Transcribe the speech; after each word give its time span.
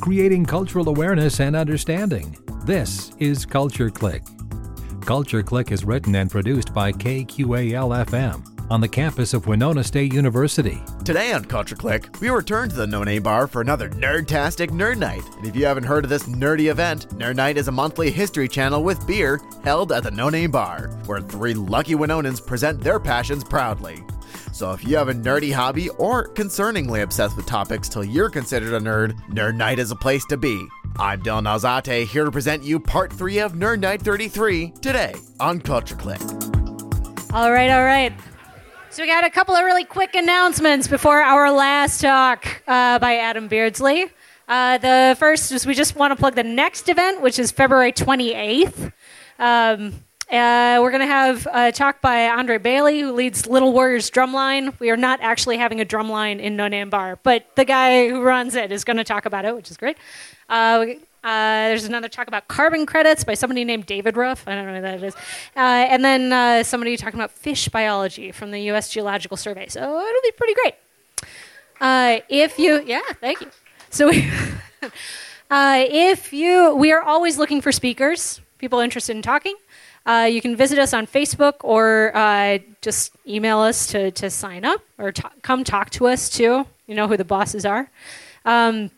creating 0.00 0.46
cultural 0.46 0.88
awareness 0.88 1.40
and 1.40 1.54
understanding. 1.54 2.36
This 2.64 3.12
is 3.18 3.44
Culture 3.44 3.90
Clique. 3.90 4.22
Culture 5.02 5.42
Clique 5.42 5.72
is 5.72 5.84
written 5.84 6.14
and 6.14 6.30
produced 6.30 6.72
by 6.72 6.92
KQAL 6.92 8.06
FM 8.06 8.46
on 8.70 8.80
the 8.80 8.88
campus 8.88 9.34
of 9.34 9.46
Winona 9.46 9.82
State 9.82 10.12
University. 10.12 10.80
Today 11.04 11.32
on 11.32 11.44
Culture 11.44 11.74
Clique, 11.74 12.06
we 12.20 12.30
return 12.30 12.68
to 12.68 12.76
the 12.76 12.86
No 12.86 13.02
Name 13.02 13.24
Bar 13.24 13.48
for 13.48 13.60
another 13.60 13.90
nerdtastic 13.90 14.68
Nerd 14.70 14.98
Nite. 14.98 15.28
And 15.36 15.46
if 15.46 15.56
you 15.56 15.66
haven't 15.66 15.84
heard 15.84 16.04
of 16.04 16.10
this 16.10 16.28
nerdy 16.28 16.70
event, 16.70 17.08
Nerd 17.18 17.36
Nite 17.36 17.58
is 17.58 17.68
a 17.68 17.72
monthly 17.72 18.10
history 18.10 18.48
channel 18.48 18.84
with 18.84 19.06
beer 19.06 19.40
held 19.64 19.90
at 19.92 20.04
the 20.04 20.10
No 20.10 20.28
Name 20.30 20.52
Bar, 20.52 20.88
where 21.06 21.20
three 21.20 21.54
lucky 21.54 21.94
Winonans 21.94 22.44
present 22.44 22.80
their 22.80 23.00
passions 23.00 23.42
proudly. 23.42 24.04
So 24.52 24.72
if 24.72 24.84
you 24.84 24.96
have 24.96 25.08
a 25.08 25.14
nerdy 25.14 25.52
hobby 25.52 25.88
or 25.90 26.28
concerningly 26.28 27.02
obsessed 27.02 27.36
with 27.36 27.46
topics 27.46 27.88
till 27.88 28.04
you're 28.04 28.30
considered 28.30 28.74
a 28.74 28.80
nerd, 28.80 29.18
Nerd 29.28 29.56
Nite 29.56 29.78
is 29.78 29.90
a 29.90 29.96
place 29.96 30.24
to 30.26 30.36
be. 30.36 30.66
I'm 30.98 31.22
Dylan 31.22 31.44
Alzate, 31.44 32.04
here 32.04 32.24
to 32.24 32.30
present 32.30 32.62
you 32.62 32.80
part 32.80 33.12
three 33.12 33.38
of 33.38 33.52
Nerd 33.52 33.80
Nite 33.80 34.02
33 34.02 34.72
today 34.82 35.14
on 35.38 35.60
Culture 35.60 35.96
Clique. 35.96 36.20
All 37.32 37.52
right, 37.52 37.70
all 37.70 37.84
right. 37.84 38.12
So 38.90 39.02
we 39.02 39.08
got 39.08 39.24
a 39.24 39.30
couple 39.30 39.54
of 39.54 39.64
really 39.64 39.84
quick 39.84 40.16
announcements 40.16 40.88
before 40.88 41.22
our 41.22 41.52
last 41.52 42.00
talk 42.00 42.62
uh, 42.66 42.98
by 42.98 43.18
Adam 43.18 43.46
Beardsley. 43.46 44.06
Uh, 44.48 44.78
the 44.78 45.16
first 45.16 45.52
is 45.52 45.64
we 45.64 45.74
just 45.74 45.94
want 45.94 46.10
to 46.10 46.16
plug 46.16 46.34
the 46.34 46.42
next 46.42 46.88
event, 46.88 47.22
which 47.22 47.38
is 47.38 47.52
February 47.52 47.92
28th. 47.92 48.92
Um, 49.38 49.94
uh, 50.30 50.78
we're 50.80 50.92
going 50.92 51.00
to 51.00 51.06
have 51.06 51.48
a 51.52 51.72
talk 51.72 52.00
by 52.00 52.28
Andre 52.28 52.58
Bailey, 52.58 53.00
who 53.00 53.12
leads 53.12 53.48
Little 53.48 53.72
Warriors 53.72 54.12
Drumline. 54.12 54.78
We 54.78 54.90
are 54.90 54.96
not 54.96 55.18
actually 55.20 55.56
having 55.56 55.80
a 55.80 55.84
drumline 55.84 56.38
in 56.38 56.54
No 56.54 56.68
Name 56.68 56.88
Bar, 56.88 57.18
but 57.24 57.46
the 57.56 57.64
guy 57.64 58.08
who 58.08 58.22
runs 58.22 58.54
it 58.54 58.70
is 58.70 58.84
going 58.84 58.98
to 58.98 59.04
talk 59.04 59.26
about 59.26 59.44
it, 59.44 59.56
which 59.56 59.72
is 59.72 59.76
great. 59.76 59.96
Uh, 60.48 60.86
uh, 61.24 61.68
there's 61.68 61.84
another 61.84 62.08
talk 62.08 62.28
about 62.28 62.46
carbon 62.46 62.86
credits 62.86 63.24
by 63.24 63.34
somebody 63.34 63.64
named 63.64 63.86
David 63.86 64.16
Ruff. 64.16 64.46
I 64.46 64.54
don't 64.54 64.66
know 64.66 64.76
who 64.76 64.82
that 64.82 65.02
is. 65.02 65.14
Uh, 65.56 65.58
and 65.58 66.04
then 66.04 66.32
uh, 66.32 66.62
somebody 66.62 66.96
talking 66.96 67.18
about 67.18 67.32
fish 67.32 67.68
biology 67.68 68.30
from 68.30 68.52
the 68.52 68.60
U.S. 68.60 68.88
Geological 68.88 69.36
Survey. 69.36 69.66
So 69.66 69.80
it'll 69.80 70.22
be 70.22 70.32
pretty 70.36 70.54
great. 70.54 70.74
If 72.28 72.56
you, 72.56 72.84
yeah, 72.86 73.00
thank 73.20 73.40
you. 73.40 73.48
So 73.90 74.08
we, 74.08 74.30
if 75.50 76.32
you, 76.32 76.76
we 76.76 76.92
are 76.92 77.02
always 77.02 77.36
looking 77.36 77.60
for 77.60 77.72
speakers, 77.72 78.40
people 78.58 78.78
interested 78.78 79.16
in 79.16 79.22
talking. 79.22 79.56
Uh, 80.06 80.28
you 80.30 80.40
can 80.40 80.56
visit 80.56 80.78
us 80.78 80.94
on 80.94 81.06
Facebook 81.06 81.54
or 81.60 82.14
uh, 82.16 82.58
just 82.80 83.12
email 83.26 83.58
us 83.58 83.86
to, 83.88 84.10
to 84.12 84.30
sign 84.30 84.64
up 84.64 84.80
or 84.98 85.12
t- 85.12 85.22
come 85.42 85.62
talk 85.62 85.90
to 85.90 86.06
us 86.06 86.28
too. 86.28 86.66
You 86.86 86.94
know 86.94 87.06
who 87.06 87.16
the 87.16 87.24
bosses 87.24 87.64
are. 87.64 87.90
Um, 88.44 88.90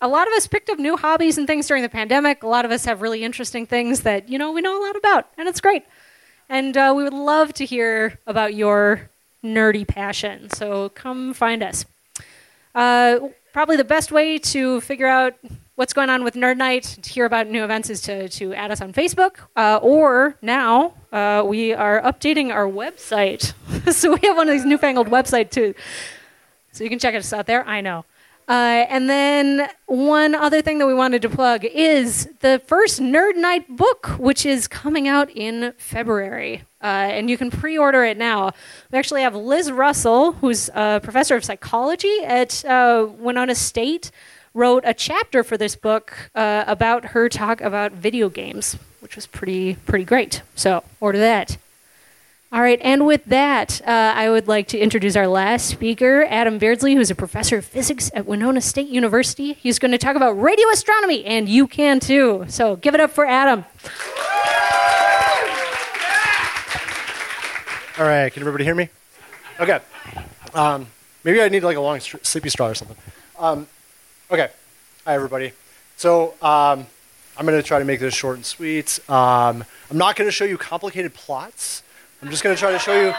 a 0.00 0.08
lot 0.08 0.26
of 0.26 0.34
us 0.34 0.46
picked 0.46 0.68
up 0.68 0.78
new 0.78 0.96
hobbies 0.96 1.38
and 1.38 1.46
things 1.46 1.66
during 1.66 1.82
the 1.82 1.88
pandemic. 1.88 2.42
A 2.42 2.48
lot 2.48 2.64
of 2.64 2.70
us 2.70 2.84
have 2.84 3.02
really 3.02 3.22
interesting 3.22 3.66
things 3.66 4.00
that 4.00 4.28
you 4.28 4.38
know 4.38 4.52
we 4.52 4.60
know 4.60 4.80
a 4.80 4.82
lot 4.84 4.96
about, 4.96 5.28
and 5.38 5.48
it's 5.48 5.60
great. 5.60 5.84
And 6.48 6.76
uh, 6.76 6.92
we 6.96 7.02
would 7.02 7.14
love 7.14 7.52
to 7.54 7.64
hear 7.64 8.18
about 8.26 8.54
your 8.54 9.10
nerdy 9.42 9.86
passion. 9.86 10.50
So 10.50 10.90
come 10.90 11.34
find 11.34 11.62
us. 11.62 11.84
Uh, 12.74 13.28
probably 13.52 13.76
the 13.76 13.84
best 13.84 14.12
way 14.12 14.38
to 14.38 14.80
figure 14.80 15.06
out 15.06 15.34
what's 15.76 15.92
going 15.92 16.10
on 16.10 16.24
with 16.24 16.34
Nerd 16.34 16.56
Nite, 16.56 16.98
to 17.02 17.10
hear 17.10 17.26
about 17.26 17.46
new 17.46 17.62
events, 17.62 17.88
is 17.90 18.00
to, 18.02 18.28
to 18.30 18.54
add 18.54 18.70
us 18.70 18.80
on 18.80 18.92
Facebook. 18.92 19.36
Uh, 19.54 19.78
or 19.82 20.36
now 20.42 20.94
uh, 21.12 21.44
we 21.46 21.72
are 21.72 22.00
updating 22.02 22.52
our 22.52 22.66
website. 22.66 23.52
so 23.92 24.12
we 24.12 24.18
have 24.26 24.36
one 24.36 24.48
of 24.48 24.52
these 24.52 24.64
newfangled 24.64 25.08
websites 25.08 25.50
too. 25.50 25.74
So 26.72 26.82
you 26.82 26.90
can 26.90 26.98
check 26.98 27.14
us 27.14 27.32
out 27.32 27.46
there. 27.46 27.66
I 27.66 27.80
know. 27.80 28.04
Uh, 28.48 28.86
and 28.88 29.10
then 29.10 29.68
one 29.86 30.34
other 30.34 30.62
thing 30.62 30.78
that 30.78 30.86
we 30.86 30.94
wanted 30.94 31.20
to 31.20 31.28
plug 31.28 31.64
is 31.64 32.28
the 32.40 32.62
first 32.66 33.00
Nerd 33.00 33.34
Nite 33.36 33.76
book, 33.76 34.06
which 34.18 34.46
is 34.46 34.68
coming 34.68 35.08
out 35.08 35.28
in 35.30 35.74
February. 35.78 36.62
Uh, 36.80 36.86
and 36.86 37.28
you 37.28 37.36
can 37.36 37.50
pre 37.50 37.76
order 37.76 38.04
it 38.04 38.16
now. 38.16 38.52
We 38.92 38.98
actually 38.98 39.22
have 39.22 39.34
Liz 39.34 39.72
Russell, 39.72 40.32
who's 40.32 40.70
a 40.74 41.00
professor 41.02 41.34
of 41.34 41.44
psychology 41.44 42.20
at 42.24 42.64
uh, 42.64 43.08
Winona 43.18 43.56
State, 43.56 44.12
wrote 44.56 44.82
a 44.86 44.94
chapter 44.94 45.44
for 45.44 45.58
this 45.58 45.76
book 45.76 46.30
uh, 46.34 46.64
about 46.66 47.06
her 47.06 47.28
talk 47.28 47.60
about 47.60 47.92
video 47.92 48.30
games, 48.30 48.78
which 49.00 49.14
was 49.14 49.26
pretty, 49.26 49.74
pretty 49.74 50.04
great. 50.04 50.40
So 50.54 50.82
order 50.98 51.18
that. 51.18 51.58
All 52.52 52.62
right, 52.62 52.78
and 52.80 53.04
with 53.04 53.24
that, 53.26 53.82
uh, 53.86 54.14
I 54.16 54.30
would 54.30 54.48
like 54.48 54.68
to 54.68 54.78
introduce 54.78 55.14
our 55.14 55.26
last 55.26 55.66
speaker, 55.66 56.24
Adam 56.30 56.58
Beardsley, 56.58 56.94
who's 56.94 57.10
a 57.10 57.14
professor 57.14 57.58
of 57.58 57.64
physics 57.66 58.10
at 58.14 58.24
Winona 58.24 58.60
State 58.62 58.88
University. 58.88 59.54
He's 59.54 59.78
going 59.78 59.90
to 59.90 59.98
talk 59.98 60.16
about 60.16 60.40
radio 60.40 60.66
astronomy, 60.70 61.24
and 61.26 61.48
you 61.48 61.66
can 61.66 62.00
too. 62.00 62.46
So 62.48 62.76
give 62.76 62.94
it 62.94 63.00
up 63.00 63.10
for 63.10 63.26
Adam. 63.26 63.64
All 67.98 68.06
right, 68.06 68.32
can 68.32 68.42
everybody 68.42 68.64
hear 68.64 68.74
me? 68.74 68.88
Okay. 69.60 69.80
Um, 70.54 70.86
maybe 71.24 71.42
I 71.42 71.48
need 71.48 71.64
like 71.64 71.76
a 71.76 71.80
long 71.80 72.00
sleepy 72.00 72.48
straw 72.48 72.68
or 72.68 72.74
something. 72.74 72.96
Um, 73.38 73.66
okay. 74.30 74.48
Hi, 75.04 75.14
everybody. 75.14 75.52
So 75.96 76.34
um, 76.42 76.86
I'm 77.36 77.46
going 77.46 77.60
to 77.60 77.62
try 77.62 77.78
to 77.78 77.84
make 77.84 78.00
this 78.00 78.14
short 78.14 78.36
and 78.36 78.44
sweet. 78.44 78.98
Um, 79.08 79.64
I'm 79.90 79.98
not 79.98 80.16
going 80.16 80.26
to 80.26 80.32
show 80.32 80.44
you 80.44 80.58
complicated 80.58 81.14
plots. 81.14 81.82
I'm 82.22 82.30
just 82.30 82.42
going 82.42 82.54
to 82.54 82.58
try 82.58 82.72
to 82.72 82.78
show 82.78 83.00
you 83.00 83.14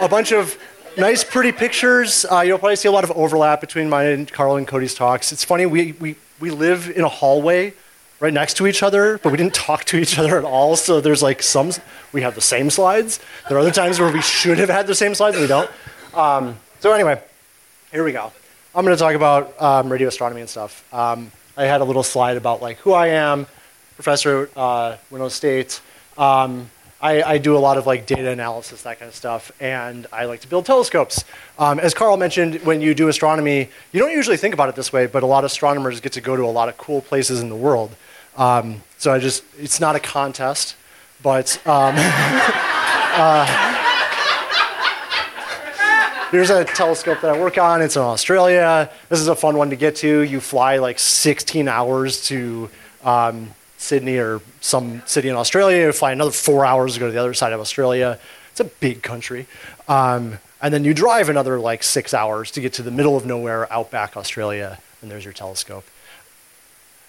a 0.00 0.08
bunch 0.08 0.32
of 0.32 0.56
nice, 0.96 1.24
pretty 1.24 1.52
pictures. 1.52 2.24
Uh, 2.30 2.40
you'll 2.40 2.58
probably 2.58 2.76
see 2.76 2.88
a 2.88 2.92
lot 2.92 3.04
of 3.04 3.10
overlap 3.12 3.60
between 3.60 3.88
mine 3.88 4.06
and 4.06 4.32
Carl 4.32 4.56
and 4.56 4.66
Cody's 4.66 4.94
talks. 4.94 5.32
It's 5.32 5.44
funny, 5.44 5.66
we, 5.66 5.92
we, 5.92 6.16
we 6.40 6.50
live 6.50 6.90
in 6.90 7.04
a 7.04 7.08
hallway 7.08 7.74
right 8.20 8.32
next 8.32 8.56
to 8.58 8.66
each 8.66 8.82
other, 8.82 9.18
but 9.18 9.30
we 9.30 9.36
didn't 9.36 9.54
talk 9.54 9.84
to 9.84 9.98
each 9.98 10.18
other 10.18 10.38
at 10.38 10.44
all. 10.44 10.76
So 10.76 11.00
there's 11.00 11.22
like 11.22 11.42
some, 11.42 11.72
we 12.12 12.22
have 12.22 12.34
the 12.34 12.40
same 12.40 12.70
slides. 12.70 13.20
There 13.48 13.58
are 13.58 13.60
other 13.60 13.72
times 13.72 14.00
where 14.00 14.12
we 14.12 14.22
should 14.22 14.58
have 14.58 14.70
had 14.70 14.86
the 14.86 14.94
same 14.94 15.14
slides 15.14 15.36
we 15.36 15.46
don't. 15.46 15.70
Um, 16.14 16.56
so 16.80 16.92
anyway, 16.92 17.20
here 17.92 18.04
we 18.04 18.12
go. 18.12 18.32
I'm 18.76 18.84
going 18.84 18.96
to 18.96 19.00
talk 19.00 19.14
about 19.14 19.62
um, 19.62 19.88
radio 19.88 20.08
astronomy 20.08 20.40
and 20.40 20.50
stuff. 20.50 20.92
Um, 20.92 21.30
I 21.56 21.66
had 21.66 21.80
a 21.80 21.84
little 21.84 22.02
slide 22.02 22.36
about 22.36 22.60
like 22.60 22.78
who 22.78 22.92
I 22.92 23.06
am, 23.06 23.46
professor 23.94 24.50
at 24.56 24.58
uh, 24.58 25.28
State. 25.28 25.80
Um, 26.18 26.68
I, 27.00 27.22
I, 27.22 27.38
do 27.38 27.56
a 27.56 27.58
lot 27.58 27.78
of 27.78 27.86
like 27.86 28.06
data 28.06 28.30
analysis, 28.30 28.82
that 28.82 28.98
kind 28.98 29.08
of 29.08 29.14
stuff, 29.14 29.52
and 29.60 30.08
I 30.12 30.24
like 30.24 30.40
to 30.40 30.48
build 30.48 30.66
telescopes. 30.66 31.24
Um, 31.56 31.78
as 31.78 31.94
Carl 31.94 32.16
mentioned, 32.16 32.62
when 32.64 32.80
you 32.80 32.94
do 32.94 33.06
astronomy, 33.06 33.68
you 33.92 34.00
don't 34.00 34.10
usually 34.10 34.36
think 34.36 34.54
about 34.54 34.68
it 34.68 34.74
this 34.74 34.92
way, 34.92 35.06
but 35.06 35.22
a 35.22 35.26
lot 35.26 35.44
of 35.44 35.52
astronomers 35.52 36.00
get 36.00 36.12
to 36.14 36.20
go 36.20 36.34
to 36.34 36.42
a 36.42 36.50
lot 36.50 36.68
of 36.68 36.76
cool 36.76 37.00
places 37.00 37.40
in 37.40 37.50
the 37.50 37.56
world. 37.56 37.94
Um, 38.36 38.82
so 38.98 39.12
I 39.12 39.20
just, 39.20 39.44
it's 39.56 39.78
not 39.78 39.94
a 39.94 40.00
contest, 40.00 40.74
but 41.22 41.64
um, 41.64 41.94
uh, 41.96 43.73
here's 46.34 46.50
a 46.50 46.64
telescope 46.64 47.20
that 47.20 47.30
I 47.32 47.38
work 47.38 47.58
on. 47.58 47.80
It's 47.80 47.94
in 47.94 48.02
Australia. 48.02 48.90
This 49.08 49.20
is 49.20 49.28
a 49.28 49.36
fun 49.36 49.56
one 49.56 49.70
to 49.70 49.76
get 49.76 49.94
to. 49.96 50.20
You 50.20 50.40
fly 50.40 50.78
like 50.78 50.98
16 50.98 51.68
hours 51.68 52.26
to 52.26 52.68
um, 53.04 53.52
Sydney 53.78 54.18
or 54.18 54.40
some 54.60 55.00
city 55.06 55.28
in 55.28 55.36
Australia. 55.36 55.86
You 55.86 55.92
fly 55.92 56.10
another 56.10 56.32
four 56.32 56.66
hours 56.66 56.94
to 56.94 57.00
go 57.00 57.06
to 57.06 57.12
the 57.12 57.20
other 57.20 57.34
side 57.34 57.52
of 57.52 57.60
Australia. 57.60 58.18
It's 58.50 58.58
a 58.58 58.64
big 58.64 59.02
country. 59.02 59.46
Um, 59.86 60.38
and 60.60 60.74
then 60.74 60.82
you 60.82 60.92
drive 60.92 61.28
another 61.28 61.60
like 61.60 61.84
six 61.84 62.12
hours 62.12 62.50
to 62.52 62.60
get 62.60 62.72
to 62.74 62.82
the 62.82 62.90
middle 62.90 63.16
of 63.16 63.24
nowhere, 63.24 63.72
outback 63.72 64.16
Australia, 64.16 64.78
and 65.02 65.10
there's 65.10 65.24
your 65.24 65.34
telescope. 65.34 65.84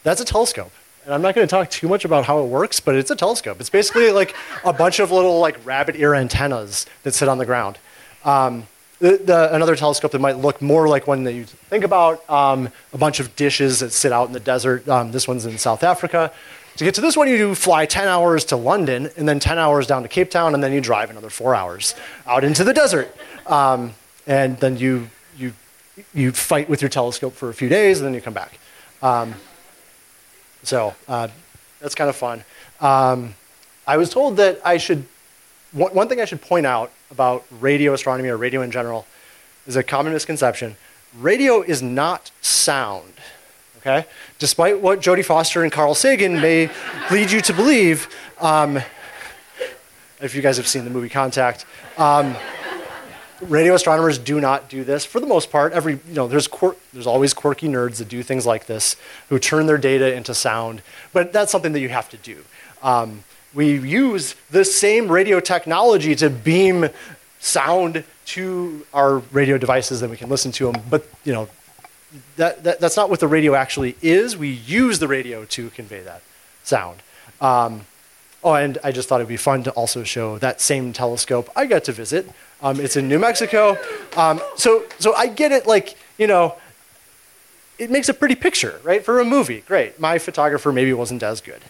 That's 0.04 0.22
a 0.22 0.26
telescope. 0.26 0.72
And 1.06 1.16
I'm 1.16 1.24
not 1.24 1.34
going 1.34 1.48
to 1.48 1.50
talk 1.50 1.72
too 1.72 1.88
much 1.88 2.06
about 2.06 2.26
how 2.26 2.44
it 2.44 2.48
works, 2.48 2.80
but 2.80 2.96
it's 2.96 3.10
a 3.10 3.16
telescope. 3.16 3.60
It's 3.60 3.72
basically 3.72 4.12
like 4.12 4.36
a 4.64 4.74
bunch 4.74 5.00
of 5.00 5.12
little 5.12 5.40
like 5.40 5.66
rabbit 5.66 5.96
ear 5.96 6.14
antennas 6.14 6.86
that 7.02 7.14
sit 7.14 7.28
on 7.28 7.40
the 7.40 7.46
ground. 7.46 7.80
Um, 8.24 8.68
the, 9.00 9.18
the, 9.18 9.54
another 9.54 9.76
telescope 9.76 10.12
that 10.12 10.20
might 10.20 10.38
look 10.38 10.62
more 10.62 10.88
like 10.88 11.08
one 11.08 11.24
that 11.26 11.34
you 11.34 11.44
think 11.44 11.84
about, 11.84 12.28
um, 12.30 12.70
a 12.94 12.98
bunch 12.98 13.20
of 13.20 13.36
dishes 13.36 13.80
that 13.82 13.92
sit 13.92 14.12
out 14.12 14.28
in 14.28 14.34
the 14.34 14.40
desert. 14.40 14.88
Um, 14.88 15.12
this 15.12 15.28
one's 15.28 15.46
in 15.46 15.58
South 15.58 15.84
Africa. 15.84 16.32
To 16.78 16.84
get 16.84 16.96
to 16.96 17.02
this 17.02 17.16
one, 17.16 17.30
you 17.30 17.38
do 17.38 17.56
fly 17.56 17.86
10 17.86 18.08
hours 18.08 18.44
to 18.46 18.58
London, 18.58 19.10
and 19.16 19.28
then 19.28 19.40
10 19.40 19.58
hours 19.58 19.88
down 19.88 20.02
to 20.04 20.10
Cape 20.10 20.30
Town, 20.30 20.54
and 20.54 20.64
then 20.64 20.74
you 20.74 20.82
drive 20.82 21.10
another 21.10 21.30
four 21.30 21.56
hours 21.56 21.96
out 22.28 22.44
into 22.44 22.64
the 22.64 22.74
desert. 22.74 23.16
Um, 23.48 23.94
and 24.28 24.58
then 24.60 24.78
you, 24.78 25.10
you, 25.38 25.54
you 26.14 26.32
fight 26.32 26.68
with 26.68 26.82
your 26.82 26.90
telescope 26.90 27.34
for 27.34 27.50
a 27.50 27.54
few 27.54 27.70
days, 27.70 28.00
and 28.00 28.08
then 28.08 28.14
you 28.14 28.22
come 28.22 28.34
back. 28.34 28.60
Um, 29.02 29.36
so 30.64 30.96
uh, 31.08 31.30
that's 31.80 31.96
kind 31.96 32.10
of 32.10 32.16
fun. 32.16 32.44
Um, 32.82 33.36
I 33.88 33.98
was 33.98 34.10
told 34.10 34.38
that 34.38 34.60
I 34.66 34.78
should, 34.78 35.06
one, 35.76 35.94
one 35.94 36.10
thing 36.10 36.20
I 36.20 36.26
should 36.26 36.42
point 36.42 36.66
out 36.66 36.92
about 37.12 37.46
radio 37.60 37.94
astronomy 37.94 38.30
or 38.30 38.38
radio 38.38 38.62
in 38.62 38.72
general 38.72 39.06
is 39.68 39.76
a 39.76 39.84
common 39.84 40.14
misconception. 40.14 40.76
Radio 41.20 41.62
is 41.62 41.82
not 41.82 42.32
sound 42.42 43.14
okay? 43.86 44.08
Despite 44.40 44.82
what 44.82 45.00
Jodie 45.00 45.24
Foster 45.24 45.64
and 45.64 45.72
Carl 45.72 45.96
Sagan 45.96 46.42
may 46.42 46.70
lead 47.12 47.32
you 47.32 47.42
to 47.42 47.54
believe, 47.54 48.10
um, 48.40 48.78
if 50.22 50.34
you 50.34 50.42
guys 50.42 50.58
have 50.58 50.68
seen 50.68 50.84
the 50.84 50.90
movie 50.90 51.10
Contact, 51.10 51.66
um, 51.98 52.36
radio 53.42 53.76
astronomers 53.76 54.18
do 54.18 54.42
not 54.42 54.70
do 54.70 54.84
this 54.84 55.06
for 55.06 55.20
the 55.20 55.28
most 55.28 55.52
part. 55.52 55.74
Every 55.74 55.94
you 56.08 56.14
know, 56.14 56.28
there's 56.28 56.48
there's 56.94 57.08
always 57.08 57.34
quirky 57.34 57.68
nerds 57.68 57.98
that 57.98 58.10
do 58.10 58.24
things 58.24 58.46
like 58.46 58.66
this, 58.66 58.96
who 59.30 59.38
turn 59.38 59.68
their 59.68 59.78
data 59.78 60.14
into 60.14 60.34
sound. 60.34 60.82
But 61.14 61.32
that's 61.32 61.52
something 61.52 61.74
that 61.74 61.82
you 61.82 61.90
have 61.90 62.10
to 62.10 62.18
do. 62.18 62.44
Um, 62.82 63.24
we 63.56 63.80
use 63.80 64.36
the 64.52 64.66
same 64.66 65.12
radio 65.12 65.40
technology 65.40 66.16
to 66.16 66.30
beam 66.30 66.90
sound 67.40 68.04
to 68.26 68.86
our 68.94 69.20
radio 69.32 69.58
devices, 69.58 70.02
and 70.02 70.12
we 70.12 70.18
can 70.18 70.30
listen 70.30 70.52
to 70.54 70.72
them. 70.72 70.84
But 70.90 71.08
you 71.24 71.34
know, 71.34 71.50
that, 72.36 72.64
that 72.64 72.80
that's 72.80 72.98
not 72.98 73.10
what 73.10 73.20
the 73.20 73.28
radio 73.28 73.56
actually 73.56 73.96
is. 74.02 74.38
We 74.38 74.50
use 74.50 75.00
the 75.00 75.08
radio 75.08 75.46
to 75.46 75.70
convey 75.72 76.02
that 76.02 76.22
sound. 76.64 77.02
Um, 77.42 77.86
Oh, 78.46 78.54
and 78.54 78.78
I 78.84 78.92
just 78.92 79.10
thought 79.10 79.22
it'd 79.22 79.28
be 79.28 79.38
fun 79.38 79.64
to 79.64 79.72
also 79.72 80.04
show 80.04 80.38
that 80.38 80.62
same 80.62 80.94
telescope 80.94 81.50
I 81.56 81.66
got 81.66 81.84
to 81.86 81.92
visit. 81.92 82.30
Um, 82.62 82.80
it's 82.80 82.96
in 82.96 83.08
New 83.08 83.18
Mexico. 83.18 83.76
Um, 84.16 84.40
so, 84.56 84.84
so 85.00 85.16
I 85.16 85.26
get 85.26 85.52
it, 85.52 85.66
like, 85.66 85.98
you 86.20 86.28
know, 86.28 86.54
it 87.80 87.90
makes 87.90 88.08
a 88.08 88.14
pretty 88.14 88.36
picture, 88.36 88.80
right, 88.84 89.04
for 89.04 89.20
a 89.20 89.26
movie. 89.26 89.62
Great. 89.62 90.00
My 90.00 90.20
photographer 90.20 90.72
maybe 90.72 90.94
wasn't 90.94 91.24
as 91.24 91.42
good. 91.42 91.62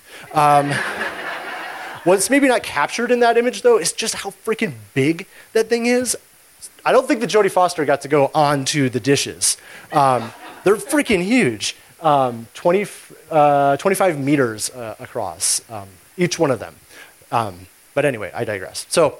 What's 2.05 2.29
maybe 2.29 2.47
not 2.47 2.61
captured 2.61 3.09
in 3.09 3.19
that 3.21 3.35
image, 3.35 3.63
though, 3.63 3.79
is 3.79 3.91
just 3.91 4.13
how 4.13 4.29
freaking 4.29 4.73
big 4.93 5.25
that 5.53 5.69
thing 5.69 5.87
is. 5.87 6.15
I 6.85 6.91
don't 6.91 7.07
think 7.07 7.19
that 7.21 7.31
Jodie 7.31 7.49
Foster 7.49 7.83
got 7.83 8.01
to 8.01 8.07
go 8.07 8.29
onto 8.35 8.89
the 8.89 8.99
dishes. 8.99 9.57
Um, 9.91 10.31
they're 10.63 10.75
freaking 10.75 11.23
huge. 11.23 11.75
Um, 12.01 12.45
20, 12.53 12.85
uh, 13.31 13.77
25 13.77 14.19
meters 14.19 14.69
uh, 14.69 14.95
across. 14.99 15.67
Um, 15.67 15.87
each 16.15 16.37
one 16.37 16.51
of 16.51 16.59
them. 16.59 16.75
Um, 17.31 17.65
but 17.95 18.05
anyway, 18.05 18.31
I 18.35 18.43
digress. 18.43 18.85
So, 18.87 19.17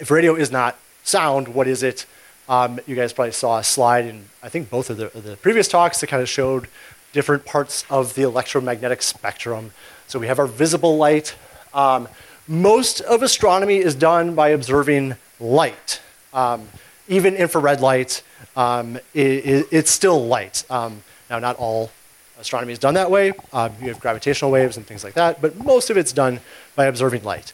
if 0.00 0.10
radio 0.10 0.34
is 0.34 0.50
not 0.50 0.76
sound, 1.04 1.46
what 1.46 1.68
is 1.68 1.84
it? 1.84 2.06
Um, 2.48 2.80
you 2.88 2.96
guys 2.96 3.12
probably 3.12 3.30
saw 3.30 3.58
a 3.58 3.64
slide 3.64 4.04
in, 4.04 4.24
I 4.42 4.48
think, 4.48 4.68
both 4.68 4.90
of 4.90 4.96
the, 4.96 5.10
the 5.14 5.36
previous 5.36 5.68
talks 5.68 6.00
that 6.00 6.08
kind 6.08 6.20
of 6.22 6.28
showed 6.28 6.66
different 7.12 7.44
parts 7.44 7.84
of 7.88 8.16
the 8.16 8.22
electromagnetic 8.22 9.00
spectrum. 9.00 9.70
So, 10.08 10.18
we 10.18 10.26
have 10.26 10.40
our 10.40 10.48
visible 10.48 10.96
light. 10.96 11.36
Um, 11.74 12.08
most 12.48 13.00
of 13.00 13.22
astronomy 13.22 13.76
is 13.76 13.94
done 13.94 14.34
by 14.34 14.50
observing 14.50 15.16
light. 15.40 16.00
Um, 16.32 16.68
even 17.08 17.34
infrared 17.34 17.80
light, 17.80 18.22
um, 18.56 18.96
it, 19.12 19.66
it's 19.70 19.90
still 19.90 20.26
light. 20.26 20.64
Um, 20.70 21.02
now, 21.28 21.38
not 21.38 21.56
all 21.56 21.90
Astronomy 22.38 22.72
is 22.72 22.78
done 22.78 22.94
that 22.94 23.10
way. 23.10 23.32
Um, 23.52 23.72
you 23.80 23.88
have 23.88 24.00
gravitational 24.00 24.50
waves 24.50 24.76
and 24.76 24.86
things 24.86 25.04
like 25.04 25.14
that, 25.14 25.40
but 25.40 25.56
most 25.64 25.88
of 25.90 25.96
it's 25.96 26.12
done 26.12 26.40
by 26.74 26.86
observing 26.86 27.22
light. 27.22 27.52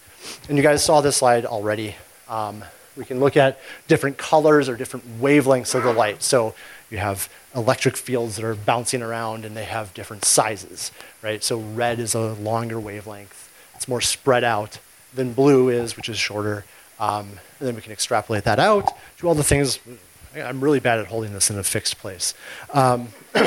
And 0.49 0.57
you 0.57 0.63
guys 0.63 0.83
saw 0.83 1.01
this 1.01 1.19
slide 1.19 1.45
already. 1.45 1.97
Um, 2.29 2.65
we 2.97 3.05
can 3.05 3.21
look 3.21 3.37
at 3.37 3.61
different 3.89 4.17
colors 4.19 4.69
or 4.69 4.77
different 4.77 5.21
wavelengths 5.21 5.75
of 5.75 5.83
the 5.83 5.93
light. 5.93 6.23
So 6.23 6.55
you 6.91 6.99
have 6.99 7.29
electric 7.55 7.97
fields 7.97 8.37
that 8.37 8.45
are 8.45 8.55
bouncing 8.55 9.03
around 9.03 9.45
and 9.45 9.57
they 9.57 9.65
have 9.65 9.93
different 9.95 10.25
sizes, 10.25 10.91
right? 11.23 11.43
So 11.45 11.59
red 11.59 11.99
is 11.99 12.15
a 12.15 12.33
longer 12.35 12.81
wavelength. 12.81 13.40
It's 13.81 13.89
more 13.89 14.03
spread 14.03 14.45
out 14.45 14.79
than 15.15 15.33
blue 15.33 15.71
is, 15.71 15.97
which 15.97 16.11
is 16.11 16.19
shorter. 16.19 16.67
Um, 16.99 17.31
and 17.59 17.67
then 17.67 17.75
we 17.75 17.81
can 17.81 17.93
extrapolate 17.93 18.45
that 18.45 18.59
out 18.59 18.93
to 19.17 19.27
all 19.27 19.35
the 19.35 19.43
things. 19.43 19.79
I'm 20.37 20.63
really 20.63 20.81
bad 20.81 20.99
at 20.99 21.07
holding 21.07 21.33
this 21.33 21.49
in 21.49 21.59
a 21.59 21.63
fixed 21.63 21.99
place. 21.99 22.35
Um, 22.75 23.09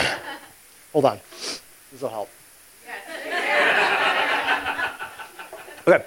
Hold 0.91 1.05
on. 1.05 1.19
This 1.91 2.01
will 2.01 2.09
help. 2.09 2.29
okay. 5.87 6.03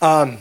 Um, 0.00 0.38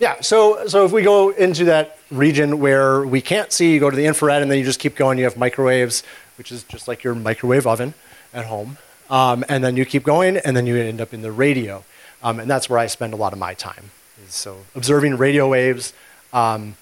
yeah, 0.00 0.20
so, 0.22 0.66
so 0.66 0.86
if 0.86 0.90
we 0.90 1.02
go 1.02 1.28
into 1.28 1.66
that 1.66 2.00
region 2.10 2.58
where 2.58 3.06
we 3.06 3.20
can't 3.20 3.52
see, 3.52 3.74
you 3.74 3.78
go 3.78 3.90
to 3.90 3.96
the 3.96 4.06
infrared 4.06 4.42
and 4.42 4.50
then 4.50 4.58
you 4.58 4.64
just 4.64 4.80
keep 4.80 4.96
going, 4.96 5.18
you 5.18 5.24
have 5.24 5.36
microwaves, 5.36 6.02
which 6.36 6.50
is 6.50 6.64
just 6.64 6.88
like 6.88 7.04
your 7.04 7.14
microwave 7.14 7.64
oven 7.64 7.94
at 8.34 8.46
home. 8.46 8.76
Um, 9.08 9.44
and 9.48 9.62
then 9.62 9.76
you 9.76 9.84
keep 9.84 10.02
going 10.02 10.36
and 10.36 10.56
then 10.56 10.66
you 10.66 10.76
end 10.76 11.00
up 11.00 11.14
in 11.14 11.22
the 11.22 11.32
radio. 11.32 11.84
Um, 12.22 12.40
and 12.40 12.50
that's 12.50 12.68
where 12.68 12.78
I 12.78 12.86
spend 12.86 13.12
a 13.12 13.16
lot 13.16 13.32
of 13.32 13.38
my 13.38 13.54
time. 13.54 13.90
So 14.28 14.58
observing 14.74 15.16
radio 15.16 15.48
waves, 15.48 15.92
um, 16.32 16.76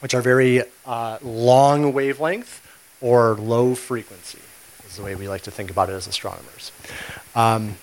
which 0.00 0.14
are 0.14 0.20
very 0.20 0.62
uh, 0.84 1.18
long 1.22 1.92
wavelength 1.92 2.60
or 3.00 3.34
low 3.34 3.74
frequency 3.74 4.38
is 4.86 4.96
the 4.96 5.02
way 5.02 5.14
we 5.14 5.28
like 5.28 5.42
to 5.42 5.50
think 5.50 5.70
about 5.70 5.88
it 5.88 5.92
as 5.92 6.06
astronomers. 6.06 6.72
Um, 7.34 7.76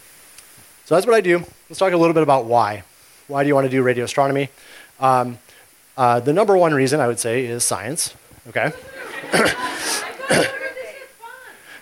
so 0.85 0.95
that's 0.95 1.07
what 1.07 1.15
I 1.15 1.21
do. 1.21 1.39
Let's 1.69 1.79
talk 1.79 1.93
a 1.93 1.97
little 1.97 2.13
bit 2.13 2.23
about 2.23 2.45
why. 2.45 2.83
Why 3.27 3.43
do 3.43 3.47
you 3.47 3.55
want 3.55 3.65
to 3.65 3.71
do 3.71 3.81
radio 3.81 4.03
astronomy? 4.03 4.49
Um, 4.99 5.39
uh, 5.97 6.19
the 6.19 6.33
number 6.33 6.57
one 6.57 6.73
reason 6.73 6.99
I 6.99 7.07
would 7.07 7.19
say 7.19 7.45
is 7.45 7.63
science. 7.63 8.13
Okay. 8.49 8.71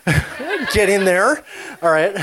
Get 0.74 0.90
in 0.90 1.06
there. 1.06 1.44
All 1.82 1.92
right. 1.92 2.16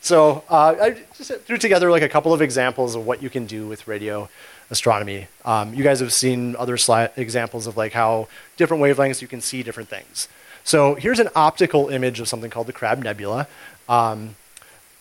So 0.00 0.44
uh, 0.48 0.76
I 0.80 0.90
just 1.16 1.32
threw 1.46 1.58
together 1.58 1.90
like 1.90 2.02
a 2.02 2.08
couple 2.08 2.32
of 2.32 2.40
examples 2.40 2.94
of 2.94 3.04
what 3.04 3.22
you 3.22 3.28
can 3.28 3.46
do 3.46 3.66
with 3.66 3.88
radio 3.88 4.28
astronomy. 4.70 5.26
Um, 5.44 5.74
you 5.74 5.82
guys 5.82 5.98
have 5.98 6.12
seen 6.12 6.54
other 6.56 6.76
sli- 6.76 7.10
examples 7.16 7.66
of 7.66 7.76
like 7.76 7.92
how 7.92 8.28
different 8.56 8.82
wavelengths 8.82 9.20
you 9.20 9.28
can 9.28 9.40
see 9.40 9.62
different 9.64 9.88
things. 9.88 10.28
So 10.62 10.94
here's 10.94 11.18
an 11.18 11.28
optical 11.34 11.88
image 11.88 12.20
of 12.20 12.28
something 12.28 12.50
called 12.50 12.68
the 12.68 12.72
Crab 12.72 13.02
Nebula. 13.02 13.48
Um, 13.88 14.36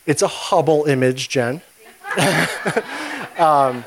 it's 0.06 0.22
a 0.22 0.28
Hubble 0.28 0.86
image, 0.86 1.30
Jen. 1.30 1.62
um, 3.38 3.84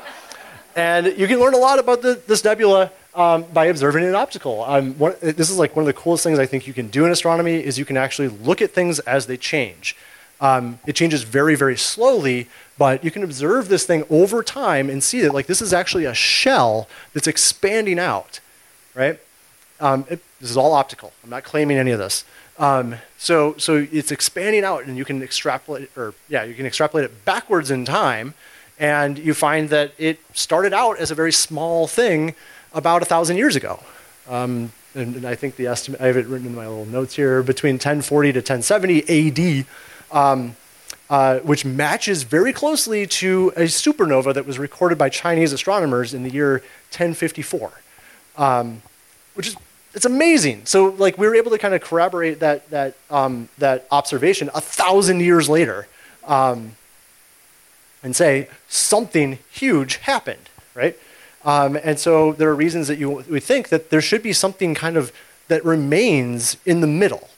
and 0.75 1.07
you 1.17 1.27
can 1.27 1.39
learn 1.39 1.53
a 1.53 1.57
lot 1.57 1.79
about 1.79 2.01
the, 2.01 2.21
this 2.27 2.43
nebula 2.43 2.91
um, 3.19 3.43
by 3.53 3.65
observing 3.65 4.05
it 4.05 4.07
in 4.07 4.15
optical. 4.15 4.63
Um, 4.63 4.97
one, 4.97 5.13
this 5.19 5.49
is 5.49 5.59
like 5.59 5.75
one 5.75 5.83
of 5.83 5.87
the 5.87 5.93
coolest 5.93 6.23
things 6.23 6.39
I 6.39 6.45
think 6.45 6.65
you 6.65 6.73
can 6.73 6.87
do 6.87 7.05
in 7.05 7.11
astronomy 7.11 7.55
is 7.55 7.77
you 7.77 7.83
can 7.83 7.97
actually 7.97 8.29
look 8.29 8.61
at 8.61 8.71
things 8.71 8.99
as 8.99 9.25
they 9.25 9.35
change. 9.35 9.95
Um, 10.39 10.79
it 10.87 10.95
changes 10.95 11.23
very, 11.23 11.55
very 11.55 11.75
slowly, 11.75 12.47
but 12.77 13.03
you 13.03 13.11
can 13.11 13.25
observe 13.25 13.67
this 13.67 13.85
thing 13.85 14.05
over 14.09 14.41
time 14.41 14.89
and 14.89 15.03
see 15.03 15.19
that 15.19 15.33
like 15.33 15.47
this 15.47 15.61
is 15.61 15.73
actually 15.73 16.05
a 16.05 16.13
shell 16.13 16.87
that's 17.13 17.27
expanding 17.27 17.99
out, 17.99 18.39
right? 18.95 19.19
Um, 19.81 20.05
it, 20.09 20.21
this 20.39 20.49
is 20.49 20.55
all 20.55 20.71
optical. 20.71 21.11
I'm 21.21 21.29
not 21.29 21.43
claiming 21.43 21.75
any 21.75 21.91
of 21.91 21.99
this. 21.99 22.23
Um, 22.57 22.95
so, 23.17 23.55
so 23.57 23.85
it's 23.91 24.13
expanding 24.13 24.63
out, 24.63 24.85
and 24.85 24.97
you 24.97 25.03
can 25.03 25.21
extrapolate, 25.21 25.91
or 25.97 26.13
yeah, 26.29 26.43
you 26.43 26.53
can 26.53 26.65
extrapolate 26.65 27.03
it 27.03 27.25
backwards 27.25 27.69
in 27.69 27.83
time, 27.83 28.33
and 28.79 29.19
you 29.19 29.33
find 29.33 29.69
that 29.69 29.91
it 29.97 30.19
started 30.33 30.73
out 30.73 30.99
as 30.99 31.11
a 31.11 31.15
very 31.15 31.33
small 31.33 31.85
thing 31.85 32.33
about 32.73 33.01
a 33.01 33.05
thousand 33.05 33.37
years 33.37 33.55
ago. 33.55 33.79
Um, 34.27 34.71
and, 34.95 35.15
and, 35.15 35.25
I 35.25 35.35
think 35.35 35.55
the 35.55 35.67
estimate, 35.67 36.01
I 36.01 36.07
have 36.07 36.17
it 36.17 36.25
written 36.27 36.47
in 36.47 36.55
my 36.55 36.67
little 36.67 36.85
notes 36.85 37.15
here, 37.15 37.41
between 37.43 37.75
1040 37.75 38.33
to 38.33 38.39
1070 38.39 39.61
AD, 39.61 39.65
um, 40.11 40.55
uh, 41.09 41.39
which 41.39 41.65
matches 41.65 42.23
very 42.23 42.53
closely 42.53 43.07
to 43.07 43.51
a 43.55 43.61
supernova 43.61 44.33
that 44.33 44.45
was 44.45 44.59
recorded 44.59 44.97
by 44.97 45.09
Chinese 45.09 45.53
astronomers 45.53 46.13
in 46.13 46.23
the 46.23 46.29
year 46.29 46.53
1054, 46.91 47.71
um, 48.37 48.81
which 49.33 49.47
is 49.47 49.55
it's 49.95 50.05
amazing. 50.05 50.65
So 50.65 50.87
like 50.97 51.17
we 51.17 51.27
were 51.27 51.35
able 51.35 51.51
to 51.51 51.57
kind 51.57 51.73
of 51.73 51.81
corroborate 51.81 52.39
that 52.41 52.69
that 52.69 52.95
um, 53.09 53.49
that 53.57 53.87
observation 53.91 54.49
a 54.53 54.61
thousand 54.61 55.21
years 55.21 55.49
later, 55.49 55.87
um, 56.25 56.75
and 58.03 58.15
say 58.15 58.47
something 58.67 59.39
huge 59.51 59.97
happened, 59.97 60.49
right? 60.75 60.97
Um, 61.45 61.77
and 61.81 61.97
so 61.99 62.33
there 62.33 62.49
are 62.49 62.55
reasons 62.55 62.87
that 62.87 62.97
you 62.97 63.09
would 63.09 63.43
think 63.43 63.69
that 63.69 63.89
there 63.89 64.01
should 64.01 64.21
be 64.21 64.33
something 64.33 64.75
kind 64.75 64.97
of 64.97 65.11
that 65.47 65.63
remains 65.63 66.57
in 66.65 66.81
the 66.81 66.87
middle. 66.87 67.29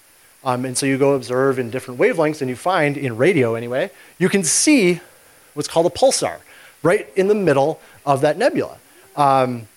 Um, 0.44 0.66
and 0.66 0.78
so 0.78 0.86
you 0.86 0.98
go 0.98 1.14
observe 1.14 1.60
in 1.60 1.70
different 1.70 2.00
wavelengths, 2.00 2.42
and 2.42 2.50
you 2.50 2.56
find 2.56 2.98
in 2.98 3.16
radio 3.16 3.56
anyway, 3.56 3.92
you 4.18 4.28
can 4.28 4.44
see 4.44 5.00
what's 5.54 5.68
called 5.68 5.86
a 5.86 5.90
pulsar 5.90 6.40
right 6.84 7.08
in 7.16 7.28
the 7.28 7.36
middle 7.36 7.80
of 8.06 8.22
that 8.22 8.38
nebula. 8.38 8.78
Um, 9.16 9.68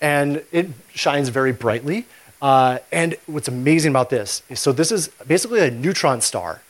and 0.00 0.42
it 0.52 0.68
shines 0.94 1.28
very 1.28 1.52
brightly. 1.52 2.06
Uh, 2.40 2.78
and 2.92 3.16
what's 3.26 3.48
amazing 3.48 3.90
about 3.90 4.10
this 4.10 4.42
is 4.48 4.60
so 4.60 4.70
this 4.72 4.92
is 4.92 5.08
basically 5.26 5.60
a 5.60 5.70
neutron 5.70 6.20
star. 6.20 6.62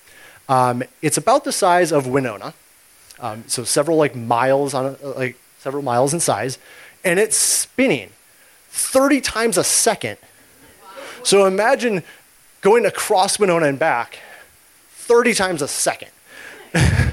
Um, 0.49 0.83
it's 1.03 1.19
about 1.19 1.45
the 1.45 1.53
size 1.53 1.93
of 1.93 2.07
Winona, 2.07 2.55
um, 3.21 3.45
so 3.47 3.65
several 3.65 3.99
like 3.99 4.17
miles 4.17 4.73
on 4.73 4.97
like 5.03 5.39
several 5.59 5.83
miles 5.83 6.15
in 6.15 6.21
size, 6.21 6.59
and 7.05 7.19
it's 7.19 7.37
spinning 7.37 8.11
30 8.71 9.21
times 9.21 9.59
a 9.59 9.65
second. 9.65 10.19
So 11.23 11.47
imagine 11.47 12.03
going 12.61 12.87
across 12.87 13.39
Winona 13.39 13.67
and 13.67 13.79
back 13.79 14.19
30 14.91 15.35
times 15.35 15.63
a 15.63 15.69
second. 15.69 16.11
this 16.73 17.13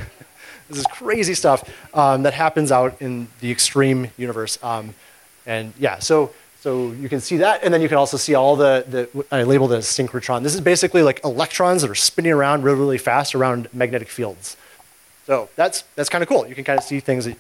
is 0.70 0.86
crazy 0.92 1.34
stuff 1.34 1.70
um, 1.94 2.24
that 2.24 2.34
happens 2.34 2.72
out 2.72 3.01
in 3.01 3.27
the 3.39 3.51
extreme 3.51 4.12
universe. 4.18 4.58
Um, 4.63 4.94
and 5.46 5.74
yeah, 5.80 6.00
so 6.00 6.32
so 6.65 6.92
you 6.94 7.10
can 7.10 7.22
see 7.22 7.38
that, 7.38 7.63
and 7.63 7.72
then 7.72 7.80
you 7.80 7.88
can 7.88 8.00
also 8.00 8.18
see 8.18 8.34
all 8.34 8.56
the, 8.56 8.84
the 8.88 9.25
I 9.32 9.44
labeled 9.44 9.72
it 9.72 9.75
as 9.75 9.86
synchrotron. 9.86 10.42
This 10.42 10.56
is 10.56 10.62
basically 10.62 11.04
like 11.04 11.24
electrons 11.24 11.84
that 11.84 11.92
are 11.92 11.94
spinning 11.94 12.32
around 12.32 12.63
really, 12.63 12.80
really 12.80 12.98
fast 12.98 13.36
around 13.36 13.70
magnetic 13.72 14.10
fields. 14.10 14.58
So 15.27 15.48
that's, 15.56 15.84
that's 15.96 16.10
kind 16.10 16.24
of 16.24 16.27
cool. 16.27 16.48
You 16.48 16.56
can 16.56 16.63
kind 16.63 16.80
of 16.80 16.84
see 16.84 17.00
things 17.00 17.25
that, 17.25 17.38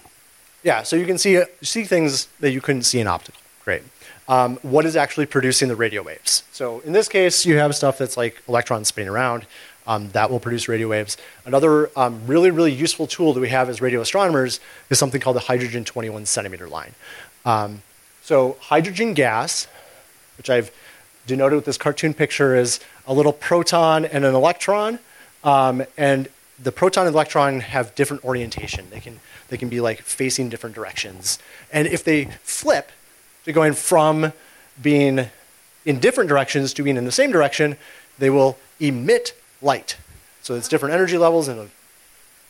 yeah, 0.65 0.83
so 0.83 0.97
you 0.97 1.05
can 1.05 1.17
see, 1.17 1.41
see 1.61 1.85
things 1.85 2.27
that 2.41 2.51
you 2.51 2.59
couldn't 2.59 2.83
see 2.83 2.99
in 2.99 3.07
optical. 3.07 3.39
Great. 3.63 3.83
um, 4.27 4.57
what 4.63 4.85
is 4.85 4.95
actually 4.95 5.25
producing 5.27 5.67
the 5.69 5.75
radio 5.75 6.01
waves. 6.01 6.43
So 6.51 6.79
in 6.81 6.93
this 6.93 7.07
case, 7.07 7.45
you 7.45 7.57
have 7.57 7.75
stuff 7.75 7.97
that's 7.97 8.17
like 8.17 8.41
electrons 8.47 8.87
spinning 8.89 9.09
around. 9.09 9.45
Um, 9.87 10.09
that 10.13 10.31
will 10.31 10.39
produce 10.39 10.67
radio 10.67 10.87
waves. 10.87 11.15
Another 11.45 11.91
um, 11.95 12.25
really, 12.25 12.49
really 12.49 12.71
useful 12.73 13.05
tool 13.05 13.33
that 13.33 13.39
we 13.39 13.49
have 13.49 13.69
as 13.69 13.81
radio 13.81 14.01
astronomers 14.01 14.59
is 14.89 14.97
something 14.97 15.21
called 15.21 15.35
the 15.35 15.41
hydrogen 15.41 15.85
21 15.85 16.25
centimeter 16.25 16.67
line. 16.67 16.93
Um, 17.45 17.83
so 18.23 18.57
hydrogen 18.61 19.13
gas, 19.13 19.67
which 20.39 20.49
I've 20.49 20.71
denoted 21.27 21.57
with 21.57 21.65
this 21.65 21.77
cartoon 21.77 22.15
picture, 22.15 22.55
is 22.55 22.79
a 23.05 23.13
little 23.13 23.33
proton 23.33 24.05
and 24.05 24.25
an 24.25 24.33
electron. 24.33 24.97
Um, 25.43 25.83
and 25.99 26.29
the 26.61 26.71
proton 26.71 27.05
and 27.05 27.13
electron 27.13 27.59
have 27.59 27.93
different 27.95 28.23
orientation. 28.23 28.87
They 28.89 28.99
can, 28.99 29.19
they 29.49 29.57
can 29.57 29.69
be 29.69 29.81
like 29.81 30.01
facing 30.01 30.49
different 30.49 30.75
directions. 30.75 31.39
And 31.71 31.87
if 31.87 32.03
they 32.03 32.25
flip 32.43 32.91
to 33.43 33.51
going 33.51 33.73
from 33.73 34.33
being 34.81 35.27
in 35.85 35.99
different 35.99 36.27
directions 36.27 36.73
to 36.73 36.83
being 36.83 36.97
in 36.97 37.05
the 37.05 37.11
same 37.11 37.31
direction, 37.31 37.77
they 38.17 38.29
will 38.29 38.57
emit 38.79 39.33
light. 39.61 39.97
So 40.41 40.55
it's 40.55 40.67
different 40.67 40.93
energy 40.93 41.17
levels, 41.17 41.47
and 41.47 41.69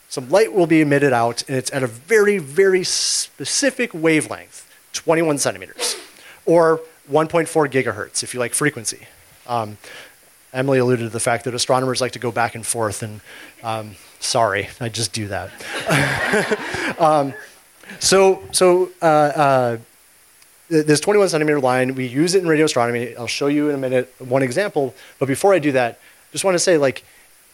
some 0.10 0.30
light 0.30 0.54
will 0.54 0.68
be 0.68 0.82
emitted 0.82 1.14
out, 1.14 1.44
and 1.48 1.58
it's 1.58 1.72
at 1.74 1.84
a 1.84 1.88
very, 1.88 2.38
very 2.38 2.84
specific 2.84 3.94
wavelength, 3.94 4.70
21 4.94 5.38
centimeters, 5.38 5.96
or 6.46 6.82
1.4 7.12 7.70
gigahertz 7.70 8.24
if 8.24 8.34
you 8.34 8.40
like 8.40 8.54
frequency. 8.54 9.08
Um, 9.48 9.78
Emily 10.56 10.80
alluded 10.80 11.06
to 11.06 11.10
the 11.10 11.20
fact 11.20 11.44
that 11.44 11.54
astronomers 11.54 12.02
like 12.02 12.14
to 12.14 12.20
go 12.20 12.32
back 12.32 12.56
and 12.56 12.66
forth, 12.66 13.04
and 13.04 13.22
um, 13.62 13.96
sorry, 14.20 14.70
I 14.80 14.90
just 14.90 15.14
do 15.14 15.28
that. 15.28 15.52
um, 17.00 17.34
so, 18.00 18.42
so 18.52 18.90
uh, 19.02 19.06
uh, 19.06 19.78
this 20.70 21.00
21 21.00 21.30
centimeter 21.30 21.60
line, 21.60 21.94
we 21.94 22.08
use 22.08 22.36
it 22.36 22.42
in 22.42 22.48
radio 22.48 22.66
astronomy. 22.66 23.16
I'll 23.16 23.28
show 23.28 23.48
you 23.48 23.70
in 23.70 23.76
a 23.76 23.78
minute 23.78 24.14
one 24.20 24.42
example. 24.42 24.96
But 25.20 25.28
before 25.28 25.54
I 25.54 25.60
do 25.60 25.72
that, 25.74 26.00
just 26.32 26.44
want 26.44 26.56
to 26.56 26.60
say, 26.60 26.78
like, 26.78 27.04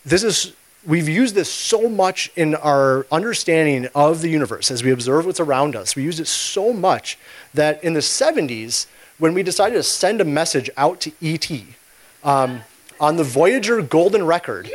this 0.06 0.24
is 0.24 0.54
we've 0.86 1.10
used 1.10 1.36
this 1.36 1.52
so 1.52 1.88
much 1.90 2.32
in 2.36 2.56
our 2.56 3.06
understanding 3.12 3.88
of 3.94 4.22
the 4.22 4.30
universe 4.30 4.72
as 4.72 4.84
we 4.84 4.92
observe 4.92 5.26
what's 5.26 5.40
around 5.40 5.76
us. 5.76 5.96
We 5.96 6.04
use 6.04 6.20
it 6.20 6.28
so 6.28 6.74
much 6.74 7.20
that 7.54 7.84
in 7.84 7.94
the 7.94 8.00
70s, 8.00 8.88
when 9.20 9.34
we 9.34 9.44
decided 9.44 9.76
to 9.76 9.84
send 9.84 10.22
a 10.22 10.26
message 10.26 10.70
out 10.78 11.00
to 11.02 11.12
ET 11.22 11.52
um, 12.24 12.62
on 13.02 13.18
the 13.18 13.24
Voyager 13.24 13.82
Golden 13.82 14.26
Record. 14.26 14.72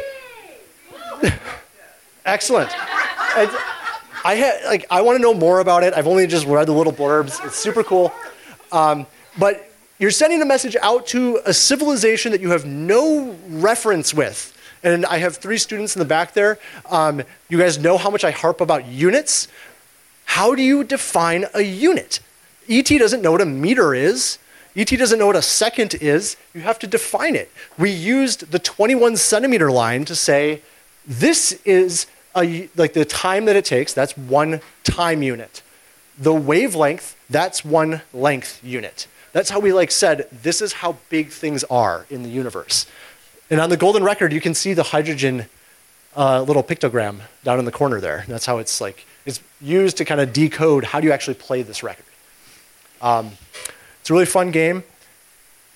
Excellent. 2.26 2.70
And 3.36 3.50
I 4.24 4.60
like 4.66 4.84
I 4.90 5.00
want 5.02 5.16
to 5.16 5.22
know 5.22 5.32
more 5.32 5.60
about 5.60 5.84
it. 5.84 5.94
I've 5.94 6.08
only 6.08 6.26
just 6.26 6.44
read 6.46 6.66
the 6.66 6.72
little 6.72 6.92
blurbs. 6.92 7.42
It's 7.46 7.56
super 7.56 7.84
cool. 7.84 8.12
Um, 8.72 9.06
but 9.38 9.70
you're 9.98 10.10
sending 10.10 10.42
a 10.42 10.44
message 10.44 10.76
out 10.82 11.06
to 11.08 11.40
a 11.46 11.54
civilization 11.54 12.32
that 12.32 12.40
you 12.40 12.50
have 12.50 12.66
no 12.66 13.36
reference 13.48 14.12
with. 14.12 14.52
And 14.82 15.06
I 15.06 15.18
have 15.18 15.36
three 15.36 15.56
students 15.56 15.94
in 15.94 16.00
the 16.00 16.04
back 16.04 16.34
there. 16.34 16.58
Um, 16.90 17.22
you 17.48 17.58
guys 17.58 17.78
know 17.78 17.96
how 17.96 18.10
much 18.10 18.24
I 18.24 18.32
harp 18.32 18.60
about 18.60 18.86
units. 18.86 19.48
How 20.24 20.54
do 20.54 20.62
you 20.62 20.82
define 20.82 21.46
a 21.54 21.62
unit? 21.62 22.20
ET 22.68 22.86
doesn't 22.86 23.22
know 23.22 23.32
what 23.32 23.40
a 23.40 23.46
meter 23.46 23.94
is. 23.94 24.38
ET 24.76 24.88
doesn't 24.88 25.18
know 25.18 25.26
what 25.26 25.36
a 25.36 25.42
second 25.42 25.94
is. 25.94 26.36
You 26.52 26.60
have 26.60 26.78
to 26.80 26.86
define 26.86 27.34
it. 27.34 27.50
We 27.78 27.90
used 27.90 28.52
the 28.52 28.58
21 28.58 29.16
centimeter 29.16 29.72
line 29.72 30.04
to 30.04 30.14
say 30.14 30.60
this 31.06 31.52
is 31.64 32.06
a, 32.36 32.68
like 32.76 32.92
the 32.92 33.06
time 33.06 33.46
that 33.46 33.56
it 33.56 33.64
takes, 33.64 33.94
that's 33.94 34.16
one 34.16 34.60
time 34.84 35.22
unit. 35.22 35.62
The 36.18 36.34
wavelength, 36.34 37.16
that's 37.30 37.64
one 37.64 38.02
length 38.12 38.62
unit. 38.62 39.06
That's 39.32 39.50
how 39.50 39.60
we 39.60 39.72
like 39.72 39.90
said, 39.90 40.28
this 40.30 40.60
is 40.60 40.74
how 40.74 40.96
big 41.08 41.30
things 41.30 41.64
are 41.64 42.06
in 42.10 42.22
the 42.22 42.28
universe. 42.28 42.86
And 43.50 43.60
on 43.60 43.70
the 43.70 43.76
golden 43.76 44.02
record, 44.04 44.32
you 44.32 44.40
can 44.40 44.54
see 44.54 44.74
the 44.74 44.82
hydrogen 44.82 45.46
uh, 46.16 46.42
little 46.42 46.62
pictogram 46.62 47.20
down 47.44 47.58
in 47.58 47.64
the 47.64 47.72
corner 47.72 48.00
there. 48.00 48.24
That's 48.28 48.46
how 48.46 48.58
it's 48.58 48.80
like, 48.80 49.06
it's 49.24 49.40
used 49.60 49.96
to 49.98 50.04
kind 50.04 50.20
of 50.20 50.32
decode 50.32 50.84
how 50.84 51.00
do 51.00 51.06
you 51.06 51.12
actually 51.12 51.34
play 51.34 51.62
this 51.62 51.82
record. 51.82 52.04
Um, 53.00 53.32
it's 54.06 54.10
a 54.12 54.14
really 54.14 54.24
fun 54.24 54.52
game. 54.52 54.84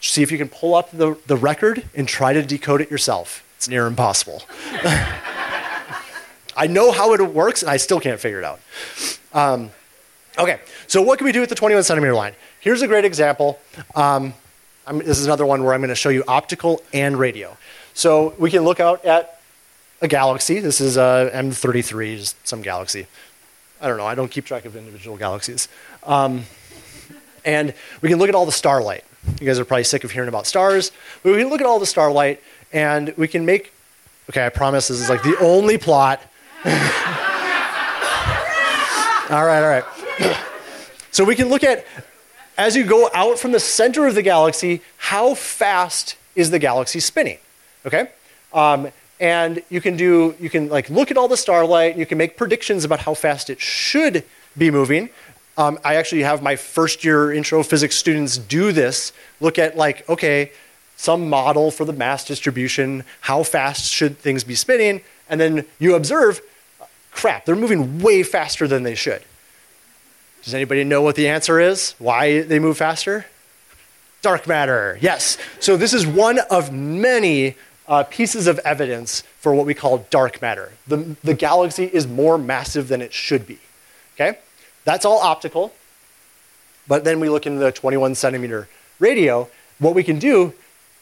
See 0.01 0.23
if 0.23 0.31
you 0.31 0.39
can 0.39 0.49
pull 0.49 0.77
up 0.77 0.93
the, 0.93 1.19
the 1.27 1.37
record 1.37 1.83
and 1.97 2.07
try 2.07 2.33
to 2.33 2.43
decode 2.43 2.81
it 2.81 2.89
yourself. 2.89 3.45
It's 3.57 3.67
near 3.67 3.89
impossible. 3.89 4.45
I 6.57 6.69
know 6.69 6.93
how 6.93 7.13
it 7.13 7.21
works, 7.21 7.63
and 7.63 7.71
I 7.73 7.77
still 7.77 7.99
can't 7.99 8.21
figure 8.21 8.39
it 8.39 8.45
out. 8.45 8.61
Um, 9.33 9.71
okay, 10.39 10.61
so 10.87 11.03
what 11.03 11.19
can 11.19 11.25
we 11.25 11.33
do 11.33 11.41
with 11.41 11.49
the 11.49 11.57
21 11.57 11.83
centimeter 11.83 12.15
line? 12.15 12.35
Here's 12.61 12.83
a 12.83 12.87
great 12.87 13.05
example. 13.05 13.59
Um, 13.97 14.33
this 14.87 15.19
is 15.19 15.27
another 15.27 15.45
one 15.45 15.65
where 15.65 15.75
I'm 15.75 15.81
going 15.81 15.89
to 15.89 15.97
show 15.97 16.11
you 16.11 16.23
optical 16.29 16.83
and 16.93 17.19
radio. 17.19 17.57
So 17.95 18.35
we 18.39 18.49
can 18.49 18.63
look 18.63 18.79
out 18.79 19.05
at 19.05 19.41
a 20.01 20.07
galaxy. 20.07 20.61
This 20.61 20.81
is 20.81 20.97
a 20.97 21.33
M33, 21.35 22.19
just 22.19 22.47
some 22.47 22.63
galaxy. 22.63 23.09
I 23.81 23.89
don't 23.89 23.97
know. 23.97 24.07
I 24.07 24.15
don't 24.15 24.31
keep 24.31 24.45
track 24.45 24.67
of 24.67 24.77
individual 24.77 25.17
galaxies. 25.17 25.67
Um, 26.05 26.45
and 27.45 27.75
we 28.01 28.09
can 28.09 28.19
look 28.19 28.29
at 28.29 28.35
all 28.35 28.47
the 28.47 28.53
starlight. 28.53 29.05
You 29.41 29.47
guys 29.47 29.59
are 29.59 29.65
probably 29.65 29.85
sick 29.85 30.05
of 30.05 30.11
hearing 30.11 30.29
about 30.29 30.47
stars, 30.47 30.93
but 31.23 31.33
we 31.33 31.39
can 31.39 31.49
look 31.49 31.61
at 31.61 31.67
all 31.67 31.79
the 31.79 31.87
starlight 31.87 32.43
and 32.73 33.15
we 33.17 33.29
can 33.29 33.45
make. 33.45 33.73
Okay, 34.31 34.45
I 34.45 34.49
promise 34.49 34.89
this 34.89 35.01
is 35.01 35.09
like 35.09 35.23
the 35.23 35.37
only 35.41 35.77
plot. 35.77 36.23
all 36.65 36.73
right, 39.45 39.63
all 39.63 39.69
right. 39.69 39.85
so 41.11 41.25
we 41.25 41.35
can 41.35 41.49
look 41.49 41.65
at 41.65 41.85
as 42.61 42.77
you 42.77 42.85
go 42.85 43.09
out 43.15 43.39
from 43.39 43.53
the 43.53 43.61
center 43.61 44.07
of 44.07 44.15
the 44.15 44.21
galaxy, 44.21 44.83
how 44.99 45.35
fast 45.35 46.17
is 46.37 46.51
the 46.51 46.59
galaxy 46.59 47.01
spinning? 47.01 47.39
Okay? 47.87 48.11
Um, 48.53 48.91
and 49.19 49.63
you 49.71 49.81
can 49.81 49.97
do, 49.97 50.35
you 50.39 50.51
can 50.51 50.69
like 50.69 50.91
look 50.91 51.11
at 51.11 51.17
all 51.17 51.27
the 51.27 51.39
starlight, 51.39 51.93
and 51.93 52.01
you 52.01 52.05
can 52.05 52.19
make 52.19 52.37
predictions 52.37 52.85
about 52.85 53.01
how 53.01 53.15
fast 53.15 53.49
it 53.49 53.61
should 53.61 54.25
be 54.59 54.71
moving. 54.71 55.09
Um, 55.61 55.79
I 55.85 55.97
actually 55.97 56.23
have 56.23 56.43
my 56.43 56.57
first 56.57 57.05
year 57.05 57.31
intro 57.31 57.63
physics 57.63 57.95
students 57.95 58.39
do 58.39 58.73
this. 58.73 59.13
Look 59.41 59.59
at 59.59 59.77
like, 59.77 60.09
okay, 60.09 60.53
some 60.97 61.29
model 61.29 61.71
for 61.71 61.85
the 61.85 61.93
mass 61.93 62.25
distribution, 62.25 63.05
how 63.21 63.43
fast 63.43 63.93
should 63.93 64.17
things 64.17 64.43
be 64.43 64.55
spinning? 64.55 65.03
And 65.29 65.39
then 65.39 65.67
you 65.79 65.97
observe, 65.97 66.41
crap, 67.11 67.45
they're 67.45 67.57
moving 67.57 68.01
way 68.01 68.23
faster 68.23 68.67
than 68.67 68.85
they 68.85 68.95
should. 68.95 69.23
Does 70.45 70.55
anybody 70.55 70.83
know 70.83 71.03
what 71.03 71.15
the 71.15 71.29
answer 71.29 71.61
is? 71.61 71.95
Why 71.99 72.41
they 72.41 72.59
move 72.59 72.79
faster? 72.79 73.27
Dark 74.23 74.47
matter, 74.47 74.97
yes. 75.03 75.37
So, 75.61 75.77
this 75.77 75.93
is 75.93 76.07
one 76.07 76.39
of 76.51 76.73
many 76.73 77.57
uh, 77.87 78.05
pieces 78.05 78.47
of 78.47 78.59
evidence 78.61 79.25
for 79.41 79.55
what 79.55 79.67
we 79.67 79.75
call 79.75 80.07
dark 80.09 80.41
matter. 80.41 80.73
The, 80.87 81.17
the 81.23 81.35
galaxy 81.35 81.85
is 81.85 82.07
more 82.07 82.39
massive 82.39 82.89
than 82.89 83.03
it 83.03 83.13
should 83.13 83.47
be. 83.47 83.59
Okay? 84.15 84.39
That's 84.85 85.05
all 85.05 85.19
optical. 85.19 85.73
But 86.89 87.05
then 87.05 87.21
we 87.21 87.29
look 87.29 87.47
into 87.47 87.61
the 87.61 87.73
21 87.73 88.15
centimeter 88.15 88.69
radio. 88.99 89.49
What 89.79 89.95
we 89.95 90.03
can 90.03 90.19
do, 90.19 90.53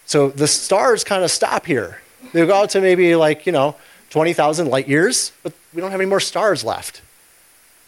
so 0.06 0.30
the 0.30 0.46
stars 0.46 1.04
kind 1.04 1.24
of 1.24 1.30
stop 1.30 1.66
here. 1.66 2.00
They 2.32 2.46
go 2.46 2.54
out 2.54 2.70
to 2.70 2.80
maybe 2.80 3.14
like, 3.14 3.44
you 3.44 3.52
know, 3.52 3.76
20,000 4.10 4.68
light 4.68 4.88
years, 4.88 5.32
but 5.42 5.52
we 5.74 5.80
don't 5.80 5.90
have 5.90 6.00
any 6.00 6.08
more 6.08 6.20
stars 6.20 6.64
left. 6.64 7.02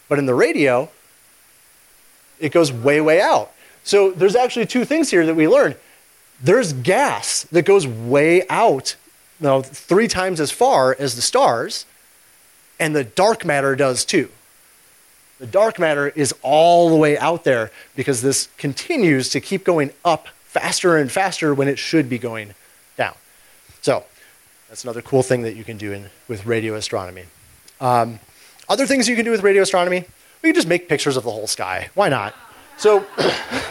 But 0.07 0.19
in 0.19 0.25
the 0.25 0.35
radio, 0.35 0.89
it 2.39 2.51
goes 2.51 2.71
way, 2.71 3.01
way 3.01 3.21
out. 3.21 3.51
So 3.83 4.11
there's 4.11 4.35
actually 4.35 4.65
two 4.65 4.85
things 4.85 5.09
here 5.09 5.25
that 5.25 5.35
we 5.35 5.47
learn. 5.47 5.75
There's 6.43 6.73
gas 6.73 7.43
that 7.51 7.63
goes 7.63 7.87
way 7.87 8.47
out, 8.49 8.95
you 9.39 9.47
know, 9.47 9.61
three 9.61 10.07
times 10.07 10.39
as 10.39 10.51
far 10.51 10.95
as 10.99 11.15
the 11.15 11.21
stars, 11.21 11.85
and 12.79 12.95
the 12.95 13.03
dark 13.03 13.45
matter 13.45 13.75
does 13.75 14.05
too. 14.05 14.29
The 15.41 15.47
dark 15.47 15.79
matter 15.79 16.07
is 16.09 16.35
all 16.43 16.89
the 16.89 16.95
way 16.95 17.17
out 17.17 17.43
there 17.43 17.71
because 17.95 18.21
this 18.21 18.47
continues 18.57 19.29
to 19.29 19.41
keep 19.41 19.63
going 19.63 19.89
up 20.05 20.27
faster 20.43 20.97
and 20.97 21.11
faster 21.11 21.53
when 21.53 21.67
it 21.67 21.79
should 21.79 22.07
be 22.07 22.19
going 22.19 22.53
down. 22.95 23.15
So 23.81 24.05
that's 24.69 24.83
another 24.83 25.01
cool 25.01 25.23
thing 25.23 25.41
that 25.41 25.55
you 25.55 25.63
can 25.63 25.77
do 25.77 25.91
in, 25.93 26.11
with 26.27 26.45
radio 26.45 26.75
astronomy. 26.75 27.25
Um, 27.79 28.19
other 28.69 28.85
things 28.85 29.09
you 29.09 29.15
can 29.15 29.25
do 29.25 29.31
with 29.31 29.41
radio 29.41 29.63
astronomy 29.63 30.05
we 30.41 30.49
can 30.49 30.55
just 30.55 30.67
make 30.67 30.87
pictures 30.87 31.17
of 31.17 31.23
the 31.23 31.31
whole 31.31 31.47
sky. 31.47 31.89
Why 31.93 32.09
not? 32.09 32.35
So, 32.77 33.05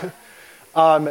um, 0.75 1.11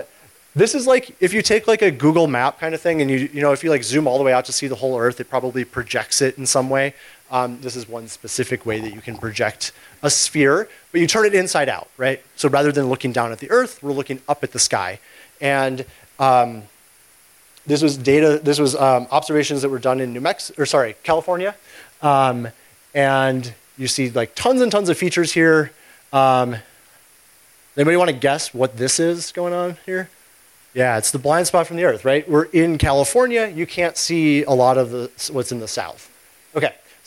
this 0.55 0.73
is 0.73 0.87
like 0.87 1.15
if 1.19 1.33
you 1.33 1.41
take 1.41 1.67
like 1.67 1.81
a 1.81 1.91
Google 1.91 2.27
map 2.27 2.59
kind 2.59 2.73
of 2.73 2.81
thing, 2.81 3.01
and 3.01 3.09
you 3.09 3.29
you 3.31 3.41
know 3.41 3.51
if 3.51 3.63
you 3.63 3.69
like 3.69 3.83
zoom 3.83 4.07
all 4.07 4.17
the 4.17 4.23
way 4.23 4.33
out 4.33 4.45
to 4.45 4.53
see 4.53 4.67
the 4.67 4.75
whole 4.75 4.97
Earth, 4.97 5.19
it 5.19 5.29
probably 5.29 5.63
projects 5.63 6.21
it 6.21 6.37
in 6.37 6.45
some 6.45 6.69
way. 6.69 6.93
Um, 7.31 7.59
this 7.61 7.75
is 7.75 7.87
one 7.87 8.07
specific 8.07 8.65
way 8.65 8.79
that 8.79 8.93
you 8.93 9.01
can 9.01 9.17
project 9.17 9.71
a 10.01 10.09
sphere, 10.09 10.67
but 10.91 11.01
you 11.01 11.07
turn 11.07 11.25
it 11.25 11.35
inside 11.35 11.69
out, 11.69 11.87
right? 11.97 12.23
So 12.35 12.49
rather 12.49 12.71
than 12.71 12.87
looking 12.87 13.11
down 13.11 13.31
at 13.31 13.39
the 13.39 13.51
Earth, 13.51 13.83
we're 13.83 13.91
looking 13.91 14.21
up 14.27 14.43
at 14.43 14.51
the 14.51 14.59
sky, 14.59 14.99
and 15.39 15.85
um, 16.17 16.63
this 17.67 17.81
was 17.81 17.97
data. 17.97 18.39
This 18.41 18.59
was 18.59 18.75
um, 18.75 19.07
observations 19.11 19.61
that 19.61 19.69
were 19.69 19.79
done 19.79 19.99
in 19.99 20.13
New 20.13 20.21
Mexico, 20.21 20.63
or 20.63 20.65
sorry, 20.65 20.95
California, 21.03 21.55
um, 22.01 22.47
and 22.93 23.53
you 23.77 23.87
see 23.87 24.09
like 24.09 24.33
tons 24.35 24.61
and 24.61 24.71
tons 24.71 24.89
of 24.89 24.97
features 24.97 25.33
here. 25.33 25.71
Um, 26.11 26.57
Anybody 27.79 27.95
want 27.95 28.09
to 28.09 28.15
guess 28.15 28.53
what 28.53 28.75
this 28.75 28.99
is 28.99 29.31
going 29.31 29.53
on 29.53 29.77
here? 29.85 30.09
Yeah, 30.73 30.97
it's 30.97 31.11
the 31.11 31.17
blind 31.17 31.47
spot 31.47 31.65
from 31.65 31.77
the 31.77 31.85
Earth, 31.85 32.03
right? 32.03 32.29
We're 32.29 32.43
in 32.43 32.77
California. 32.77 33.47
You 33.47 33.65
can't 33.65 33.95
see 33.95 34.43
a 34.43 34.51
lot 34.51 34.77
of 34.77 34.91
the, 34.91 35.09
what's 35.31 35.53
in 35.53 35.59
the 35.59 35.67
south. 35.67 36.08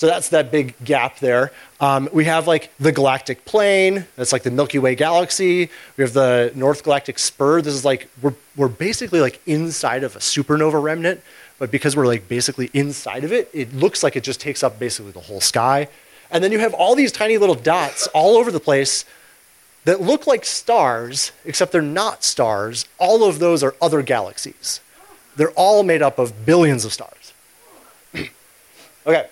So 0.02 0.09
that's 0.09 0.30
that 0.30 0.50
big 0.50 0.75
gap 0.82 1.21
there. 1.21 1.52
Um, 1.78 2.09
we 2.12 2.25
have 2.25 2.49
like 2.49 2.73
the 2.80 2.90
galactic 2.90 3.44
plane. 3.44 4.04
That's 4.16 4.32
like 4.32 4.42
the 4.42 4.50
Milky 4.50 4.80
Way 4.80 4.97
galaxy. 4.97 5.71
We 5.97 6.02
have 6.02 6.12
the 6.12 6.50
North 6.56 6.82
Galactic 6.82 7.21
Spur. 7.21 7.62
This 7.62 7.73
is 7.73 7.85
like 7.85 8.09
we're 8.21 8.35
we're 8.56 8.66
basically 8.66 9.21
like 9.21 9.40
inside 9.47 10.02
of 10.02 10.16
a 10.16 10.18
supernova 10.18 10.82
remnant, 10.82 11.21
but 11.61 11.71
because 11.71 11.94
we're 11.94 12.09
like 12.09 12.26
basically 12.26 12.68
inside 12.75 13.23
of 13.23 13.32
it, 13.32 13.49
it 13.52 13.73
looks 13.75 14.02
like 14.02 14.16
it 14.16 14.25
just 14.25 14.40
takes 14.40 14.64
up 14.64 14.80
basically 14.80 15.12
the 15.12 15.21
whole 15.21 15.40
sky. 15.40 15.87
And 16.32 16.42
then 16.42 16.50
you 16.50 16.59
have 16.59 16.75
all 16.75 16.97
these 16.97 17.12
tiny 17.12 17.38
little 17.38 17.54
dots 17.54 18.09
all 18.09 18.37
over 18.37 18.50
the 18.50 18.59
place 18.59 19.04
that 19.85 20.00
look 20.00 20.26
like 20.26 20.44
stars, 20.44 21.30
except 21.44 21.71
they're 21.71 21.80
not 21.80 22.25
stars. 22.25 22.87
All 22.99 23.23
of 23.23 23.38
those 23.38 23.62
are 23.62 23.76
other 23.80 24.02
galaxies. 24.02 24.80
They're 25.37 25.52
all 25.52 25.85
made 25.85 26.02
up 26.02 26.18
of 26.18 26.44
billions 26.44 26.85
of 26.85 26.92
stars. 26.92 27.32
okay. 29.06 29.28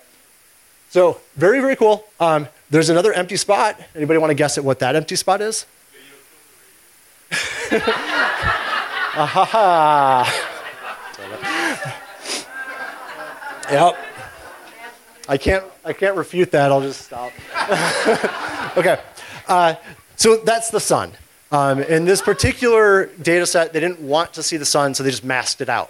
So 0.91 1.19
very, 1.37 1.61
very 1.61 1.77
cool. 1.77 2.03
Um, 2.19 2.49
there's 2.69 2.89
another 2.89 3.13
empty 3.13 3.37
spot. 3.37 3.79
Anybody 3.95 4.19
want 4.19 4.31
to 4.31 4.35
guess 4.35 4.57
at 4.57 4.65
what 4.65 4.79
that 4.79 4.93
empty 4.93 5.15
spot 5.15 5.39
is? 5.39 5.65
Aha. 9.15 10.27
yep. 13.71 13.97
I 15.29 15.37
can't, 15.37 15.63
I 15.85 15.93
can't 15.93 16.17
refute 16.17 16.51
that. 16.51 16.73
I'll 16.73 16.81
just 16.81 17.05
stop. 17.05 17.31
okay. 18.77 18.99
Uh, 19.47 19.75
so 20.17 20.35
that's 20.43 20.71
the 20.71 20.81
sun. 20.81 21.13
Um, 21.53 21.81
in 21.83 22.03
this 22.03 22.21
particular 22.21 23.05
data 23.21 23.45
set, 23.45 23.71
they 23.71 23.79
didn't 23.79 24.01
want 24.01 24.33
to 24.33 24.43
see 24.43 24.57
the 24.57 24.65
sun, 24.65 24.93
so 24.93 25.03
they 25.03 25.11
just 25.11 25.23
masked 25.23 25.61
it 25.61 25.69
out. 25.69 25.89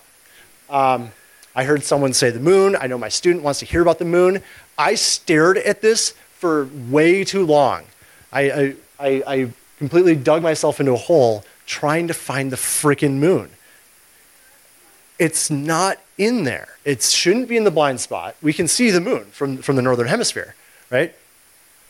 Um, 0.69 1.11
I 1.55 1.63
heard 1.63 1.83
someone 1.83 2.13
say 2.13 2.29
the 2.29 2.39
moon. 2.39 2.77
I 2.79 2.87
know 2.87 2.97
my 2.99 3.09
student 3.09 3.43
wants 3.43 3.59
to 3.59 3.65
hear 3.65 3.81
about 3.81 3.99
the 3.99 4.05
moon. 4.05 4.41
I 4.81 4.95
stared 4.95 5.59
at 5.59 5.81
this 5.81 6.11
for 6.33 6.65
way 6.89 7.23
too 7.23 7.45
long. 7.45 7.83
I, 8.33 8.75
I, 8.99 9.23
I, 9.27 9.51
completely 9.77 10.15
dug 10.15 10.43
myself 10.43 10.79
into 10.79 10.93
a 10.93 10.97
hole 10.97 11.43
trying 11.65 12.07
to 12.07 12.13
find 12.13 12.51
the 12.51 12.55
freaking 12.55 13.13
moon. 13.13 13.49
It's 15.17 15.49
not 15.49 15.99
in 16.19 16.43
there. 16.43 16.67
It 16.85 17.01
shouldn't 17.01 17.47
be 17.47 17.57
in 17.57 17.63
the 17.63 17.71
blind 17.71 17.99
spot. 17.99 18.35
We 18.41 18.53
can 18.53 18.67
see 18.67 18.91
the 18.91 19.01
moon 19.01 19.25
from, 19.25 19.57
from 19.57 19.75
the 19.75 19.81
northern 19.81 20.07
hemisphere, 20.07 20.55
right? 20.91 21.15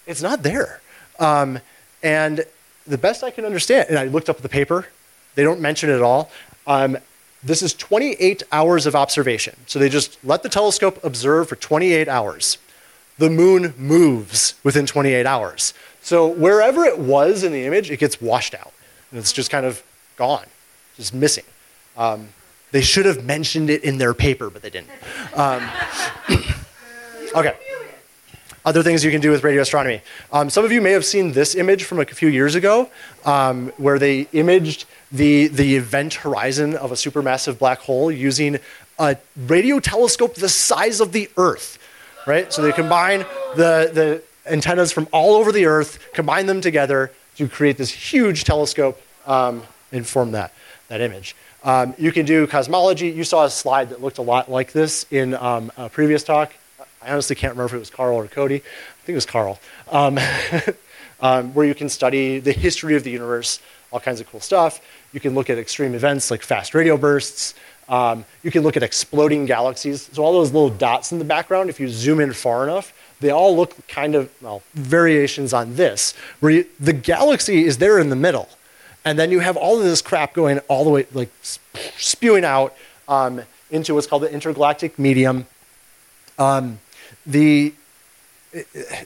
It's 0.07 0.21
not 0.21 0.43
there. 0.43 0.81
Um, 1.19 1.59
and 2.01 2.45
the 2.87 2.97
best 2.97 3.23
I 3.23 3.29
can 3.29 3.45
understand, 3.45 3.89
and 3.89 3.99
I 3.99 4.05
looked 4.05 4.29
up 4.29 4.37
the 4.37 4.49
paper, 4.49 4.87
they 5.35 5.43
don't 5.43 5.59
mention 5.59 5.89
it 5.89 5.95
at 5.95 6.01
all. 6.01 6.31
Um, 6.67 6.97
this 7.43 7.61
is 7.61 7.73
28 7.73 8.43
hours 8.51 8.85
of 8.85 8.95
observation. 8.95 9.55
So 9.67 9.79
they 9.79 9.89
just 9.89 10.17
let 10.23 10.43
the 10.43 10.49
telescope 10.49 11.01
observe 11.03 11.49
for 11.49 11.55
28 11.55 12.07
hours. 12.07 12.57
The 13.21 13.29
moon 13.29 13.75
moves 13.77 14.55
within 14.63 14.87
28 14.87 15.27
hours. 15.27 15.75
So 16.01 16.25
wherever 16.25 16.85
it 16.85 16.97
was 16.97 17.43
in 17.43 17.51
the 17.51 17.67
image, 17.67 17.91
it 17.91 17.97
gets 17.97 18.19
washed 18.19 18.55
out. 18.55 18.73
And 19.11 19.19
it's 19.19 19.31
just 19.31 19.51
kind 19.51 19.63
of 19.63 19.83
gone, 20.15 20.47
just 20.97 21.13
missing. 21.13 21.43
Um, 21.95 22.29
they 22.71 22.81
should 22.81 23.05
have 23.05 23.23
mentioned 23.23 23.69
it 23.69 23.83
in 23.83 23.99
their 23.99 24.15
paper, 24.15 24.49
but 24.49 24.63
they 24.63 24.71
didn't. 24.71 24.89
Um, 25.35 25.69
okay. 27.35 27.53
Other 28.65 28.81
things 28.81 29.03
you 29.05 29.11
can 29.11 29.21
do 29.21 29.29
with 29.29 29.43
radio 29.43 29.61
astronomy. 29.61 30.01
Um, 30.33 30.49
some 30.49 30.65
of 30.65 30.71
you 30.71 30.81
may 30.81 30.91
have 30.93 31.05
seen 31.05 31.33
this 31.33 31.53
image 31.53 31.83
from 31.83 31.99
a 31.99 32.05
few 32.05 32.27
years 32.27 32.55
ago, 32.55 32.89
um, 33.23 33.71
where 33.77 33.99
they 33.99 34.21
imaged 34.33 34.85
the, 35.11 35.45
the 35.45 35.75
event 35.75 36.15
horizon 36.15 36.75
of 36.75 36.91
a 36.91 36.95
supermassive 36.95 37.59
black 37.59 37.81
hole 37.81 38.11
using 38.11 38.57
a 38.97 39.15
radio 39.35 39.79
telescope 39.79 40.33
the 40.33 40.49
size 40.49 40.99
of 40.99 41.11
the 41.11 41.29
Earth, 41.37 41.77
right? 42.25 42.51
So 42.51 42.61
they 42.61 42.71
combine 42.71 43.19
the, 43.55 43.89
the 43.93 44.23
antennas 44.45 44.91
from 44.91 45.07
all 45.11 45.35
over 45.35 45.51
the 45.51 45.65
Earth, 45.65 45.99
combine 46.13 46.45
them 46.45 46.61
together 46.61 47.11
to 47.37 47.47
create 47.47 47.77
this 47.77 47.91
huge 47.91 48.43
telescope 48.43 49.01
um, 49.25 49.63
and 49.91 50.05
form 50.05 50.31
that, 50.31 50.53
that 50.87 51.01
image. 51.01 51.35
Um, 51.63 51.93
you 51.97 52.11
can 52.11 52.25
do 52.25 52.47
cosmology. 52.47 53.09
You 53.09 53.23
saw 53.23 53.45
a 53.45 53.49
slide 53.49 53.89
that 53.89 54.01
looked 54.01 54.17
a 54.17 54.23
lot 54.23 54.49
like 54.49 54.71
this 54.71 55.05
in 55.11 55.35
um, 55.35 55.71
a 55.77 55.89
previous 55.89 56.23
talk. 56.23 56.53
I 57.01 57.11
honestly 57.11 57.35
can't 57.35 57.53
remember 57.53 57.67
if 57.67 57.73
it 57.73 57.79
was 57.79 57.89
Carl 57.89 58.15
or 58.17 58.27
Cody. 58.27 58.55
I 58.55 59.05
think 59.05 59.13
it 59.13 59.15
was 59.15 59.25
Carl. 59.25 59.59
Um, 59.91 60.19
um, 61.21 61.53
where 61.53 61.65
you 61.65 61.75
can 61.75 61.89
study 61.89 62.39
the 62.39 62.51
history 62.51 62.95
of 62.95 63.03
the 63.03 63.11
universe, 63.11 63.59
all 63.91 63.99
kinds 63.99 64.19
of 64.19 64.29
cool 64.29 64.39
stuff. 64.39 64.81
You 65.13 65.19
can 65.19 65.35
look 65.35 65.49
at 65.49 65.57
extreme 65.57 65.93
events 65.93 66.31
like 66.31 66.41
fast 66.41 66.73
radio 66.73 66.97
bursts. 66.97 67.53
Um, 67.91 68.23
you 68.41 68.49
can 68.51 68.63
look 68.63 68.77
at 68.77 68.83
exploding 68.83 69.45
galaxies. 69.45 70.09
So 70.13 70.23
all 70.23 70.31
those 70.31 70.53
little 70.53 70.69
dots 70.69 71.11
in 71.11 71.19
the 71.19 71.25
background, 71.25 71.69
if 71.69 71.79
you 71.79 71.89
zoom 71.89 72.21
in 72.21 72.31
far 72.31 72.63
enough, 72.63 72.93
they 73.19 73.29
all 73.29 73.55
look 73.55 73.85
kind 73.87 74.15
of, 74.15 74.31
well, 74.41 74.63
variations 74.73 75.53
on 75.53 75.75
this, 75.75 76.15
where 76.39 76.51
you, 76.51 76.65
the 76.79 76.93
galaxy 76.93 77.65
is 77.65 77.77
there 77.77 77.99
in 77.99 78.09
the 78.09 78.15
middle. 78.15 78.47
And 79.03 79.19
then 79.19 79.29
you 79.29 79.39
have 79.39 79.57
all 79.57 79.77
of 79.77 79.83
this 79.83 80.01
crap 80.01 80.33
going 80.33 80.59
all 80.69 80.85
the 80.85 80.89
way, 80.89 81.05
like 81.13 81.29
spewing 81.43 82.45
out 82.45 82.75
um, 83.07 83.41
into 83.69 83.93
what's 83.93 84.07
called 84.07 84.23
the 84.23 84.31
intergalactic 84.31 84.97
medium. 84.97 85.47
Um, 86.39 86.79
the 87.25 87.73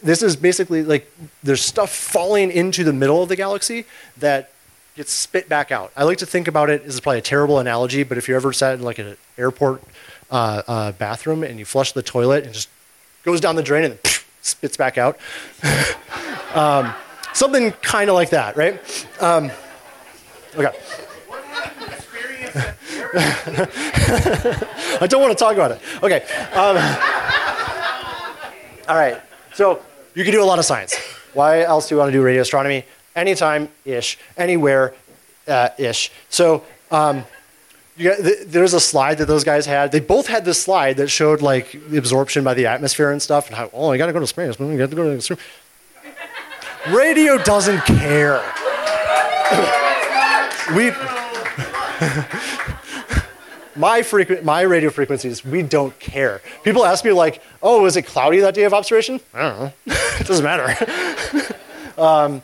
this 0.02 0.24
is 0.24 0.36
basically 0.36 0.84
like 0.84 1.12
there's 1.44 1.62
stuff 1.62 1.94
falling 1.94 2.50
into 2.50 2.84
the 2.84 2.94
middle 2.94 3.22
of 3.22 3.30
the 3.30 3.36
galaxy 3.36 3.86
that 4.18 4.50
gets 4.96 5.12
spit 5.12 5.50
back 5.50 5.72
out. 5.72 5.92
I 5.96 6.04
like 6.04 6.20
to 6.20 6.26
think 6.26 6.48
about 6.48 6.70
it. 6.70 6.86
This 6.86 6.94
is 6.94 7.02
probably 7.02 7.20
a 7.20 7.24
terrible 7.24 7.60
analogy, 7.60 8.04
but 8.04 8.18
if 8.18 8.30
you 8.30 8.36
ever 8.36 8.54
sat 8.54 8.76
in 8.76 8.82
like 8.82 8.98
an 8.98 9.18
airport 9.38 9.84
uh, 10.32 10.64
uh, 10.68 10.92
bathroom 10.94 11.44
and 11.44 11.60
you 11.60 11.66
flush 11.66 11.92
the 11.92 12.02
toilet 12.02 12.46
and 12.46 12.54
just 12.54 12.70
goes 13.24 13.42
down 13.42 13.56
the 13.56 13.64
drain 13.64 13.84
and 13.84 13.94
then 13.96 14.14
spits 14.42 14.78
back 14.78 14.98
out, 14.98 15.20
um, 16.56 16.94
something 17.34 17.72
kind 17.82 18.10
of 18.10 18.16
like 18.16 18.30
that, 18.30 18.56
right? 18.56 18.80
Um, 19.22 19.52
okay. 20.56 20.72
I 23.18 25.08
don't 25.10 25.22
want 25.22 25.32
to 25.32 25.42
talk 25.42 25.56
about 25.56 25.72
it. 25.72 25.82
Okay. 26.02 26.24
Um, 26.54 26.78
all 28.88 28.96
right. 28.96 29.22
So 29.54 29.82
you 30.14 30.24
can 30.24 30.32
do 30.34 30.42
a 30.42 30.46
lot 30.46 30.60
of 30.60 30.66
science. 30.66 30.96
Why 31.34 31.62
else 31.64 31.90
do 31.90 31.96
you 31.96 32.00
want 32.00 32.10
to 32.10 32.18
do 32.18 32.22
radio 32.22 32.42
astronomy? 32.42 32.86
Anytime 33.16 33.70
ish, 33.86 34.18
anywhere 34.38 34.94
ish. 35.78 36.12
So 36.30 36.64
um, 36.92 37.24
got, 37.98 38.18
th- 38.18 38.48
there's 38.48 38.74
a 38.74 38.80
slide 38.80 39.20
that 39.20 39.28
those 39.28 39.44
guys 39.44 39.66
had. 39.66 39.92
They 39.92 40.00
both 40.00 40.28
had 40.28 40.46
this 40.46 40.62
slide 40.62 40.98
that 40.98 41.08
showed 41.08 41.42
like 41.42 41.74
absorption 41.96 42.44
by 42.44 42.54
the 42.54 42.66
atmosphere 42.66 43.12
and 43.12 43.22
stuff, 43.22 43.48
and 43.48 43.56
how 43.56 43.70
oh 43.74 43.92
you 43.92 43.98
got 43.98 44.08
to 44.08 44.14
go 44.14 44.20
to 44.20 44.28
space, 44.28 44.60
you 44.60 44.78
got 44.78 44.90
to 44.90 44.96
go 44.96 45.16
to 45.16 45.22
space. 45.22 45.38
Radio 46.90 47.38
doesn't 47.40 47.84
care. 47.86 48.42
we 50.76 50.92
my, 53.76 54.02
frequ- 54.02 54.44
my 54.44 54.62
radio 54.62 54.90
frequencies, 54.90 55.44
we 55.44 55.64
don't 55.64 55.98
care. 56.00 56.42
People 56.64 56.86
ask 56.86 57.04
me, 57.04 57.12
like, 57.12 57.42
oh, 57.64 57.84
was 57.84 57.98
it 57.98 58.04
cloudy 58.04 58.40
that 58.40 58.54
day 58.54 58.64
of 58.64 58.74
observation? 58.74 59.20
I 59.34 59.42
don't 59.42 59.60
know. 59.60 59.74
it 60.20 60.28
doesn't 60.28 60.44
matter. 60.44 61.56
um, 61.98 62.42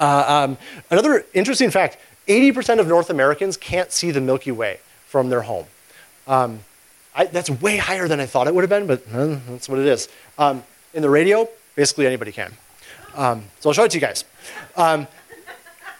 uh, 0.00 0.46
um, 0.48 0.58
another 0.90 1.24
interesting 1.34 1.70
fact 1.70 1.98
80% 2.26 2.78
of 2.78 2.86
North 2.86 3.10
Americans 3.10 3.56
can't 3.56 3.92
see 3.92 4.10
the 4.10 4.20
Milky 4.20 4.52
Way 4.52 4.80
from 5.06 5.30
their 5.30 5.42
home. 5.42 5.66
Um, 6.26 6.60
I, 7.14 7.24
that's 7.26 7.50
way 7.50 7.76
higher 7.76 8.06
than 8.06 8.20
I 8.20 8.26
thought 8.26 8.46
it 8.46 8.54
would 8.54 8.62
have 8.62 8.70
been, 8.70 8.86
but 8.86 9.02
uh, 9.12 9.38
that's 9.48 9.68
what 9.68 9.78
it 9.78 9.86
is. 9.86 10.08
Um, 10.38 10.62
in 10.94 11.02
the 11.02 11.10
radio, 11.10 11.48
basically 11.74 12.06
anybody 12.06 12.32
can. 12.32 12.52
Um, 13.14 13.44
so 13.58 13.70
I'll 13.70 13.74
show 13.74 13.84
it 13.84 13.90
to 13.90 13.96
you 13.96 14.00
guys. 14.00 14.24
Um, 14.76 15.08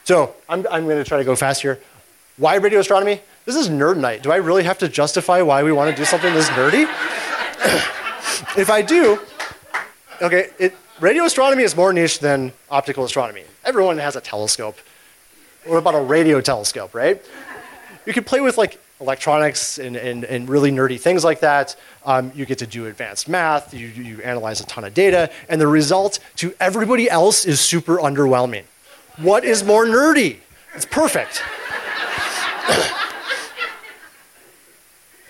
so 0.05 0.35
I'm, 0.49 0.67
I'm 0.71 0.85
going 0.85 0.99
to 0.99 1.05
try 1.05 1.19
to 1.19 1.25
go 1.25 1.35
fast 1.35 1.63
here. 1.63 1.81
Why 2.37 2.55
radio 2.57 2.79
astronomy? 2.79 3.21
This 3.45 3.57
is 3.57 3.69
nerd 3.69 3.99
nite. 3.99 4.23
Do 4.23 4.31
I 4.31 4.37
really 4.37 4.63
have 4.63 4.79
to 4.79 4.89
justify 4.89 5.43
why 5.43 5.63
we 5.63 5.73
want 5.73 5.91
to 5.91 5.97
do 5.97 6.05
something 6.05 6.33
this 6.33 6.49
nerdy? 6.51 6.83
if 8.57 8.71
I 8.71 8.83
do, 8.83 9.19
okay, 10.23 10.51
it, 10.59 10.75
radio 11.01 11.25
astronomy 11.25 11.63
is 11.63 11.75
more 11.75 11.93
niche 11.93 12.19
than 12.19 12.53
optical 12.71 13.05
astronomy. 13.05 13.45
Everyone 13.65 13.99
has 13.99 14.17
a 14.17 14.21
telescope. 14.21 14.77
What 15.65 15.79
about 15.79 15.95
a 15.95 16.01
radio 16.01 16.41
telescope, 16.41 16.95
right? 16.95 17.23
You 18.07 18.13
can 18.13 18.25
play 18.25 18.41
with 18.41 18.59
like 18.59 18.79
electronics 19.01 19.79
and, 19.79 19.97
and, 19.97 20.25
and 20.25 20.49
really 20.49 20.71
nerdy 20.71 21.01
things 21.01 21.25
like 21.25 21.41
that. 21.41 21.75
Um, 22.05 22.33
you 22.35 22.45
get 22.45 22.59
to 22.59 22.67
do 22.67 22.87
advanced 22.87 23.29
math, 23.29 23.73
you, 23.73 23.89
you 23.89 24.21
analyze 24.23 24.61
a 24.61 24.67
ton 24.67 24.85
of 24.85 24.93
data, 24.95 25.31
and 25.49 25.61
the 25.61 25.67
result 25.67 26.19
to 26.37 26.55
everybody 26.61 27.09
else 27.09 27.47
is 27.47 27.61
super 27.61 27.97
underwhelming. 27.97 28.65
What 29.17 29.45
is 29.45 29.65
more 29.65 29.87
nerdy? 29.87 30.39
It's 30.75 30.87
perfect. 30.87 31.43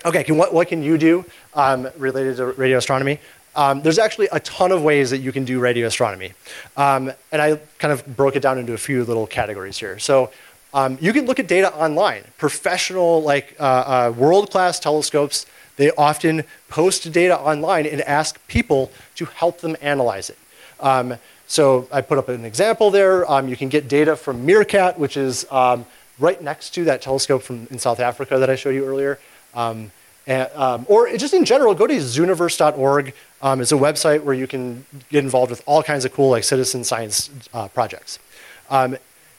Okay, 0.03 0.23
can, 0.23 0.35
what, 0.35 0.51
what 0.51 0.67
can 0.67 0.81
you 0.81 0.97
do 0.97 1.23
um, 1.53 1.87
related 1.95 2.37
to 2.37 2.47
radio 2.53 2.79
astronomy? 2.79 3.19
Um, 3.55 3.81
there's 3.81 3.99
actually 3.99 4.29
a 4.31 4.39
ton 4.39 4.71
of 4.71 4.81
ways 4.81 5.09
that 5.09 5.17
you 5.17 5.31
can 5.31 5.43
do 5.45 5.59
radio 5.59 5.87
astronomy. 5.87 6.33
Um, 6.77 7.11
and 7.31 7.41
I 7.41 7.59
kind 7.79 7.91
of 7.91 8.05
broke 8.15 8.35
it 8.35 8.41
down 8.41 8.57
into 8.57 8.73
a 8.73 8.77
few 8.77 9.03
little 9.03 9.27
categories 9.27 9.77
here. 9.77 9.99
So 9.99 10.31
um, 10.73 10.97
you 11.01 11.11
can 11.11 11.25
look 11.25 11.39
at 11.39 11.47
data 11.47 11.73
online. 11.75 12.23
Professional, 12.37 13.21
like 13.21 13.55
uh, 13.59 13.63
uh, 13.63 14.13
world-class 14.15 14.79
telescopes, 14.79 15.45
they 15.75 15.91
often 15.91 16.43
post 16.69 17.11
data 17.11 17.37
online 17.37 17.85
and 17.85 18.01
ask 18.01 18.39
people 18.47 18.91
to 19.15 19.25
help 19.25 19.59
them 19.59 19.75
analyze 19.81 20.29
it. 20.29 20.37
Um, 20.79 21.15
so 21.47 21.87
I 21.91 22.01
put 22.01 22.17
up 22.17 22.29
an 22.29 22.45
example 22.45 22.91
there. 22.91 23.29
Um, 23.29 23.49
you 23.49 23.57
can 23.57 23.67
get 23.67 23.89
data 23.89 24.15
from 24.15 24.47
MeerKAT, 24.47 24.97
which 24.97 25.17
is 25.17 25.45
um, 25.51 25.85
right 26.19 26.41
next 26.41 26.69
to 26.75 26.85
that 26.85 27.01
telescope 27.01 27.43
from 27.43 27.67
in 27.69 27.79
South 27.79 27.99
Africa 27.99 28.39
that 28.39 28.49
I 28.49 28.55
showed 28.55 28.75
you 28.75 28.85
earlier. 28.85 29.19
Um, 29.53 29.91
um, 30.39 30.85
or 30.87 31.15
just 31.17 31.33
in 31.33 31.45
general, 31.45 31.73
go 31.73 31.87
to 31.87 31.95
zooniverse.org. 31.95 33.13
Um, 33.41 33.61
it's 33.61 33.71
a 33.71 33.75
website 33.75 34.23
where 34.23 34.35
you 34.35 34.47
can 34.47 34.85
get 35.09 35.23
involved 35.23 35.49
with 35.49 35.63
all 35.65 35.81
kinds 35.83 36.05
of 36.05 36.13
cool 36.13 36.29
like 36.29 36.43
citizen 36.43 36.83
science 36.83 37.29
uh, 37.53 37.67
projects. 37.69 38.19
Um, 38.69 38.97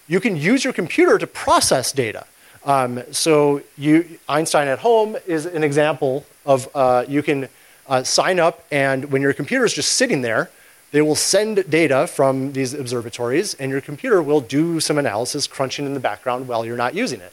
you 0.09 0.21
can 0.21 0.37
use 0.37 0.65
your 0.65 0.73
computer 0.73 1.19
to 1.19 1.27
process 1.27 1.93
data. 1.93 2.27
Um, 2.65 3.03
so 3.13 3.63
you, 3.77 4.19
Einstein 4.29 4.69
at 4.69 4.81
Home 4.81 5.17
is 5.27 5.47
an 5.47 5.65
example 5.65 6.25
of 6.47 6.69
uh, 6.75 7.05
you 7.09 7.23
can 7.23 7.49
uh, 7.89 8.03
sign 8.03 8.39
up 8.39 8.65
and 8.71 9.11
when 9.11 9.23
your 9.23 9.33
computer 9.33 9.65
is 9.65 9.73
just 9.73 9.95
sitting 9.95 10.23
there, 10.23 10.51
they 10.93 11.03
will 11.03 11.17
send 11.17 11.69
data 11.71 12.07
from 12.07 12.53
these 12.53 12.75
observatories 12.75 13.55
and 13.55 13.71
your 13.71 13.81
computer 13.81 14.23
will 14.23 14.41
do 14.41 14.79
some 14.79 14.99
analysis 14.99 15.47
crunching 15.47 15.87
in 15.87 15.95
the 15.95 16.01
background 16.01 16.47
while 16.47 16.65
you're 16.65 16.77
not 16.77 16.95
using 16.95 17.21
it. 17.21 17.33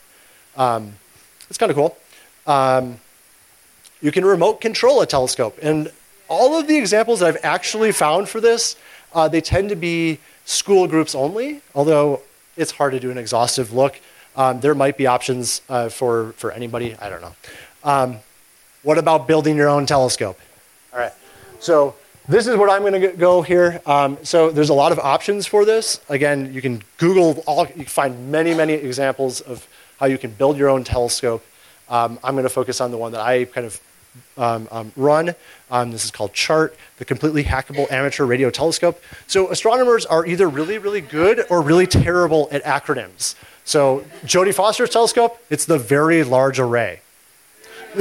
Um, 0.56 0.94
it's 1.50 1.58
kind 1.58 1.70
of 1.70 1.76
cool. 1.76 1.98
You 4.02 4.12
can 4.12 4.26
remote 4.26 4.62
control 4.62 5.02
a 5.02 5.06
telescope. 5.06 5.58
And 5.62 5.92
all 6.28 6.58
of 6.58 6.68
the 6.68 6.78
examples 6.78 7.20
that 7.20 7.28
I've 7.28 7.44
actually 7.44 7.92
found 7.92 8.30
for 8.30 8.40
this, 8.40 8.76
uh, 9.14 9.28
they 9.28 9.42
tend 9.42 9.70
to 9.70 9.76
be 9.76 10.20
school 10.46 10.88
groups 10.88 11.16
only, 11.16 11.62
although 11.76 12.22
it's 12.56 12.72
hard 12.72 12.94
to 12.94 13.00
do 13.00 13.12
an 13.12 13.18
exhaustive 13.18 13.74
look. 13.74 14.00
Um, 14.36 14.60
there 14.60 14.76
might 14.76 14.98
be 14.98 15.08
options 15.08 15.62
uh, 15.70 15.90
for, 15.90 16.34
for 16.34 16.52
anybody, 16.52 16.96
I 16.96 17.10
don't 17.10 17.22
know. 17.22 17.36
Um, 17.84 18.18
what 18.84 18.98
about 18.98 19.28
building 19.28 19.58
your 19.58 19.70
own 19.70 19.86
telescope? 19.86 20.40
All 20.94 21.00
right, 21.00 21.14
so 21.60 21.96
this 22.28 22.48
is 22.48 22.56
what 22.56 22.70
I'm 22.70 22.82
going 22.82 23.02
to 23.02 23.08
go 23.10 23.42
here. 23.42 23.82
Um, 23.86 24.18
so 24.24 24.52
there's 24.52 24.70
a 24.70 24.74
lot 24.74 24.92
of 24.92 25.00
options 25.00 25.46
for 25.46 25.66
this. 25.66 26.00
Again, 26.10 26.54
you 26.54 26.62
can 26.62 26.82
Google 26.98 27.44
all, 27.48 27.66
you 27.68 27.74
can 27.74 27.86
find 27.86 28.32
many, 28.32 28.54
many 28.54 28.74
examples 28.74 29.42
of 29.42 29.68
how 30.00 30.06
you 30.06 30.18
can 30.18 30.32
build 30.32 30.58
your 30.58 30.70
own 30.70 30.84
telescope. 30.84 31.44
Um, 31.90 32.20
I'm 32.24 32.36
going 32.36 32.44
to 32.44 32.50
focus 32.50 32.80
on 32.82 32.92
the 32.92 32.98
one 32.98 33.12
that 33.14 33.22
I 33.22 33.46
kind 33.46 33.66
of 33.66 33.82
um, 34.38 34.68
um, 34.72 34.92
run. 34.96 35.36
Um, 35.72 35.92
this 35.92 36.06
is 36.06 36.12
called 36.12 36.34
CHART, 36.34 36.76
the 36.98 37.06
completely 37.06 37.44
hackable 37.44 37.92
amateur 37.92 38.26
radio 38.26 38.50
telescope. 38.50 39.02
So 39.28 39.50
astronomers 39.52 40.06
are 40.06 40.26
either 40.26 40.48
really, 40.48 40.78
really 40.78 41.02
good 41.02 41.46
or 41.50 41.62
really 41.62 41.88
terrible 41.88 42.48
at 42.52 42.64
acronyms. 42.64 43.36
So 43.66 44.06
Jodie 44.26 44.54
Foster's 44.54 44.90
telescope, 44.90 45.38
it's 45.50 45.66
the 45.66 45.78
Very 45.78 46.24
Large 46.24 46.60
Array. 46.60 47.02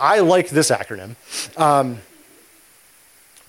I 0.00 0.20
like 0.20 0.48
this 0.48 0.70
acronym. 0.70 1.16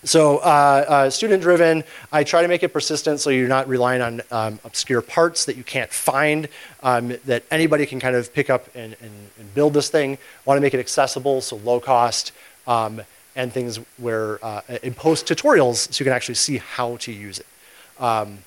So 0.06 0.40
uh, 0.40 0.86
uh, 0.88 1.10
student 1.10 1.42
driven, 1.42 1.86
I 2.12 2.26
try 2.26 2.42
to 2.42 2.50
make 2.50 2.62
it 2.62 2.70
persistent 2.70 3.22
so 3.22 3.30
you're 3.30 3.48
not 3.48 3.70
relying 3.70 4.02
on 4.02 4.22
um, 4.32 4.60
obscure 4.66 5.02
parts 5.02 5.46
that 5.46 5.56
you 5.56 5.64
can't 5.64 5.92
find, 5.92 6.50
um, 6.82 7.16
that 7.26 7.44
anybody 7.50 7.86
can 7.86 8.02
kind 8.02 8.16
of 8.16 8.34
pick 8.34 8.50
up 8.50 8.68
and, 8.76 8.98
and, 9.02 9.12
and 9.40 9.54
build 9.56 9.74
this 9.74 9.90
thing. 9.90 10.18
want 10.44 10.58
to 10.58 10.62
make 10.62 10.74
it 10.74 10.80
accessible, 10.82 11.40
so 11.40 11.56
low 11.58 11.80
cost, 11.80 12.34
um, 12.68 13.02
and 13.38 13.54
things 13.54 13.78
where, 13.98 14.44
uh, 14.44 14.62
and 14.84 14.94
post 14.96 15.26
tutorials 15.26 15.94
so 15.94 16.02
you 16.02 16.06
can 16.06 16.14
actually 16.14 16.36
see 16.36 16.58
how 16.58 16.98
to 16.98 17.12
use 17.14 17.40
it. 17.40 17.48
Um, 17.98 18.40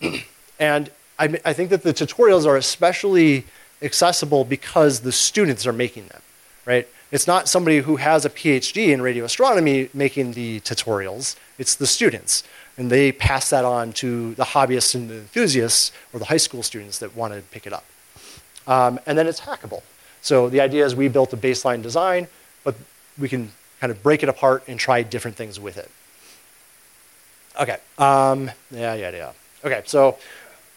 and 0.58 0.90
I, 1.16 1.38
I 1.44 1.52
think 1.52 1.70
that 1.70 1.84
the 1.84 1.94
tutorials 1.94 2.44
are 2.44 2.56
especially 2.56 3.44
accessible 3.82 4.44
because 4.44 5.00
the 5.00 5.12
students 5.12 5.64
are 5.64 5.72
making 5.72 6.08
them, 6.08 6.22
right? 6.64 6.88
It's 7.12 7.26
not 7.26 7.48
somebody 7.48 7.78
who 7.78 7.96
has 7.96 8.24
a 8.24 8.30
PhD 8.30 8.88
in 8.88 9.00
radio 9.00 9.24
astronomy 9.24 9.88
making 9.94 10.32
the 10.32 10.60
tutorials, 10.60 11.36
it's 11.58 11.74
the 11.74 11.86
students. 11.86 12.42
And 12.78 12.90
they 12.90 13.12
pass 13.12 13.48
that 13.50 13.64
on 13.64 13.92
to 13.94 14.34
the 14.34 14.44
hobbyists 14.44 14.94
and 14.94 15.08
the 15.08 15.14
enthusiasts 15.14 15.92
or 16.12 16.18
the 16.18 16.26
high 16.26 16.36
school 16.36 16.62
students 16.62 16.98
that 16.98 17.16
want 17.16 17.32
to 17.32 17.40
pick 17.40 17.66
it 17.66 17.72
up. 17.72 17.84
Um, 18.66 19.00
and 19.06 19.16
then 19.16 19.26
it's 19.26 19.40
hackable. 19.40 19.82
So 20.20 20.48
the 20.50 20.60
idea 20.60 20.84
is 20.84 20.94
we 20.94 21.08
built 21.08 21.32
a 21.32 21.36
baseline 21.36 21.80
design, 21.80 22.26
but 22.64 22.74
we 23.18 23.28
can 23.28 23.52
kind 23.80 23.90
of 23.90 24.02
break 24.02 24.22
it 24.22 24.28
apart 24.28 24.64
and 24.66 24.78
try 24.78 25.02
different 25.02 25.36
things 25.36 25.60
with 25.60 25.78
it. 25.78 25.90
Okay. 27.60 27.78
Um, 27.98 28.50
yeah, 28.70 28.94
yeah, 28.94 29.10
yeah. 29.10 29.32
Okay, 29.64 29.82
so 29.86 30.18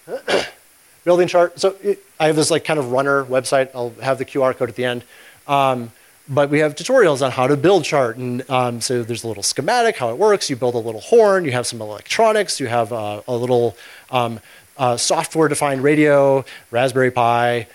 building 1.03 1.27
chart. 1.27 1.59
So 1.59 1.75
it, 1.81 1.99
I 2.19 2.27
have 2.27 2.35
this 2.35 2.51
like 2.51 2.63
kind 2.63 2.79
of 2.79 2.91
runner 2.91 3.25
website. 3.25 3.69
I'll 3.73 3.93
have 4.01 4.17
the 4.17 4.25
QR 4.25 4.55
code 4.55 4.69
at 4.69 4.75
the 4.75 4.85
end. 4.85 5.03
Um, 5.47 5.91
but 6.29 6.51
we 6.51 6.59
have 6.59 6.75
tutorials 6.75 7.25
on 7.25 7.31
how 7.31 7.47
to 7.47 7.57
build 7.57 7.83
chart. 7.83 8.17
And 8.17 8.47
um, 8.49 8.81
so 8.81 9.01
there's 9.01 9.23
a 9.23 9.27
little 9.27 9.43
schematic, 9.43 9.97
how 9.97 10.09
it 10.09 10.17
works. 10.17 10.49
You 10.49 10.55
build 10.55 10.75
a 10.75 10.79
little 10.79 11.01
horn, 11.01 11.43
you 11.43 11.51
have 11.51 11.65
some 11.65 11.81
electronics, 11.81 12.59
you 12.59 12.67
have 12.67 12.93
uh, 12.93 13.21
a 13.27 13.35
little 13.35 13.75
um, 14.11 14.39
uh, 14.77 14.95
software-defined 14.95 15.83
radio, 15.83 16.45
Raspberry 16.69 17.11
Pi, 17.11 17.67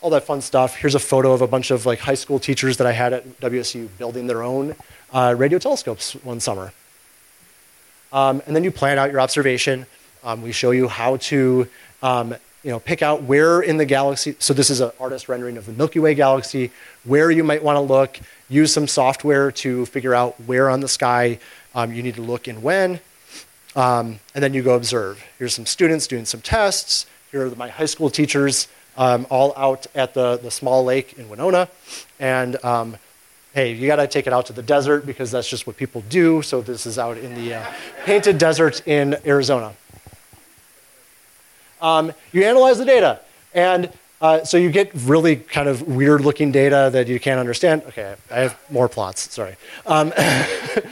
all 0.00 0.10
that 0.10 0.24
fun 0.24 0.40
stuff. 0.40 0.76
Here's 0.76 0.94
a 0.94 1.00
photo 1.00 1.32
of 1.32 1.42
a 1.42 1.46
bunch 1.48 1.70
of 1.70 1.84
like 1.84 1.98
high 1.98 2.14
school 2.14 2.38
teachers 2.38 2.76
that 2.76 2.86
I 2.86 2.92
had 2.92 3.12
at 3.12 3.40
WSU 3.40 3.88
building 3.98 4.28
their 4.28 4.42
own 4.42 4.76
uh, 5.12 5.34
radio 5.36 5.58
telescopes 5.58 6.12
one 6.24 6.38
summer. 6.38 6.72
Um, 8.12 8.42
and 8.46 8.54
then 8.54 8.62
you 8.62 8.70
plan 8.70 8.98
out 8.98 9.10
your 9.10 9.20
observation. 9.20 9.86
Um, 10.22 10.42
we 10.42 10.52
show 10.52 10.70
you 10.70 10.86
how 10.86 11.16
to 11.16 11.68
um, 12.02 12.36
you 12.62 12.70
know, 12.70 12.78
pick 12.78 13.02
out 13.02 13.22
where 13.22 13.60
in 13.60 13.76
the 13.76 13.84
galaxy, 13.84 14.36
so 14.38 14.54
this 14.54 14.70
is 14.70 14.80
an 14.80 14.90
artist 15.00 15.28
rendering 15.28 15.56
of 15.56 15.66
the 15.66 15.72
Milky 15.72 15.98
Way 15.98 16.14
galaxy, 16.14 16.70
where 17.04 17.30
you 17.30 17.42
might 17.42 17.62
want 17.62 17.76
to 17.76 17.80
look, 17.80 18.20
use 18.48 18.72
some 18.72 18.86
software 18.86 19.50
to 19.50 19.84
figure 19.86 20.14
out 20.14 20.40
where 20.42 20.70
on 20.70 20.80
the 20.80 20.88
sky 20.88 21.38
um, 21.74 21.92
you 21.92 22.02
need 22.02 22.14
to 22.14 22.22
look 22.22 22.46
and 22.46 22.62
when, 22.62 23.00
um, 23.74 24.20
and 24.34 24.44
then 24.44 24.54
you 24.54 24.62
go 24.62 24.74
observe. 24.74 25.24
Here's 25.38 25.54
some 25.54 25.66
students 25.66 26.06
doing 26.06 26.24
some 26.24 26.40
tests. 26.40 27.06
Here 27.30 27.46
are 27.46 27.50
my 27.56 27.68
high 27.68 27.86
school 27.86 28.10
teachers 28.10 28.68
um, 28.96 29.26
all 29.30 29.54
out 29.56 29.86
at 29.94 30.14
the, 30.14 30.36
the 30.36 30.50
small 30.50 30.84
lake 30.84 31.18
in 31.18 31.28
Winona. 31.28 31.68
And 32.20 32.62
um, 32.64 32.96
hey, 33.54 33.72
you 33.72 33.86
got 33.86 33.96
to 33.96 34.06
take 34.06 34.26
it 34.26 34.32
out 34.32 34.46
to 34.46 34.52
the 34.52 34.62
desert 34.62 35.06
because 35.06 35.30
that's 35.30 35.48
just 35.48 35.66
what 35.66 35.76
people 35.76 36.02
do. 36.08 36.42
So 36.42 36.60
this 36.60 36.86
is 36.86 36.98
out 36.98 37.16
in 37.18 37.34
the 37.34 37.54
uh, 37.54 37.66
painted 38.04 38.38
desert 38.38 38.86
in 38.86 39.16
Arizona. 39.26 39.72
Um, 41.82 42.12
you 42.32 42.44
analyze 42.44 42.78
the 42.78 42.84
data, 42.84 43.20
and 43.52 43.92
uh, 44.20 44.44
so 44.44 44.56
you 44.56 44.70
get 44.70 44.90
really 44.94 45.36
kind 45.36 45.68
of 45.68 45.82
weird 45.82 46.20
looking 46.20 46.52
data 46.52 46.90
that 46.92 47.08
you 47.08 47.18
can't 47.18 47.40
understand. 47.40 47.82
Okay, 47.88 48.14
I 48.30 48.40
have 48.40 48.58
more 48.70 48.88
plots, 48.88 49.32
sorry. 49.32 49.56
Um, 49.84 50.12
and 50.16 50.84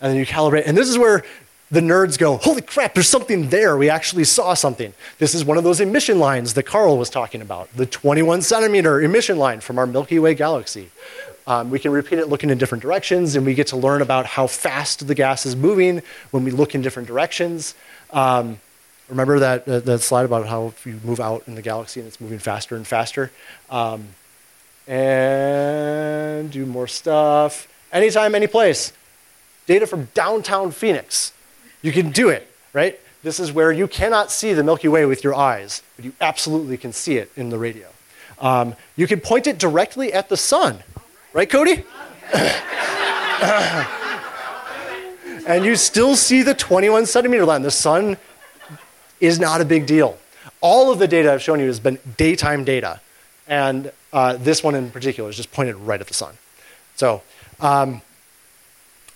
then 0.00 0.16
you 0.16 0.26
calibrate, 0.26 0.64
and 0.66 0.76
this 0.76 0.88
is 0.88 0.98
where 0.98 1.24
the 1.70 1.80
nerds 1.80 2.18
go, 2.18 2.36
holy 2.36 2.62
crap, 2.62 2.94
there's 2.94 3.08
something 3.08 3.48
there. 3.48 3.76
We 3.76 3.90
actually 3.90 4.24
saw 4.24 4.54
something. 4.54 4.92
This 5.18 5.34
is 5.34 5.44
one 5.44 5.58
of 5.58 5.64
those 5.64 5.80
emission 5.80 6.18
lines 6.18 6.54
that 6.54 6.64
Carl 6.64 6.96
was 6.96 7.10
talking 7.10 7.42
about, 7.42 7.74
the 7.74 7.86
21 7.86 8.42
centimeter 8.42 9.00
emission 9.02 9.38
line 9.38 9.60
from 9.60 9.78
our 9.78 9.86
Milky 9.86 10.18
Way 10.18 10.34
galaxy. 10.34 10.90
Um, 11.46 11.70
we 11.70 11.78
can 11.78 11.90
repeat 11.90 12.18
it 12.18 12.28
looking 12.28 12.50
in 12.50 12.58
different 12.58 12.82
directions, 12.82 13.34
and 13.34 13.46
we 13.46 13.54
get 13.54 13.68
to 13.68 13.76
learn 13.76 14.02
about 14.02 14.26
how 14.26 14.46
fast 14.46 15.06
the 15.06 15.14
gas 15.14 15.46
is 15.46 15.56
moving 15.56 16.02
when 16.30 16.44
we 16.44 16.50
look 16.50 16.74
in 16.74 16.82
different 16.82 17.08
directions. 17.08 17.74
Um, 18.10 18.60
Remember 19.08 19.38
that, 19.38 19.66
uh, 19.66 19.80
that 19.80 20.00
slide 20.00 20.24
about 20.24 20.46
how 20.46 20.66
if 20.66 20.86
you 20.86 21.00
move 21.02 21.20
out 21.20 21.44
in 21.46 21.54
the 21.54 21.62
galaxy 21.62 22.00
and 22.00 22.06
it's 22.06 22.20
moving 22.20 22.38
faster 22.38 22.76
and 22.76 22.86
faster? 22.86 23.30
Um, 23.70 24.08
and 24.86 26.50
do 26.50 26.66
more 26.66 26.86
stuff. 26.86 27.68
Anytime, 27.92 28.34
any 28.34 28.46
place. 28.46 28.92
Data 29.66 29.86
from 29.86 30.08
downtown 30.14 30.70
Phoenix. 30.70 31.32
You 31.82 31.92
can 31.92 32.10
do 32.10 32.28
it, 32.28 32.50
right? 32.72 32.98
This 33.22 33.40
is 33.40 33.52
where 33.52 33.72
you 33.72 33.88
cannot 33.88 34.30
see 34.30 34.52
the 34.52 34.62
Milky 34.62 34.88
Way 34.88 35.04
with 35.04 35.24
your 35.24 35.34
eyes, 35.34 35.82
but 35.96 36.04
you 36.04 36.12
absolutely 36.20 36.76
can 36.76 36.92
see 36.92 37.16
it 37.16 37.30
in 37.36 37.50
the 37.50 37.58
radio. 37.58 37.88
Um, 38.40 38.76
you 38.96 39.06
can 39.06 39.20
point 39.20 39.46
it 39.46 39.58
directly 39.58 40.12
at 40.12 40.28
the 40.28 40.36
sun, 40.36 40.78
right, 41.32 41.50
Cody? 41.50 41.84
and 45.46 45.64
you 45.64 45.76
still 45.76 46.14
see 46.14 46.42
the 46.42 46.54
21 46.54 47.06
centimeter 47.06 47.44
line. 47.44 47.62
The 47.62 47.70
sun 47.70 48.16
is 49.20 49.38
not 49.38 49.60
a 49.60 49.64
big 49.64 49.86
deal. 49.86 50.18
All 50.60 50.90
of 50.90 50.98
the 50.98 51.08
data 51.08 51.32
I've 51.32 51.42
shown 51.42 51.60
you 51.60 51.66
has 51.66 51.80
been 51.80 51.98
daytime 52.16 52.64
data. 52.64 53.00
And 53.46 53.92
uh, 54.12 54.36
this 54.36 54.62
one 54.62 54.74
in 54.74 54.90
particular 54.90 55.30
is 55.30 55.36
just 55.36 55.52
pointed 55.52 55.76
right 55.76 56.00
at 56.00 56.06
the 56.06 56.14
sun. 56.14 56.34
So 56.96 57.22
um, 57.60 58.02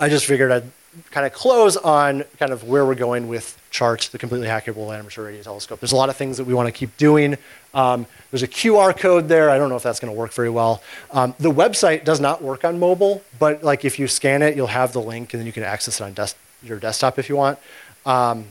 I 0.00 0.08
just 0.08 0.26
figured 0.26 0.50
I'd 0.50 0.70
kind 1.10 1.26
of 1.26 1.32
close 1.32 1.76
on 1.76 2.24
kind 2.38 2.52
of 2.52 2.64
where 2.64 2.84
we're 2.84 2.94
going 2.94 3.28
with 3.28 3.58
charts, 3.70 4.08
the 4.08 4.18
completely 4.18 4.46
hackable 4.46 4.96
amateur 4.96 5.24
radio 5.24 5.42
telescope. 5.42 5.80
There's 5.80 5.92
a 5.92 5.96
lot 5.96 6.10
of 6.10 6.16
things 6.16 6.36
that 6.36 6.44
we 6.44 6.52
want 6.52 6.66
to 6.66 6.72
keep 6.72 6.96
doing. 6.96 7.38
Um, 7.72 8.06
there's 8.30 8.42
a 8.42 8.48
QR 8.48 8.96
code 8.96 9.28
there. 9.28 9.48
I 9.48 9.56
don't 9.58 9.70
know 9.70 9.76
if 9.76 9.82
that's 9.82 10.00
going 10.00 10.12
to 10.12 10.18
work 10.18 10.32
very 10.32 10.50
well. 10.50 10.82
Um, 11.10 11.34
the 11.38 11.50
website 11.50 12.04
does 12.04 12.20
not 12.20 12.42
work 12.42 12.64
on 12.64 12.78
mobile, 12.78 13.22
but 13.38 13.62
like 13.62 13.84
if 13.84 13.98
you 13.98 14.06
scan 14.06 14.42
it, 14.42 14.54
you'll 14.54 14.66
have 14.66 14.92
the 14.92 15.00
link, 15.00 15.32
and 15.32 15.40
then 15.40 15.46
you 15.46 15.52
can 15.52 15.62
access 15.62 16.00
it 16.00 16.04
on 16.04 16.12
des- 16.12 16.34
your 16.62 16.78
desktop 16.78 17.18
if 17.18 17.28
you 17.28 17.36
want. 17.36 17.58
Um, 18.04 18.46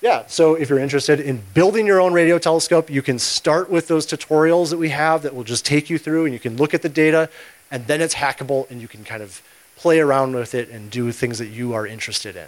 yeah, 0.00 0.26
so 0.26 0.54
if 0.54 0.68
you're 0.68 0.78
interested 0.78 1.18
in 1.18 1.42
building 1.54 1.86
your 1.86 2.00
own 2.00 2.12
radio 2.12 2.38
telescope, 2.38 2.88
you 2.88 3.02
can 3.02 3.18
start 3.18 3.68
with 3.68 3.88
those 3.88 4.06
tutorials 4.06 4.70
that 4.70 4.78
we 4.78 4.90
have 4.90 5.22
that 5.22 5.34
will 5.34 5.44
just 5.44 5.66
take 5.66 5.90
you 5.90 5.98
through, 5.98 6.24
and 6.24 6.32
you 6.32 6.38
can 6.38 6.56
look 6.56 6.72
at 6.72 6.82
the 6.82 6.88
data, 6.88 7.28
and 7.70 7.86
then 7.86 8.00
it's 8.00 8.14
hackable, 8.14 8.70
and 8.70 8.80
you 8.80 8.88
can 8.88 9.04
kind 9.04 9.22
of 9.22 9.42
play 9.76 9.98
around 10.00 10.34
with 10.34 10.54
it 10.54 10.68
and 10.70 10.90
do 10.90 11.10
things 11.12 11.38
that 11.38 11.48
you 11.48 11.72
are 11.72 11.86
interested 11.86 12.36
in. 12.36 12.46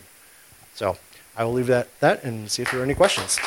So 0.75 0.97
I 1.37 1.45
will 1.45 1.53
leave 1.53 1.67
that 1.67 1.89
that 2.01 2.23
and 2.25 2.51
see 2.51 2.63
if 2.63 2.71
there 2.71 2.81
are 2.81 2.85
any 2.85 2.95
questions. 2.95 3.39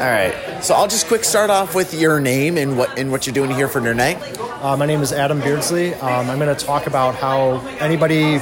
All 0.00 0.06
right. 0.06 0.32
So 0.62 0.74
I'll 0.74 0.86
just 0.86 1.08
quick 1.08 1.24
start 1.24 1.50
off 1.50 1.74
with 1.74 1.92
your 1.92 2.20
name 2.20 2.56
and 2.56 2.78
what 2.78 2.96
and 2.98 3.10
what 3.10 3.26
you're 3.26 3.34
doing 3.34 3.50
here 3.50 3.66
for 3.66 3.80
Nerd 3.80 3.96
Nite. 3.96 4.38
Uh, 4.62 4.76
my 4.76 4.86
name 4.86 5.02
is 5.02 5.12
Adam 5.12 5.40
Beardsley. 5.40 5.94
Um, 5.94 6.30
I'm 6.30 6.38
going 6.38 6.54
to 6.54 6.64
talk 6.64 6.86
about 6.86 7.14
how 7.16 7.58
anybody, 7.78 8.38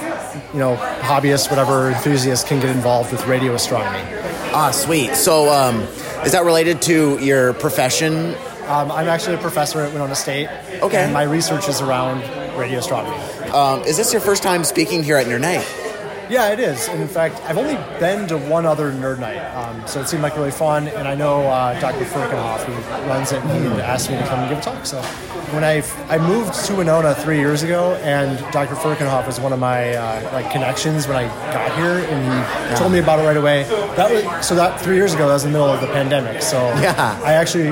you 0.53 0.59
know, 0.59 0.77
hobbyists, 1.01 1.51
whatever 1.51 1.91
enthusiasts 1.91 2.47
can 2.47 2.61
get 2.61 2.71
involved 2.71 3.13
with 3.13 3.27
radio 3.27 3.55
astronomy. 3.55 4.03
Ah, 4.53 4.71
sweet. 4.71 5.15
So, 5.15 5.51
um, 5.51 5.83
is 6.25 6.33
that 6.33 6.45
related 6.45 6.83
to 6.83 7.19
your 7.19 7.53
profession? 7.55 8.35
Um, 8.67 8.91
I'm 8.91 9.09
actually 9.09 9.37
a 9.37 9.39
professor 9.39 9.81
at 9.81 9.93
Winona 9.93 10.15
State. 10.15 10.49
Okay. 10.83 11.05
And 11.05 11.13
my 11.13 11.23
research 11.23 11.69
is 11.69 11.81
around 11.81 12.21
radio 12.59 12.79
astronomy. 12.79 13.17
Um, 13.51 13.83
is 13.83 13.97
this 13.97 14.13
your 14.13 14.23
first 14.23 14.43
time 14.43 14.65
speaking 14.65 15.03
here 15.03 15.17
at 15.17 15.27
Nerd 15.27 15.43
Nite? 15.43 15.86
Yeah, 16.29 16.49
it 16.53 16.59
is. 16.61 16.89
And 16.89 17.01
in 17.01 17.09
fact, 17.09 17.41
I've 17.45 17.59
only 17.59 17.75
been 18.01 18.27
to 18.29 18.37
one 18.39 18.67
other 18.67 18.91
nerd 18.93 19.19
nite, 19.19 19.43
um, 19.55 19.87
so 19.87 20.01
it 20.01 20.09
seemed 20.09 20.23
like 20.23 20.37
really 20.37 20.51
fun. 20.51 20.89
And 20.89 21.07
I 21.07 21.15
know 21.15 21.43
uh, 21.47 21.79
Dr. 21.81 22.05
Firkenhoff, 22.05 22.65
who 22.65 22.73
runs 23.09 23.33
it, 23.33 23.43
he 23.43 23.67
asked 23.83 24.11
me 24.11 24.17
to 24.17 24.27
come 24.27 24.41
and 24.41 24.49
give 24.49 24.59
a 24.59 24.63
talk. 24.63 24.85
So 24.87 25.01
when 25.53 25.63
I 25.63 25.83
I 26.09 26.19
moved 26.19 26.55
to 26.67 26.75
Winona 26.75 27.15
three 27.15 27.39
years 27.39 27.63
ago, 27.63 27.95
and 28.03 28.39
Dr. 28.53 28.75
Firkenhoff 28.75 29.27
was 29.27 29.39
one 29.41 29.53
of 29.53 29.59
my 29.61 29.95
uh, 29.95 30.33
like 30.33 30.51
connections 30.51 31.07
when 31.07 31.17
I 31.17 31.27
got 31.53 31.77
here, 31.79 32.05
and 32.11 32.71
he 32.71 32.77
told 32.77 32.93
me 32.93 32.99
about 32.99 33.19
it 33.21 33.23
right 33.23 33.37
away. 33.37 33.63
That 33.97 34.11
was 34.11 34.47
so 34.47 34.55
that 34.57 34.81
three 34.81 34.97
years 34.97 35.15
ago. 35.15 35.27
That 35.29 35.35
was 35.35 35.45
in 35.45 35.53
the 35.53 35.59
middle 35.59 35.73
of 35.73 35.81
the 35.81 35.87
pandemic. 35.89 36.43
So 36.43 36.59
Yeah. 36.81 37.21
I 37.25 37.35
actually 37.35 37.71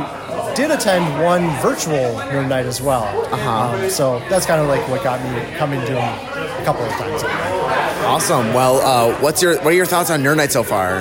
did 0.55 0.71
attend 0.71 1.21
one 1.23 1.51
virtual 1.61 2.15
nerd 2.31 2.49
nite 2.49 2.67
as 2.67 2.81
well. 2.81 3.05
Uh-huh. 3.33 3.51
Um, 3.85 3.91
so 3.91 4.21
that's 4.31 4.47
kind 4.47 4.61
of 4.61 4.69
like 4.69 4.87
what 4.89 5.03
got 5.03 5.21
me 5.25 5.57
coming 5.57 5.81
to 5.81 5.99
a 5.99 6.65
couple 6.65 6.85
of 6.85 6.93
times. 6.93 7.23
Awesome. 8.05 8.55
Well, 8.55 8.77
uh, 8.81 9.21
what's 9.21 9.43
your 9.43 9.57
what 9.57 9.69
are 9.69 9.77
your 9.77 9.87
thoughts 9.87 10.11
on 10.11 10.23
Nerd 10.23 10.37
Nite 10.37 10.53
so 10.53 10.63
far? 10.63 11.01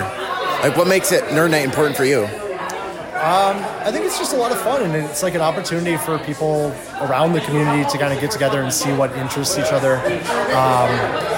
Like, 0.62 0.78
what 0.78 0.88
makes 0.88 1.12
it 1.12 1.24
Nerd 1.26 1.52
Nite 1.52 1.66
important 1.66 1.98
for 1.98 2.06
you? 2.06 2.28
I 3.86 3.92
think 3.92 4.06
it's 4.06 4.18
just 4.18 4.34
a 4.34 4.38
lot 4.38 4.52
of 4.54 4.62
fun, 4.62 4.82
and 4.84 4.96
it's 4.96 5.24
like 5.24 5.36
an 5.36 5.42
opportunity 5.42 5.98
for 5.98 6.18
people 6.20 6.74
around 7.02 7.34
the 7.34 7.42
community 7.42 7.84
to 7.90 7.98
kind 7.98 8.14
of 8.14 8.22
get 8.22 8.32
together 8.32 8.62
and 8.62 8.74
see 8.74 8.94
what 8.94 9.12
interests 9.18 9.58
each 9.58 9.72
other. 9.74 9.98
Um, 10.56 10.90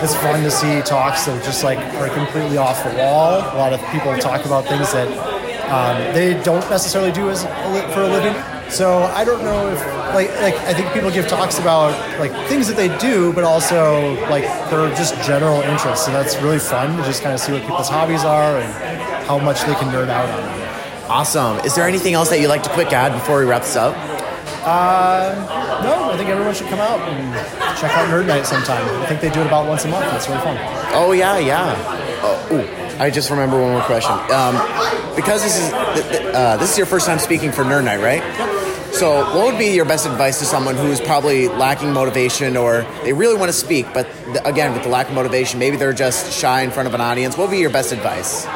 it's 0.03 0.15
fun 0.15 0.43
to 0.43 0.51
see 0.51 0.81
talks 0.81 1.25
that 1.25 1.43
just 1.43 1.63
like 1.63 1.79
are 1.95 2.09
completely 2.09 2.57
off 2.57 2.83
the 2.83 2.95
wall. 2.97 3.39
A 3.39 3.57
lot 3.57 3.73
of 3.73 3.81
people 3.91 4.15
talk 4.17 4.45
about 4.45 4.65
things 4.65 4.91
that 4.93 5.07
um, 5.71 6.13
they 6.13 6.41
don't 6.43 6.67
necessarily 6.69 7.11
do 7.11 7.29
as 7.31 7.43
a 7.43 7.47
for 7.93 8.01
a 8.01 8.07
living. 8.07 8.54
So 8.69 9.03
I 9.03 9.23
don't 9.23 9.43
know 9.43 9.69
if 9.71 9.79
like 10.13 10.29
like 10.41 10.55
I 10.65 10.73
think 10.73 10.91
people 10.91 11.11
give 11.11 11.27
talks 11.27 11.59
about 11.59 11.91
like 12.19 12.31
things 12.47 12.67
that 12.67 12.75
they 12.75 12.95
do, 12.97 13.31
but 13.33 13.43
also 13.43 14.15
like 14.29 14.43
their 14.69 14.89
just 14.95 15.15
general 15.25 15.61
interests, 15.61 16.07
and 16.07 16.15
that's 16.15 16.35
really 16.41 16.59
fun 16.59 16.97
to 16.97 17.03
just 17.03 17.21
kind 17.21 17.33
of 17.33 17.39
see 17.39 17.51
what 17.53 17.61
people's 17.61 17.89
hobbies 17.89 18.23
are 18.23 18.57
and 18.57 19.25
how 19.25 19.37
much 19.39 19.61
they 19.61 19.75
can 19.75 19.93
nerd 19.93 20.09
out 20.09 20.29
on 20.29 20.41
them. 20.43 20.65
Awesome. 21.09 21.59
Is 21.65 21.75
there 21.75 21.87
anything 21.87 22.15
else 22.15 22.29
that 22.29 22.39
you'd 22.39 22.47
like 22.47 22.63
to 22.63 22.69
quick 22.71 22.91
add 22.91 23.13
before 23.13 23.39
we 23.39 23.45
wrap 23.45 23.61
this 23.61 23.75
up? 23.75 23.95
No, 24.65 26.09
I 26.11 26.17
think 26.17 26.29
everyone 26.29 26.55
should 26.55 26.67
come 26.67 26.79
out 26.79 26.99
and 27.07 27.33
check 27.77 27.91
out 27.91 28.09
Nerd 28.09 28.25
Nite 28.25 28.45
sometime. 28.47 28.83
I 29.01 29.05
think 29.05 29.21
they 29.21 29.29
do 29.29 29.41
it 29.41 29.47
about 29.47 29.67
once 29.67 29.85
a 29.85 29.87
month. 29.87 30.11
It's 30.13 30.27
really 30.27 30.41
fun. 30.41 30.57
Oh 30.93 31.11
yeah, 31.11 31.37
yeah. 31.37 31.75
Oh, 32.23 32.47
ooh, 32.53 32.99
I 32.99 33.11
just 33.11 33.29
remember 33.29 33.61
one 33.61 33.73
more 33.73 33.83
question. 33.83 34.13
Um, 34.31 34.55
because 35.15 35.43
this 35.43 35.57
is 35.57 35.71
uh, 35.71 36.57
this 36.59 36.71
is 36.71 36.77
your 36.77 36.87
first 36.87 37.05
time 37.05 37.19
speaking 37.19 37.51
for 37.51 37.63
Nerd 37.63 37.83
Nite, 37.83 38.01
right? 38.01 38.23
So, 38.95 39.25
what 39.35 39.45
would 39.51 39.57
be 39.57 39.67
your 39.67 39.83
best 39.83 40.05
advice 40.05 40.39
to 40.39 40.45
someone 40.45 40.75
who's 40.75 41.01
probably 41.01 41.49
lacking 41.49 41.91
motivation, 41.91 42.55
or 42.55 42.83
they 43.03 43.11
really 43.11 43.37
want 43.37 43.49
to 43.49 43.57
speak, 43.57 43.85
but 43.93 44.07
again, 44.45 44.73
with 44.73 44.83
the 44.83 44.89
lack 44.89 45.09
of 45.09 45.15
motivation, 45.15 45.59
maybe 45.59 45.75
they're 45.75 45.91
just 45.91 46.31
shy 46.31 46.61
in 46.61 46.71
front 46.71 46.87
of 46.87 46.93
an 46.93 47.01
audience? 47.01 47.37
What 47.37 47.49
would 47.49 47.55
be 47.55 47.59
your 47.59 47.69
best 47.71 47.91
advice? 47.91 48.47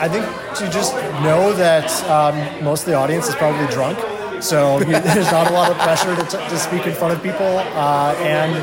I 0.00 0.08
think 0.08 0.24
to 0.56 0.68
just 0.72 0.94
know 1.22 1.52
that 1.52 1.88
um, 2.10 2.64
most 2.64 2.80
of 2.80 2.86
the 2.86 2.94
audience 2.94 3.28
is 3.28 3.36
probably 3.36 3.66
drunk. 3.72 3.98
So 4.42 4.80
there's 4.84 5.30
not 5.30 5.50
a 5.50 5.54
lot 5.54 5.70
of 5.70 5.78
pressure 5.78 6.16
to, 6.16 6.22
t- 6.22 6.48
to 6.48 6.58
speak 6.58 6.86
in 6.86 6.94
front 6.94 7.14
of 7.14 7.22
people. 7.22 7.58
Uh, 7.58 8.14
and 8.18 8.56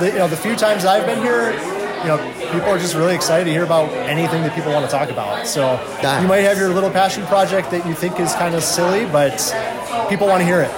the, 0.00 0.06
you 0.08 0.18
know, 0.18 0.26
the 0.26 0.36
few 0.36 0.56
times 0.56 0.84
I've 0.84 1.06
been 1.06 1.22
here, 1.22 1.52
you 2.02 2.06
know, 2.08 2.18
people 2.52 2.68
are 2.70 2.78
just 2.78 2.94
really 2.94 3.14
excited 3.14 3.44
to 3.44 3.50
hear 3.50 3.64
about 3.64 3.90
anything 3.90 4.42
that 4.42 4.54
people 4.54 4.72
want 4.72 4.84
to 4.84 4.90
talk 4.90 5.10
about. 5.10 5.46
So 5.46 5.76
Nice. 6.02 6.22
you 6.22 6.28
might 6.28 6.40
have 6.40 6.58
your 6.58 6.70
little 6.72 6.90
passion 6.90 7.24
project 7.26 7.70
that 7.72 7.86
you 7.86 7.94
think 7.94 8.18
is 8.18 8.32
kind 8.34 8.54
of 8.54 8.62
silly, 8.62 9.04
but 9.06 9.36
people 10.08 10.26
want 10.26 10.40
to 10.40 10.46
hear 10.46 10.60
it. 10.62 10.70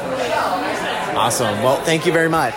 Awesome. 1.16 1.62
Well, 1.62 1.76
thank 1.85 2.06
you 2.06 2.12
very 2.12 2.28
much. 2.28 2.54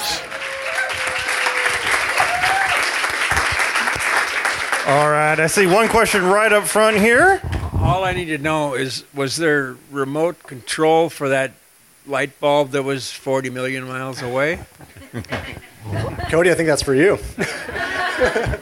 All 4.87 5.09
right, 5.09 5.39
I 5.39 5.47
see 5.47 5.65
one 5.65 5.87
question 5.87 6.23
right 6.25 6.53
up 6.53 6.65
front 6.65 6.97
here. 6.97 7.41
All 7.79 8.03
I 8.03 8.13
need 8.13 8.25
to 8.25 8.37
know 8.37 8.75
is 8.75 9.03
was 9.15 9.35
there 9.35 9.77
remote 9.91 10.43
control 10.43 11.09
for 11.09 11.29
that 11.29 11.53
light 12.05 12.39
bulb 12.39 12.69
that 12.71 12.83
was 12.83 13.11
40 13.11 13.49
million 13.49 13.87
miles 13.87 14.21
away? 14.21 14.59
Cody, 16.29 16.51
I 16.51 16.53
think 16.55 16.67
that's 16.67 16.81
for 16.81 16.95
you. 16.95 17.17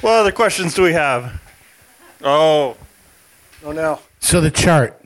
What 0.00 0.12
other 0.12 0.30
questions 0.30 0.74
do 0.74 0.82
we 0.82 0.92
have? 0.92 1.42
Oh, 2.22 2.76
Oh 3.64 3.72
no. 3.72 3.98
So 4.20 4.40
the 4.40 4.50
chart. 4.50 5.00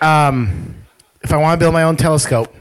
Um, 0.00 0.76
if 1.22 1.32
I 1.32 1.36
want 1.38 1.58
to 1.58 1.64
build 1.64 1.72
my 1.74 1.82
own 1.82 1.96
telescope, 1.96 2.54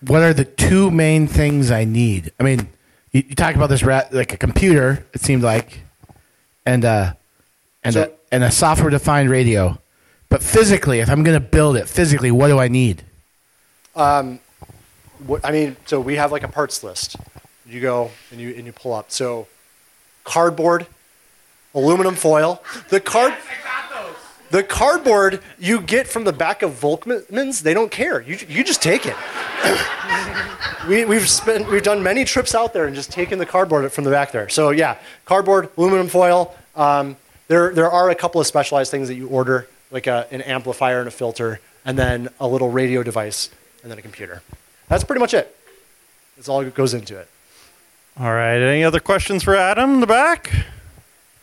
what 0.00 0.22
are 0.22 0.34
the 0.34 0.44
two 0.44 0.90
main 0.90 1.28
things 1.28 1.70
I 1.70 1.84
need? 1.84 2.32
I 2.40 2.42
mean, 2.42 2.68
you, 3.12 3.22
you 3.28 3.34
talk 3.36 3.54
about 3.54 3.68
this 3.68 3.84
ra- 3.84 4.08
like 4.10 4.32
a 4.32 4.36
computer. 4.36 5.06
It 5.14 5.20
seemed 5.20 5.44
like, 5.44 5.82
and 6.66 6.84
uh, 6.84 7.12
and 7.84 7.94
So- 7.94 8.02
a, 8.02 8.34
and 8.34 8.42
a 8.42 8.50
software 8.50 8.90
defined 8.90 9.30
radio. 9.30 9.78
But 10.30 10.42
physically, 10.42 10.98
if 10.98 11.08
I'm 11.08 11.22
going 11.22 11.40
to 11.40 11.46
build 11.46 11.76
it 11.76 11.88
physically, 11.88 12.32
what 12.32 12.48
do 12.48 12.58
I 12.58 12.66
need? 12.66 13.04
What, 15.26 15.44
I 15.44 15.50
mean, 15.50 15.76
so 15.86 16.00
we 16.00 16.16
have 16.16 16.32
like 16.32 16.42
a 16.42 16.48
parts 16.48 16.82
list. 16.82 17.16
You 17.66 17.80
go 17.80 18.10
and 18.30 18.40
you 18.40 18.54
and 18.54 18.66
you 18.66 18.72
pull 18.72 18.92
up. 18.92 19.10
So 19.10 19.46
cardboard, 20.24 20.86
aluminum 21.74 22.14
foil. 22.14 22.62
The 22.88 23.00
card. 23.00 23.34
The 24.50 24.64
cardboard 24.64 25.40
you 25.60 25.80
get 25.80 26.08
from 26.08 26.24
the 26.24 26.32
back 26.32 26.62
of 26.62 26.72
Volkmans, 26.72 27.62
they 27.62 27.72
don't 27.72 27.90
care. 27.90 28.20
You, 28.20 28.36
you 28.48 28.64
just 28.64 28.82
take 28.82 29.06
it. 29.06 29.14
we, 30.88 31.04
we've 31.04 31.28
spent 31.28 31.70
we've 31.70 31.84
done 31.84 32.02
many 32.02 32.24
trips 32.24 32.52
out 32.52 32.72
there 32.72 32.86
and 32.86 32.96
just 32.96 33.12
taken 33.12 33.38
the 33.38 33.46
cardboard 33.46 33.90
from 33.92 34.02
the 34.02 34.10
back 34.10 34.32
there. 34.32 34.48
So 34.48 34.70
yeah, 34.70 34.96
cardboard, 35.24 35.68
aluminum 35.76 36.08
foil. 36.08 36.52
Um, 36.74 37.16
there 37.46 37.72
there 37.72 37.90
are 37.90 38.10
a 38.10 38.14
couple 38.16 38.40
of 38.40 38.46
specialized 38.48 38.90
things 38.90 39.06
that 39.06 39.14
you 39.14 39.28
order, 39.28 39.68
like 39.92 40.08
a, 40.08 40.26
an 40.32 40.42
amplifier 40.42 40.98
and 40.98 41.06
a 41.06 41.12
filter, 41.12 41.60
and 41.84 41.96
then 41.96 42.28
a 42.40 42.48
little 42.48 42.70
radio 42.70 43.04
device, 43.04 43.50
and 43.82 43.90
then 43.90 43.98
a 43.98 44.02
computer. 44.02 44.42
That's 44.90 45.04
pretty 45.04 45.20
much 45.20 45.32
it. 45.32 45.56
That's 46.36 46.48
all 46.50 46.62
that 46.62 46.74
goes 46.74 46.92
into 46.92 47.16
it. 47.18 47.28
all 48.18 48.32
right. 48.34 48.58
Any 48.60 48.84
other 48.84 49.00
questions 49.00 49.42
for 49.42 49.54
Adam 49.54 49.94
in 49.94 50.00
the 50.00 50.06
back? 50.06 50.52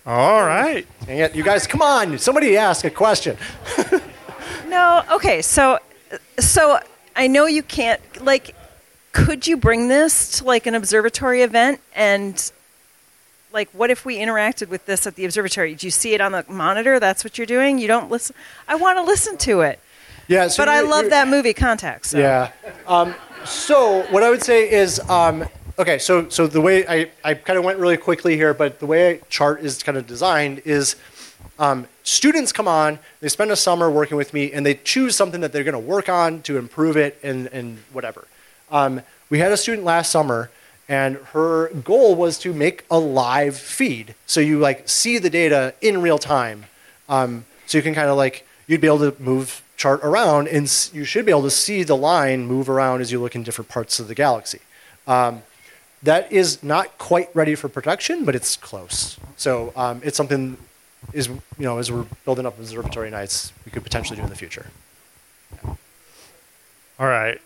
All 0.05 0.43
right. 0.43 0.85
And 1.07 1.17
yet, 1.17 1.35
you 1.35 1.43
guys, 1.43 1.65
come 1.65 1.81
on! 1.81 2.17
Somebody 2.19 2.55
ask 2.57 2.85
a 2.85 2.89
question. 2.91 3.37
No, 4.67 5.01
okay. 5.13 5.41
So, 5.41 5.79
so 6.39 6.77
I 7.15 7.27
know 7.27 7.45
you 7.45 7.63
can't. 7.63 8.01
Like, 8.21 8.53
could 9.13 9.47
you 9.47 9.55
bring 9.55 9.87
this 9.87 10.39
to 10.39 10.43
like 10.43 10.67
an 10.67 10.75
observatory 10.75 11.41
event 11.41 11.79
and, 11.95 12.51
like, 13.53 13.69
what 13.71 13.89
if 13.89 14.03
we 14.05 14.17
interacted 14.17 14.67
with 14.67 14.85
this 14.85 15.07
at 15.07 15.15
the 15.15 15.23
observatory? 15.23 15.73
Do 15.73 15.87
you 15.87 15.91
see 15.91 16.13
it 16.13 16.19
on 16.21 16.33
the 16.33 16.43
monitor? 16.49 16.99
That's 16.99 17.23
what 17.23 17.37
you're 17.37 17.47
doing. 17.47 17.79
You 17.79 17.87
don't 17.87 18.11
listen. 18.11 18.35
I 18.67 18.75
want 18.75 18.97
to 18.97 19.03
listen 19.03 19.37
to 19.37 19.61
it, 19.61 19.79
Yeah, 20.27 20.49
so 20.49 20.61
but 20.63 20.69
I 20.69 20.81
love 20.81 21.09
that 21.11 21.29
movie 21.29 21.53
Contact. 21.53 22.05
So. 22.07 22.17
Yeah. 22.19 22.51
Um, 22.87 23.15
so 23.47 24.03
what 24.11 24.23
I 24.23 24.29
would 24.29 24.43
say 24.43 24.69
is, 24.69 24.99
um, 25.09 25.45
okay, 25.79 25.97
so 25.99 26.29
so 26.29 26.47
the 26.47 26.61
way 26.61 26.87
I, 26.87 27.11
I 27.23 27.33
kind 27.33 27.57
of 27.57 27.65
went 27.65 27.79
really 27.79 27.97
quickly 27.97 28.35
here, 28.35 28.53
but 28.53 28.79
the 28.79 28.85
way 28.85 29.21
chart 29.29 29.61
is 29.61 29.81
kind 29.83 29.97
of 29.97 30.07
designed 30.07 30.61
is 30.65 30.95
um, 31.59 31.87
students 32.03 32.51
come 32.51 32.67
on, 32.67 32.99
they 33.19 33.29
spend 33.29 33.51
a 33.51 33.55
summer 33.55 33.89
working 33.89 34.17
with 34.17 34.33
me, 34.33 34.51
and 34.51 34.65
they 34.65 34.75
choose 34.75 35.15
something 35.15 35.41
that 35.41 35.51
they're 35.51 35.63
going 35.63 35.73
to 35.73 35.79
work 35.79 36.09
on 36.09 36.41
to 36.43 36.57
improve 36.57 36.97
it 36.97 37.19
and, 37.23 37.47
and 37.47 37.79
whatever. 37.91 38.27
Um, 38.71 39.01
we 39.29 39.39
had 39.39 39.51
a 39.51 39.57
student 39.57 39.83
last 39.83 40.11
summer, 40.11 40.49
and 40.87 41.17
her 41.33 41.69
goal 41.69 42.15
was 42.15 42.37
to 42.39 42.53
make 42.53 42.85
a 42.89 42.99
live 42.99 43.57
feed. 43.57 44.15
So 44.25 44.39
you 44.39 44.59
like 44.59 44.87
see 44.87 45.17
the 45.17 45.29
data 45.29 45.73
in 45.81 46.01
real 46.01 46.17
time. 46.17 46.65
Um, 47.09 47.45
so 47.65 47.77
you 47.77 47.81
can 47.81 47.93
kind 47.93 48.09
of 48.09 48.17
like 48.17 48.46
you'd 48.67 48.81
be 48.81 48.87
able 48.87 49.11
to 49.11 49.21
move 49.21 49.63
chart 49.77 50.01
around, 50.03 50.47
and 50.47 50.63
you 50.93 51.05
should 51.05 51.25
be 51.25 51.31
able 51.31 51.43
to 51.43 51.51
see 51.51 51.83
the 51.83 51.95
line 51.95 52.45
move 52.45 52.69
around 52.69 53.01
as 53.01 53.11
you 53.11 53.19
look 53.19 53.35
in 53.35 53.43
different 53.43 53.69
parts 53.69 53.99
of 53.99 54.07
the 54.07 54.15
galaxy. 54.15 54.59
Um, 55.07 55.43
that 56.03 56.31
is 56.31 56.61
not 56.61 56.97
quite 56.97 57.29
ready 57.35 57.55
for 57.55 57.69
production, 57.69 58.25
but 58.25 58.35
it's 58.35 58.55
close. 58.55 59.17
So 59.35 59.73
um, 59.75 60.01
it's 60.03 60.17
something 60.17 60.57
is 61.13 61.27
you 61.27 61.41
know 61.59 61.77
as 61.77 61.91
we're 61.91 62.05
building 62.25 62.45
up 62.45 62.59
observatory 62.59 63.09
nights, 63.09 63.53
we 63.65 63.71
could 63.71 63.83
potentially 63.83 64.17
do 64.17 64.23
in 64.23 64.29
the 64.29 64.35
future. 64.35 64.67
All 66.99 67.07
right. 67.07 67.39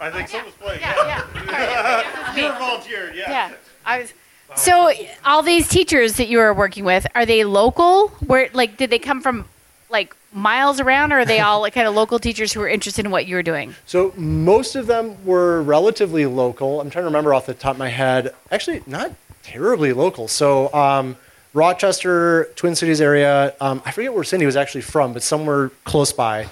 I 0.00 0.10
think 0.10 0.28
someone's 0.28 0.54
playing. 0.56 0.80
Yeah, 0.80 1.26
yeah. 1.34 2.36
You're 2.36 2.52
volunteered. 2.58 3.14
Yeah. 3.14 3.30
Yeah. 3.30 3.52
I 3.84 4.00
was. 4.00 4.12
So 4.56 4.92
all 5.24 5.42
these 5.42 5.68
teachers 5.68 6.16
that 6.16 6.28
you 6.28 6.38
were 6.38 6.52
working 6.52 6.84
with, 6.84 7.06
are 7.14 7.24
they 7.24 7.44
local? 7.44 8.08
Where 8.26 8.50
like 8.52 8.76
did 8.76 8.90
they 8.90 8.98
come 8.98 9.20
from 9.20 9.44
like 9.90 10.14
miles 10.32 10.80
around 10.80 11.12
or 11.12 11.20
are 11.20 11.24
they 11.24 11.40
all 11.40 11.60
like 11.60 11.74
kind 11.74 11.88
of 11.88 11.94
local 11.94 12.18
teachers 12.18 12.52
who 12.52 12.60
are 12.60 12.68
interested 12.68 13.04
in 13.04 13.10
what 13.10 13.26
you 13.26 13.34
were 13.34 13.42
doing? 13.42 13.74
So 13.86 14.12
most 14.16 14.76
of 14.76 14.86
them 14.86 15.24
were 15.24 15.62
relatively 15.62 16.26
local. 16.26 16.80
I'm 16.80 16.90
trying 16.90 17.02
to 17.02 17.06
remember 17.06 17.34
off 17.34 17.46
the 17.46 17.54
top 17.54 17.72
of 17.72 17.78
my 17.78 17.88
head. 17.88 18.34
Actually, 18.50 18.82
not 18.86 19.12
terribly 19.42 19.92
local. 19.92 20.28
So 20.28 20.72
um, 20.72 21.16
Rochester, 21.52 22.48
Twin 22.56 22.74
Cities 22.76 23.00
area. 23.00 23.54
Um, 23.60 23.82
I 23.84 23.90
forget 23.90 24.14
where 24.14 24.24
Cindy 24.24 24.46
was 24.46 24.56
actually 24.56 24.82
from, 24.82 25.12
but 25.12 25.22
somewhere 25.22 25.70
close 25.84 26.12
by. 26.12 26.46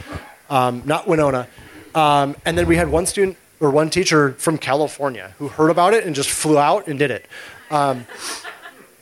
Um, 0.51 0.83
not 0.85 1.07
Winona. 1.07 1.47
Um, 1.95 2.37
and 2.45 2.59
then 2.59 2.67
we 2.67 2.77
had 2.77 2.89
one 2.89 3.07
student 3.07 3.37
or 3.61 3.71
one 3.71 3.91
teacher 3.91 4.33
from 4.33 4.59
California 4.59 5.35
who 5.39 5.49
heard 5.49 5.71
about 5.71 5.95
it 5.95 6.05
and 6.05 6.15
just 6.15 6.31
flew 6.31 6.59
out 6.59 6.87
and 6.87 6.99
did 6.99 7.11
it. 7.11 7.27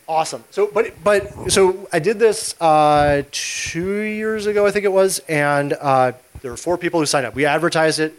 Awesome. 0.09 0.45
So, 0.51 0.71
but 0.73 1.03
but 1.03 1.51
so 1.51 1.89
I 1.93 1.99
did 1.99 2.19
this 2.19 2.55
uh, 2.61 3.23
two 3.33 4.01
years 4.01 4.47
ago, 4.47 4.65
I 4.65 4.71
think 4.71 4.85
it 4.85 4.93
was, 4.93 5.19
and 5.29 5.73
uh, 5.73 6.13
there 6.43 6.51
were 6.51 6.57
four 6.57 6.79
people 6.79 7.01
who 7.01 7.07
signed 7.07 7.27
up. 7.27 7.35
We 7.35 7.45
advertised 7.45 7.99
it. 7.99 8.15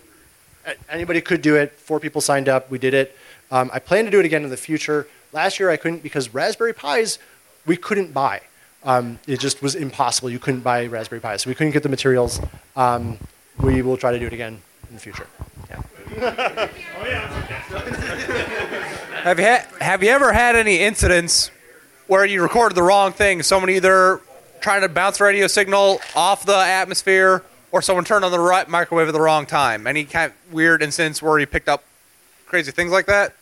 Anybody 0.89 1.21
could 1.21 1.41
do 1.41 1.55
it. 1.55 1.71
Four 1.71 2.01
people 2.01 2.19
signed 2.19 2.49
up. 2.49 2.69
We 2.69 2.77
did 2.77 2.93
it. 2.93 3.15
Um, 3.51 3.69
I 3.73 3.79
plan 3.79 4.03
to 4.03 4.11
do 4.11 4.19
it 4.19 4.25
again 4.25 4.43
in 4.43 4.49
the 4.49 4.57
future. 4.57 5.07
Last 5.31 5.61
year 5.61 5.69
I 5.69 5.77
couldn't 5.77 6.03
because 6.03 6.33
Raspberry 6.33 6.73
Pis 6.73 7.19
we 7.65 7.77
couldn't 7.77 8.13
buy. 8.13 8.41
Um, 8.83 9.19
it 9.25 9.39
just 9.39 9.61
was 9.61 9.75
impossible. 9.75 10.29
You 10.29 10.39
couldn't 10.39 10.61
buy 10.61 10.87
Raspberry 10.87 11.21
Pis, 11.21 11.43
so 11.43 11.49
we 11.49 11.55
couldn't 11.55 11.73
get 11.73 11.83
the 11.83 11.89
materials. 11.89 12.41
Um, 12.75 13.17
we 13.61 13.81
will 13.81 13.97
try 13.97 14.11
to 14.11 14.19
do 14.19 14.27
it 14.27 14.33
again 14.33 14.59
in 14.89 14.95
the 14.95 15.01
future. 15.01 15.27
Yeah. 15.69 16.69
Have 19.23 19.39
you 19.39 19.45
ha- 19.45 19.65
have 19.81 20.03
you 20.03 20.09
ever 20.09 20.31
had 20.31 20.55
any 20.55 20.79
incidents 20.79 21.51
where 22.07 22.25
you 22.25 22.41
recorded 22.41 22.75
the 22.75 22.83
wrong 22.83 23.11
thing? 23.11 23.43
Someone 23.43 23.69
either 23.69 24.21
trying 24.59 24.81
to 24.81 24.89
bounce 24.89 25.21
radio 25.21 25.47
signal 25.47 25.99
off 26.15 26.45
the 26.45 26.57
atmosphere, 26.57 27.43
or 27.71 27.81
someone 27.81 28.05
turned 28.05 28.25
on 28.25 28.31
the 28.31 28.39
right 28.39 28.67
microwave 28.67 29.07
at 29.07 29.11
the 29.11 29.21
wrong 29.21 29.45
time. 29.45 29.85
Any 29.87 30.05
kind 30.05 30.31
of 30.31 30.53
weird 30.53 30.81
incidents 30.81 31.21
where 31.21 31.37
you 31.37 31.45
picked 31.45 31.69
up 31.69 31.83
crazy 32.45 32.71
things 32.71 32.91
like 32.91 33.05
that? 33.07 33.33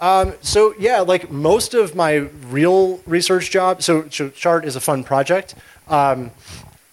Um, 0.00 0.34
so 0.40 0.74
yeah, 0.78 1.00
like 1.00 1.30
most 1.30 1.74
of 1.74 1.94
my 1.94 2.28
real 2.48 2.98
research 3.06 3.50
job. 3.50 3.82
So, 3.82 4.08
so 4.08 4.28
chart 4.28 4.64
is 4.64 4.76
a 4.76 4.80
fun 4.80 5.04
project. 5.04 5.54
Um, 5.88 6.30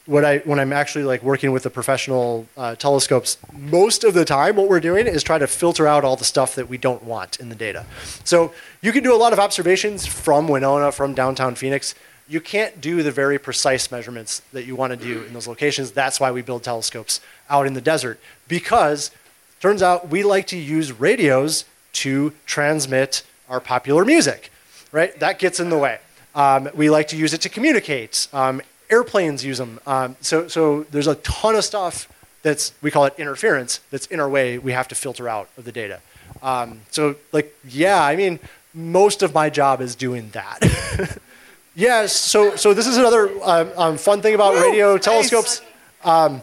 what 0.05 0.25
I 0.25 0.39
when 0.39 0.59
I'm 0.59 0.73
actually 0.73 1.03
like 1.03 1.23
working 1.23 1.51
with 1.51 1.63
the 1.63 1.69
professional 1.69 2.47
uh, 2.57 2.75
telescopes, 2.75 3.37
most 3.53 4.03
of 4.03 4.13
the 4.13 4.25
time 4.25 4.55
what 4.55 4.67
we're 4.67 4.79
doing 4.79 5.07
is 5.07 5.23
try 5.23 5.37
to 5.37 5.47
filter 5.47 5.87
out 5.87 6.03
all 6.03 6.15
the 6.15 6.25
stuff 6.25 6.55
that 6.55 6.67
we 6.67 6.77
don't 6.77 7.03
want 7.03 7.39
in 7.39 7.49
the 7.49 7.55
data. 7.55 7.85
So 8.23 8.53
you 8.81 8.91
can 8.91 9.03
do 9.03 9.13
a 9.13 9.17
lot 9.17 9.33
of 9.33 9.39
observations 9.39 10.05
from 10.05 10.47
Winona, 10.47 10.91
from 10.91 11.13
downtown 11.13 11.55
Phoenix. 11.55 11.95
You 12.27 12.41
can't 12.41 12.79
do 12.79 13.03
the 13.03 13.11
very 13.11 13.37
precise 13.37 13.91
measurements 13.91 14.41
that 14.53 14.63
you 14.63 14.75
want 14.75 14.91
to 14.91 14.97
do 14.97 15.23
in 15.23 15.33
those 15.33 15.47
locations. 15.47 15.91
That's 15.91 16.19
why 16.19 16.31
we 16.31 16.41
build 16.41 16.63
telescopes 16.63 17.19
out 17.49 17.67
in 17.67 17.73
the 17.73 17.81
desert 17.81 18.19
because 18.47 19.11
turns 19.59 19.83
out 19.83 20.09
we 20.09 20.23
like 20.23 20.47
to 20.47 20.57
use 20.57 20.91
radios 20.97 21.65
to 21.93 22.33
transmit 22.45 23.23
our 23.49 23.59
popular 23.59 24.05
music, 24.05 24.49
right? 24.91 25.17
That 25.19 25.39
gets 25.39 25.59
in 25.59 25.69
the 25.69 25.77
way. 25.77 25.99
Um, 26.33 26.69
we 26.73 26.89
like 26.89 27.09
to 27.09 27.17
use 27.17 27.33
it 27.33 27.41
to 27.41 27.49
communicate. 27.49 28.27
Um, 28.31 28.61
airplanes 28.91 29.43
use 29.45 29.58
them. 29.58 29.80
Um, 29.86 30.15
so, 30.21 30.47
so 30.47 30.84
there's 30.91 31.08
a 31.08 31.15
ton 31.15 31.56
of 31.56 31.63
stuff 31.63 32.08
that's 32.43 32.73
we 32.82 32.91
call 32.91 33.06
it 33.06 33.13
interference 33.17 33.80
that's 33.91 34.08
in 34.08 34.19
our 34.19 34.30
way. 34.30 34.58
We 34.58 34.71
have 34.71 34.88
to 34.89 34.95
filter 34.95 35.30
out 35.30 35.49
of 35.58 35.65
the 35.65 35.71
data. 35.71 36.01
Um, 36.41 36.82
so, 36.91 37.15
like, 37.32 37.56
yeah, 37.67 38.04
I 38.04 38.15
mean, 38.15 38.39
most 38.73 39.21
of 39.21 39.34
my 39.34 39.49
job 39.49 39.82
is 39.82 39.95
doing 39.95 40.30
that. 40.32 41.19
yes. 41.75 42.15
So, 42.15 42.56
so 42.56 42.73
this 42.73 42.88
is 42.88 42.97
another 42.97 43.30
um, 43.43 43.71
um, 43.77 43.97
fun 43.97 44.21
thing 44.21 44.34
about 44.34 44.56
radio 44.56 44.97
telescopes. 44.97 45.62
Um, 46.04 46.41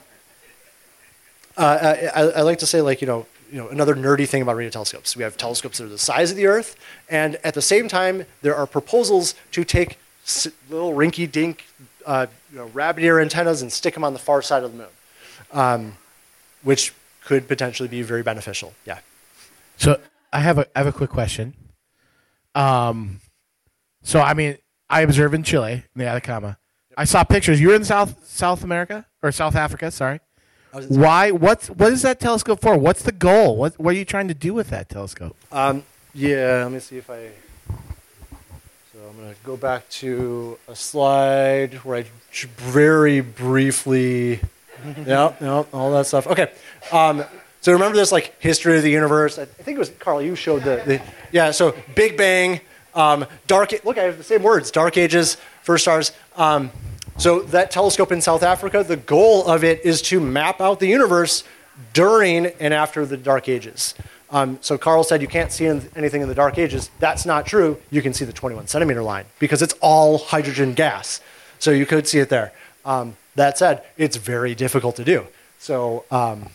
uh, 1.57 1.97
I, 2.15 2.21
I 2.21 2.41
like 2.43 2.61
to 2.61 2.67
say, 2.67 2.81
like, 2.81 3.01
you 3.01 3.07
know, 3.07 3.27
you 3.51 3.59
know, 3.59 3.69
another 3.69 3.95
nerdy 3.95 4.29
thing 4.29 4.43
about 4.43 4.57
radio 4.57 4.71
telescopes. 4.71 5.17
We 5.17 5.23
have 5.23 5.37
telescopes 5.37 5.79
that 5.79 5.85
are 5.85 5.89
the 5.89 5.99
size 5.99 6.31
of 6.31 6.37
the 6.37 6.47
Earth, 6.47 6.77
and 7.09 7.37
at 7.43 7.55
the 7.55 7.63
same 7.63 7.89
time, 7.89 8.27
there 8.43 8.55
are 8.55 8.67
proposals 8.67 9.35
to 9.53 9.65
take 9.65 9.99
little 10.69 10.93
rinky-dink, 10.93 11.65
uh, 12.09 12.27
you 12.51 12.59
know, 12.59 12.67
rabbit 12.69 13.05
ear 13.05 13.21
antennas 13.21 13.61
and 13.61 13.71
stick 13.71 13.93
them 13.93 14.03
on 14.03 14.15
the 14.15 14.19
far 14.19 14.41
side 14.41 14.65
of 14.65 14.73
the 14.73 14.79
moon, 14.79 14.89
um, 15.53 15.97
which 16.63 16.95
could 17.23 17.47
potentially 17.47 17.89
be 17.89 18.01
very 18.01 18.23
beneficial. 18.23 18.73
Yeah. 18.87 19.01
So 19.77 20.01
I 20.33 20.41
have 20.41 20.57
a 20.57 20.67
I 20.75 20.81
have 20.81 20.87
a 20.87 20.93
quick 20.93 21.11
question. 21.11 21.53
Um, 22.55 23.21
so 24.03 24.21
I 24.21 24.33
mean, 24.33 24.57
I 24.89 25.03
observe 25.03 25.35
in 25.35 25.43
Chile, 25.43 25.73
in 25.73 25.99
the 25.99 26.07
Atacama. 26.07 26.57
I 26.97 27.05
saw 27.05 27.25
pictures. 27.25 27.61
You 27.61 27.69
were 27.69 27.75
in 27.75 27.85
South 27.85 28.27
South 28.27 28.65
America 28.65 29.07
or 29.23 29.31
South 29.31 29.55
Africa? 29.55 29.91
Sorry. 29.91 30.21
Why? 30.89 31.31
What's 31.31 31.69
what 31.69 31.93
is 31.93 32.03
that 32.03 32.21
telescope 32.21 32.63
for? 32.63 32.79
What's 32.79 33.03
the 33.03 33.13
goal? 33.13 33.57
What 33.57 33.79
What 33.79 33.95
are 33.95 33.99
you 33.99 34.07
trying 34.07 34.29
to 34.29 34.35
do 34.35 34.55
with 34.55 34.71
that 34.71 34.89
telescope? 34.89 35.37
Um, 35.53 35.85
yeah, 36.15 36.63
let 36.63 36.73
me 36.73 36.81
see 36.81 36.97
if 36.97 37.11
I. 37.11 37.31
So 38.99 39.09
I'm 39.09 39.17
going 39.17 39.33
to 39.33 39.41
go 39.45 39.57
back 39.57 39.89
to 39.91 40.59
a 40.67 40.75
slide 40.75 41.75
where 41.85 41.99
I 41.99 42.05
very 42.57 43.21
briefly. 43.21 44.41
yeah, 45.07 45.37
no, 45.41 45.69
all 45.73 45.93
that 45.93 46.07
stuff. 46.07 46.27
Okay. 46.27 46.51
Um, 46.91 47.23
so 47.61 47.73
remember 47.73 47.97
this 47.97 48.11
like 48.11 48.35
history 48.41 48.77
of 48.77 48.83
the 48.83 48.91
universe. 48.91 49.39
I 49.39 49.45
think 49.45 49.77
it 49.77 49.79
was 49.79 49.91
Carl. 50.01 50.21
You 50.21 50.35
showed 50.35 50.65
the, 50.65 50.83
the 50.85 51.03
yeah. 51.31 51.53
So 51.53 51.77
Big 51.95 52.17
Bang, 52.17 52.61
um, 52.93 53.25
dark. 53.47 53.73
Look, 53.85 53.99
I 53.99 54.03
have 54.03 54.19
the 54.19 54.25
same 54.25 54.43
words. 54.43 54.73
Dark 54.73 54.97
ages, 54.97 55.37
first 55.63 55.85
stars. 55.85 56.11
Um, 56.35 56.73
so 57.19 57.43
that 57.43 57.71
telescope 57.71 58.11
in 58.11 58.21
South 58.21 58.43
Africa, 58.43 58.83
the 58.83 58.97
goal 58.97 59.47
of 59.47 59.63
it 59.63 59.85
is 59.85 60.03
to 60.03 60.19
map 60.19 60.61
out 60.61 60.81
the 60.81 60.89
universe 60.89 61.45
during 61.93 62.47
and 62.47 62.75
after 62.75 63.07
the 63.07 63.17
Dark 63.17 63.49
Ages. 63.49 63.95
Um, 64.31 64.59
so 64.61 64.77
Carl 64.77 65.05
said 65.05 65.23
you 65.23 65.29
can't 65.29 65.51
see 65.51 65.67
anything 65.67 66.21
in 66.21 66.29
the 66.29 66.35
Dark 66.35 66.59
Ages. 66.59 66.91
That's 66.99 67.25
not 67.25 67.47
true. 67.47 67.79
You 67.91 68.03
can 68.03 68.13
see 68.13 68.25
the 68.25 68.33
21 68.33 68.67
centimeter 68.67 69.03
line 69.03 69.25
because 69.39 69.63
it's 69.63 69.75
all 69.81 70.19
hydrogen 70.19 70.75
gas. 70.75 71.21
So 71.59 71.71
you 71.71 71.87
could 71.87 72.07
see 72.07 72.19
it 72.19 72.29
there. 72.29 72.53
Um, 72.85 73.17
that 73.37 73.59
said, 73.59 73.85
it's 73.97 74.17
very 74.17 74.55
difficult 74.55 74.97
to 74.97 75.05
do. 75.05 75.27
So 75.59 76.05
um, 76.11 76.47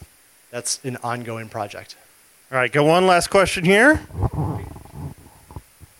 that's 0.51 0.83
an 0.85 0.97
ongoing 0.97 1.49
project. 1.49 1.95
All 2.51 2.57
right, 2.57 2.71
got 2.71 2.85
one 2.85 3.07
last 3.07 3.29
question 3.29 3.65
here. 3.65 4.01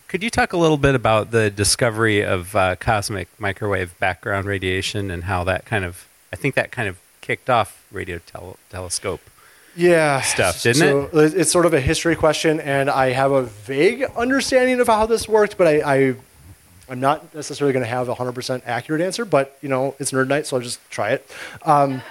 Could 0.06 0.22
you 0.22 0.30
talk 0.30 0.52
a 0.52 0.56
little 0.56 0.76
bit 0.76 0.94
about 0.94 1.32
the 1.32 1.50
discovery 1.50 2.24
of 2.24 2.54
uh, 2.54 2.76
cosmic 2.76 3.28
microwave 3.38 3.98
background 3.98 4.46
radiation 4.46 5.10
and 5.10 5.24
how 5.24 5.42
that 5.42 5.64
kind 5.64 5.84
of, 5.84 6.06
I 6.32 6.36
think 6.36 6.54
that 6.54 6.70
kind 6.70 6.88
of 6.88 7.00
kicked 7.20 7.50
off 7.50 7.84
radio 7.90 8.20
tel- 8.24 8.56
telescope 8.70 9.20
yeah 9.76 10.20
stuff, 10.20 10.62
didn't 10.62 10.80
so 10.80 11.10
it? 11.12 11.34
It's 11.34 11.50
sort 11.50 11.66
of 11.66 11.74
a 11.74 11.80
history 11.80 12.16
question, 12.16 12.60
and 12.60 12.90
I 12.90 13.10
have 13.10 13.32
a 13.32 13.42
vague 13.42 14.04
understanding 14.16 14.80
of 14.80 14.86
how 14.86 15.06
this 15.06 15.28
worked, 15.28 15.56
but 15.56 15.66
I, 15.66 15.82
I 15.94 16.14
I'm 16.88 17.00
not 17.00 17.34
necessarily 17.34 17.72
going 17.72 17.84
to 17.84 17.88
have 17.88 18.08
a 18.08 18.14
100% 18.14 18.62
accurate 18.66 19.00
answer. 19.00 19.24
But 19.24 19.56
you 19.62 19.68
know, 19.68 19.94
it's 19.98 20.12
nerd 20.12 20.28
nite, 20.28 20.46
so 20.46 20.56
I'll 20.56 20.62
just 20.62 20.80
try 20.90 21.10
it. 21.10 21.28
Um, 21.64 22.02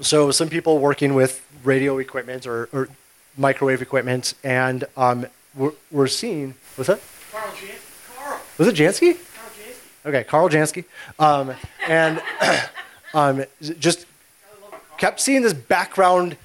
so 0.00 0.30
some 0.30 0.48
people 0.48 0.78
working 0.78 1.14
with 1.14 1.44
radio 1.64 1.98
equipment 1.98 2.46
or, 2.46 2.68
or 2.72 2.88
microwave 3.36 3.82
equipment, 3.82 4.34
and 4.44 4.84
um, 4.96 5.26
we're, 5.54 5.72
we're 5.90 6.06
seeing 6.06 6.54
what's 6.76 6.88
that? 6.88 7.00
Carl, 7.32 7.50
Jansky. 7.52 8.16
Carl. 8.16 8.40
Was 8.58 8.68
it 8.68 8.74
Jansky? 8.74 9.18
Okay, 10.06 10.22
Karl 10.22 10.48
Jansky. 10.48 10.84
Um, 11.18 11.52
and 11.88 12.22
um, 13.14 13.44
just 13.60 14.06
kept 14.98 15.20
seeing 15.20 15.42
this 15.42 15.52
background 15.52 16.36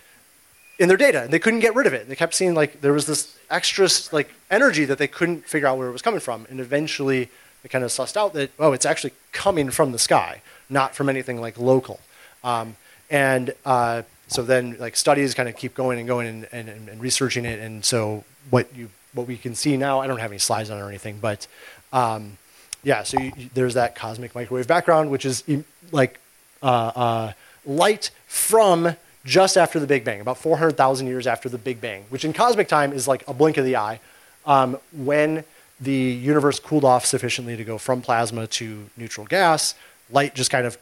in 0.79 0.87
their 0.87 0.97
data, 0.97 1.23
and 1.23 1.31
they 1.31 1.39
couldn't 1.39 1.59
get 1.59 1.75
rid 1.75 1.87
of 1.87 1.93
it. 1.93 2.01
And 2.01 2.09
They 2.09 2.15
kept 2.15 2.33
seeing 2.33 2.55
like 2.55 2.81
there 2.81 2.93
was 2.93 3.05
this 3.05 3.37
extra 3.49 3.87
like 4.11 4.29
energy 4.49 4.85
that 4.85 4.97
they 4.97 5.07
couldn't 5.07 5.45
figure 5.45 5.67
out 5.67 5.77
where 5.77 5.87
it 5.87 5.91
was 5.91 6.01
coming 6.01 6.19
from, 6.19 6.47
and 6.49 6.59
eventually 6.59 7.29
they 7.63 7.69
kind 7.69 7.83
of 7.83 7.91
sussed 7.91 8.17
out 8.17 8.33
that 8.33 8.51
oh, 8.59 8.73
it's 8.73 8.85
actually 8.85 9.13
coming 9.31 9.69
from 9.69 9.91
the 9.91 9.99
sky, 9.99 10.41
not 10.69 10.95
from 10.95 11.09
anything 11.09 11.39
like 11.39 11.59
local. 11.59 11.99
Um, 12.43 12.75
and 13.09 13.53
uh, 13.65 14.01
so 14.27 14.41
then 14.41 14.77
like 14.79 14.95
studies 14.95 15.33
kind 15.33 15.49
of 15.49 15.55
keep 15.55 15.75
going 15.75 15.99
and 15.99 16.07
going 16.07 16.27
and, 16.27 16.47
and, 16.51 16.89
and, 16.89 17.01
researching 17.01 17.45
it. 17.45 17.59
And 17.59 17.85
so 17.85 18.23
what 18.49 18.73
you 18.75 18.89
what 19.13 19.27
we 19.27 19.37
can 19.37 19.53
see 19.53 19.77
now, 19.77 19.99
I 19.99 20.07
don't 20.07 20.19
have 20.19 20.31
any 20.31 20.39
slides 20.39 20.69
on 20.69 20.77
it 20.77 20.81
or 20.81 20.87
anything, 20.87 21.19
but 21.21 21.45
um, 21.91 22.37
yeah, 22.83 23.03
so 23.03 23.19
you, 23.19 23.31
you, 23.35 23.49
there's 23.53 23.73
that 23.73 23.93
cosmic 23.93 24.33
microwave 24.33 24.67
background, 24.67 25.11
which 25.11 25.25
is 25.25 25.43
like 25.91 26.19
uh, 26.63 26.91
uh, 26.95 27.33
light 27.65 28.11
from 28.27 28.95
just 29.23 29.57
after 29.57 29.79
the 29.79 29.87
Big 29.87 30.03
Bang, 30.03 30.19
about 30.19 30.37
400,000 30.37 31.07
years 31.07 31.27
after 31.27 31.47
the 31.47 31.57
Big 31.57 31.79
Bang, 31.79 32.05
which 32.09 32.25
in 32.25 32.33
cosmic 32.33 32.67
time 32.67 32.91
is 32.91 33.07
like 33.07 33.27
a 33.27 33.33
blink 33.33 33.57
of 33.57 33.65
the 33.65 33.75
eye, 33.75 33.99
um, 34.45 34.77
when 34.91 35.43
the 35.79 35.91
universe 35.91 36.59
cooled 36.59 36.85
off 36.85 37.05
sufficiently 37.05 37.55
to 37.55 37.63
go 37.63 37.77
from 37.77 38.01
plasma 38.01 38.47
to 38.47 38.89
neutral 38.97 39.25
gas, 39.27 39.75
light 40.09 40.33
just 40.35 40.51
kind 40.51 40.65
of 40.65 40.77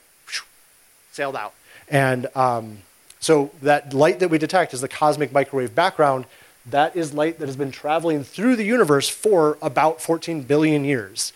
sailed 1.11 1.35
out. 1.35 1.53
And 1.89 2.27
um, 2.35 2.79
so 3.19 3.51
that 3.61 3.93
light 3.93 4.19
that 4.19 4.29
we 4.29 4.37
detect 4.37 4.73
is 4.73 4.81
the 4.81 4.87
cosmic 4.87 5.31
microwave 5.31 5.75
background. 5.75 6.25
That 6.65 6.95
is 6.95 7.13
light 7.13 7.39
that 7.39 7.47
has 7.47 7.55
been 7.55 7.71
traveling 7.71 8.23
through 8.23 8.55
the 8.55 8.63
universe 8.63 9.09
for 9.09 9.57
about 9.61 10.01
14 10.01 10.43
billion 10.43 10.83
years. 10.85 11.33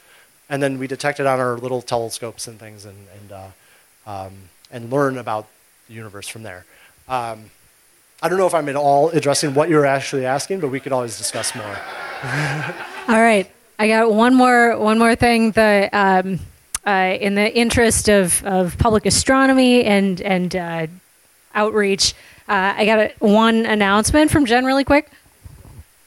And 0.49 0.61
then 0.61 0.77
we 0.77 0.87
detect 0.87 1.19
it 1.19 1.25
on 1.25 1.39
our 1.39 1.57
little 1.57 1.81
telescopes 1.81 2.47
and 2.47 2.59
things 2.59 2.85
and, 2.85 3.07
and, 3.19 3.31
uh, 3.31 3.47
um, 4.05 4.33
and 4.74 4.91
learn 4.91 5.17
about 5.17 5.47
the 5.88 5.93
universe 5.93 6.28
from 6.28 6.43
there. 6.43 6.65
Um, 7.07 7.51
I 8.21 8.30
don't 8.30 8.38
know 8.38 8.47
if 8.47 8.53
I'm 8.53 8.67
at 8.69 8.76
all 8.76 9.09
addressing 9.09 9.53
what 9.53 9.69
you're 9.69 9.86
actually 9.86 10.26
asking, 10.26 10.59
but 10.59 10.69
we 10.69 10.80
could 10.80 10.91
always 10.91 11.17
discuss 11.17 11.53
more. 11.55 11.65
All 13.09 13.21
right, 13.21 13.51
I 13.78 13.88
got 13.89 14.13
one 14.13 14.34
more 14.34 14.78
one 14.78 14.97
more 14.97 15.13
thing. 15.13 15.51
The 15.51 15.89
um, 15.91 16.39
uh, 16.88 17.17
in 17.19 17.36
the 17.36 17.53
interest 17.53 18.07
of, 18.07 18.41
of 18.45 18.78
public 18.78 19.05
astronomy 19.05 19.84
and 19.84 20.21
and 20.21 20.55
uh, 20.55 20.88
outreach, 21.53 22.13
uh, 22.47 22.74
I 22.78 22.86
got 22.86 22.99
a, 22.99 23.13
one 23.19 23.65
announcement 23.65 24.32
from 24.32 24.45
Jen 24.45 24.63
really 24.63 24.86
quick. 24.86 25.11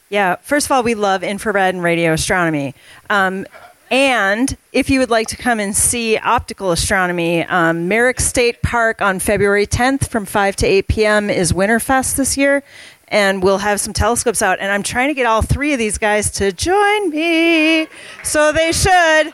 Yeah, 0.08 0.36
first 0.36 0.68
of 0.68 0.72
all, 0.72 0.82
we 0.82 0.94
love 0.94 1.22
infrared 1.22 1.74
and 1.74 1.82
radio 1.82 2.14
astronomy. 2.14 2.74
Um, 3.10 3.46
and 3.90 4.56
if 4.72 4.90
you 4.90 4.98
would 5.00 5.10
like 5.10 5.28
to 5.28 5.36
come 5.36 5.60
and 5.60 5.74
see 5.74 6.16
optical 6.18 6.72
astronomy, 6.72 7.44
um, 7.44 7.88
Merrick 7.88 8.20
State 8.20 8.62
Park 8.62 9.00
on 9.00 9.18
February 9.18 9.66
10th 9.66 10.08
from 10.08 10.26
5 10.26 10.56
to 10.56 10.66
8 10.66 10.88
p.m. 10.88 11.30
is 11.30 11.52
Winterfest 11.52 12.16
this 12.16 12.36
year. 12.36 12.62
And 13.08 13.40
we'll 13.40 13.58
have 13.58 13.80
some 13.80 13.92
telescopes 13.92 14.42
out. 14.42 14.58
And 14.58 14.72
I'm 14.72 14.82
trying 14.82 15.08
to 15.08 15.14
get 15.14 15.26
all 15.26 15.40
three 15.40 15.72
of 15.72 15.78
these 15.78 15.96
guys 15.96 16.30
to 16.32 16.50
join 16.50 17.10
me. 17.10 17.86
So 18.24 18.50
they 18.50 18.72
should. 18.72 19.32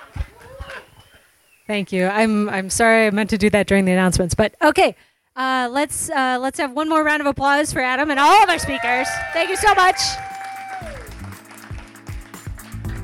Thank 1.66 1.90
you. 1.90 2.07
I'm 2.07 2.50
I'm 2.50 2.68
sorry 2.68 3.07
I 3.07 3.11
meant 3.11 3.30
to 3.30 3.38
do 3.38 3.48
that 3.48 3.66
during 3.66 3.86
the 3.86 3.92
announcements, 3.92 4.34
but 4.34 4.55
okay. 4.61 4.94
Uh, 5.34 5.68
let's 5.70 6.11
uh, 6.11 6.36
let's 6.38 6.59
have 6.59 6.72
one 6.72 6.86
more 6.90 7.03
round 7.03 7.22
of 7.22 7.26
applause 7.26 7.72
for 7.72 7.80
Adam 7.80 8.11
and 8.11 8.20
all 8.20 8.42
of 8.42 8.50
our 8.50 8.59
speakers. 8.59 9.09
Thank 9.32 9.48
you 9.48 9.57
so 9.57 9.74
much. 9.74 9.96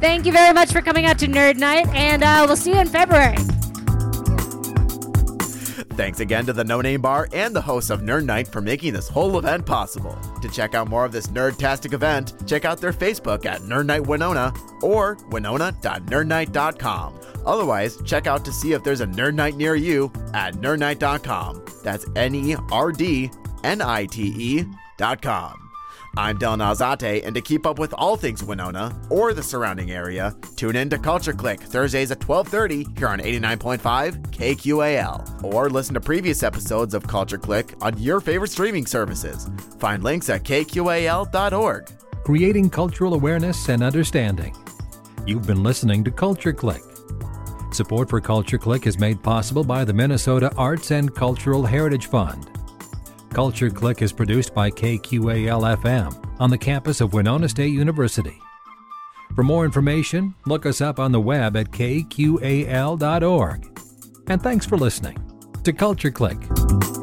Thank 0.01 0.27
you 0.27 0.33
very 0.33 0.55
much 0.55 0.73
for 0.73 0.81
coming 0.81 1.07
out 1.07 1.19
to 1.21 1.27
Nerd 1.27 1.57
Nite, 1.57 1.89
and 1.89 2.23
uh, 2.23 2.45
we'll 2.47 2.57
see 2.57 2.73
you 2.73 2.81
in 2.81 2.87
February. 2.89 3.37
Thanks 5.99 6.21
again 6.21 6.47
to 6.47 6.53
the 6.53 6.63
No 6.63 6.81
Name 6.81 7.01
Bar 7.01 7.29
and 7.33 7.55
the 7.55 7.61
hosts 7.61 7.91
of 7.91 8.03
Nerd 8.03 8.25
Nite 8.25 8.47
for 8.47 8.61
making 8.61 8.93
this 8.93 9.09
whole 9.09 9.37
event 9.37 9.67
possible. 9.67 10.17
To 10.41 10.49
check 10.49 10.77
out 10.77 10.89
more 10.89 11.05
of 11.05 11.11
this 11.11 11.27
nerdtastic 11.27 11.93
event, 11.93 12.35
check 12.47 12.65
out 12.65 12.81
their 12.81 12.93
Facebook 12.93 13.45
at 13.47 13.63
Nerd 13.63 13.87
Nite 13.87 14.07
Winona 14.07 14.55
or 14.81 15.19
winona.nerdnite.com. 15.31 17.21
Otherwise, 17.45 18.01
check 18.05 18.29
out 18.29 18.45
to 18.45 18.53
see 18.53 18.75
if 18.75 18.85
there's 18.85 19.01
a 19.01 19.07
Nerd 19.09 19.35
Nite 19.35 19.57
near 19.57 19.75
you 19.75 20.13
at 20.35 20.55
nerdnite.com. 20.55 21.65
That's 21.83 22.07
N 22.15 22.35
E 22.37 22.55
R 22.71 22.93
D 22.93 23.33
N 23.65 23.83
I 23.83 24.07
T 24.07 24.33
E.com. 24.37 25.68
I'm 26.19 26.37
Dylan 26.37 26.59
Alzate, 26.59 27.25
and 27.25 27.33
to 27.37 27.41
keep 27.41 27.65
up 27.65 27.79
with 27.79 27.95
all 27.97 28.17
things 28.17 28.43
Winona 28.43 28.93
or 29.09 29.33
the 29.33 29.43
surrounding 29.43 29.93
area, 29.93 30.35
tune 30.57 30.75
in 30.75 30.91
to 30.91 30.99
Culture 30.99 31.33
Clique 31.33 31.61
Thursdays 31.61 32.11
at 32.11 32.19
12:30 32.19 32.99
here 32.99 33.07
on 33.07 33.21
89.5 33.21 34.19
KQAL, 34.33 35.45
or 35.45 35.71
listen 35.71 35.95
to 35.95 36.01
previous 36.01 36.43
episodes 36.43 36.93
of 36.93 37.07
Culture 37.07 37.39
Clique 37.39 37.73
on 37.81 37.97
your 37.99 38.19
favorite 38.19 38.51
streaming 38.51 38.85
services. 38.85 39.49
Find 39.79 40.03
links 40.03 40.29
at 40.29 40.43
kqal.org. 40.43 41.89
Creating 42.25 42.69
cultural 42.69 43.15
awareness 43.15 43.69
and 43.69 43.85
understanding. 43.85 44.57
You've 45.25 45.47
been 45.47 45.63
listening 45.63 46.03
to 46.03 46.11
Culture 46.11 46.53
Clique. 46.53 46.83
Support 47.71 48.11
for 48.11 48.21
Culture 48.21 48.59
Clique 48.59 48.89
is 48.89 48.99
made 48.99 49.23
possible 49.23 49.63
by 49.63 49.85
the 49.85 49.93
Minnesota 49.93 50.53
Arts 50.57 50.91
and 50.91 51.15
Cultural 51.15 51.65
Heritage 51.65 52.07
Fund. 52.07 52.58
Culture 53.31 53.71
Clique 53.71 54.03
is 54.03 54.13
produced 54.13 54.55
by 54.55 54.71
KQAL 54.71 55.77
FM 55.77 56.41
on 56.41 56.51
the 56.51 56.59
campus 56.59 57.01
of 57.01 57.13
Winona 57.13 57.49
State 57.49 57.73
University. 57.73 58.39
For 59.35 59.45
more 59.45 59.65
information, 59.65 60.35
look 60.47 60.67
us 60.67 60.81
up 60.81 60.99
on 60.99 61.13
the 61.13 61.21
web 61.21 61.57
at 61.57 61.71
kqal.org. 61.71 62.71
And 64.27 64.43
thanks 64.43 64.67
for 64.67 64.77
listening 64.77 65.17
to 65.63 65.73
Culture 65.73 66.11
Clique. 66.11 66.98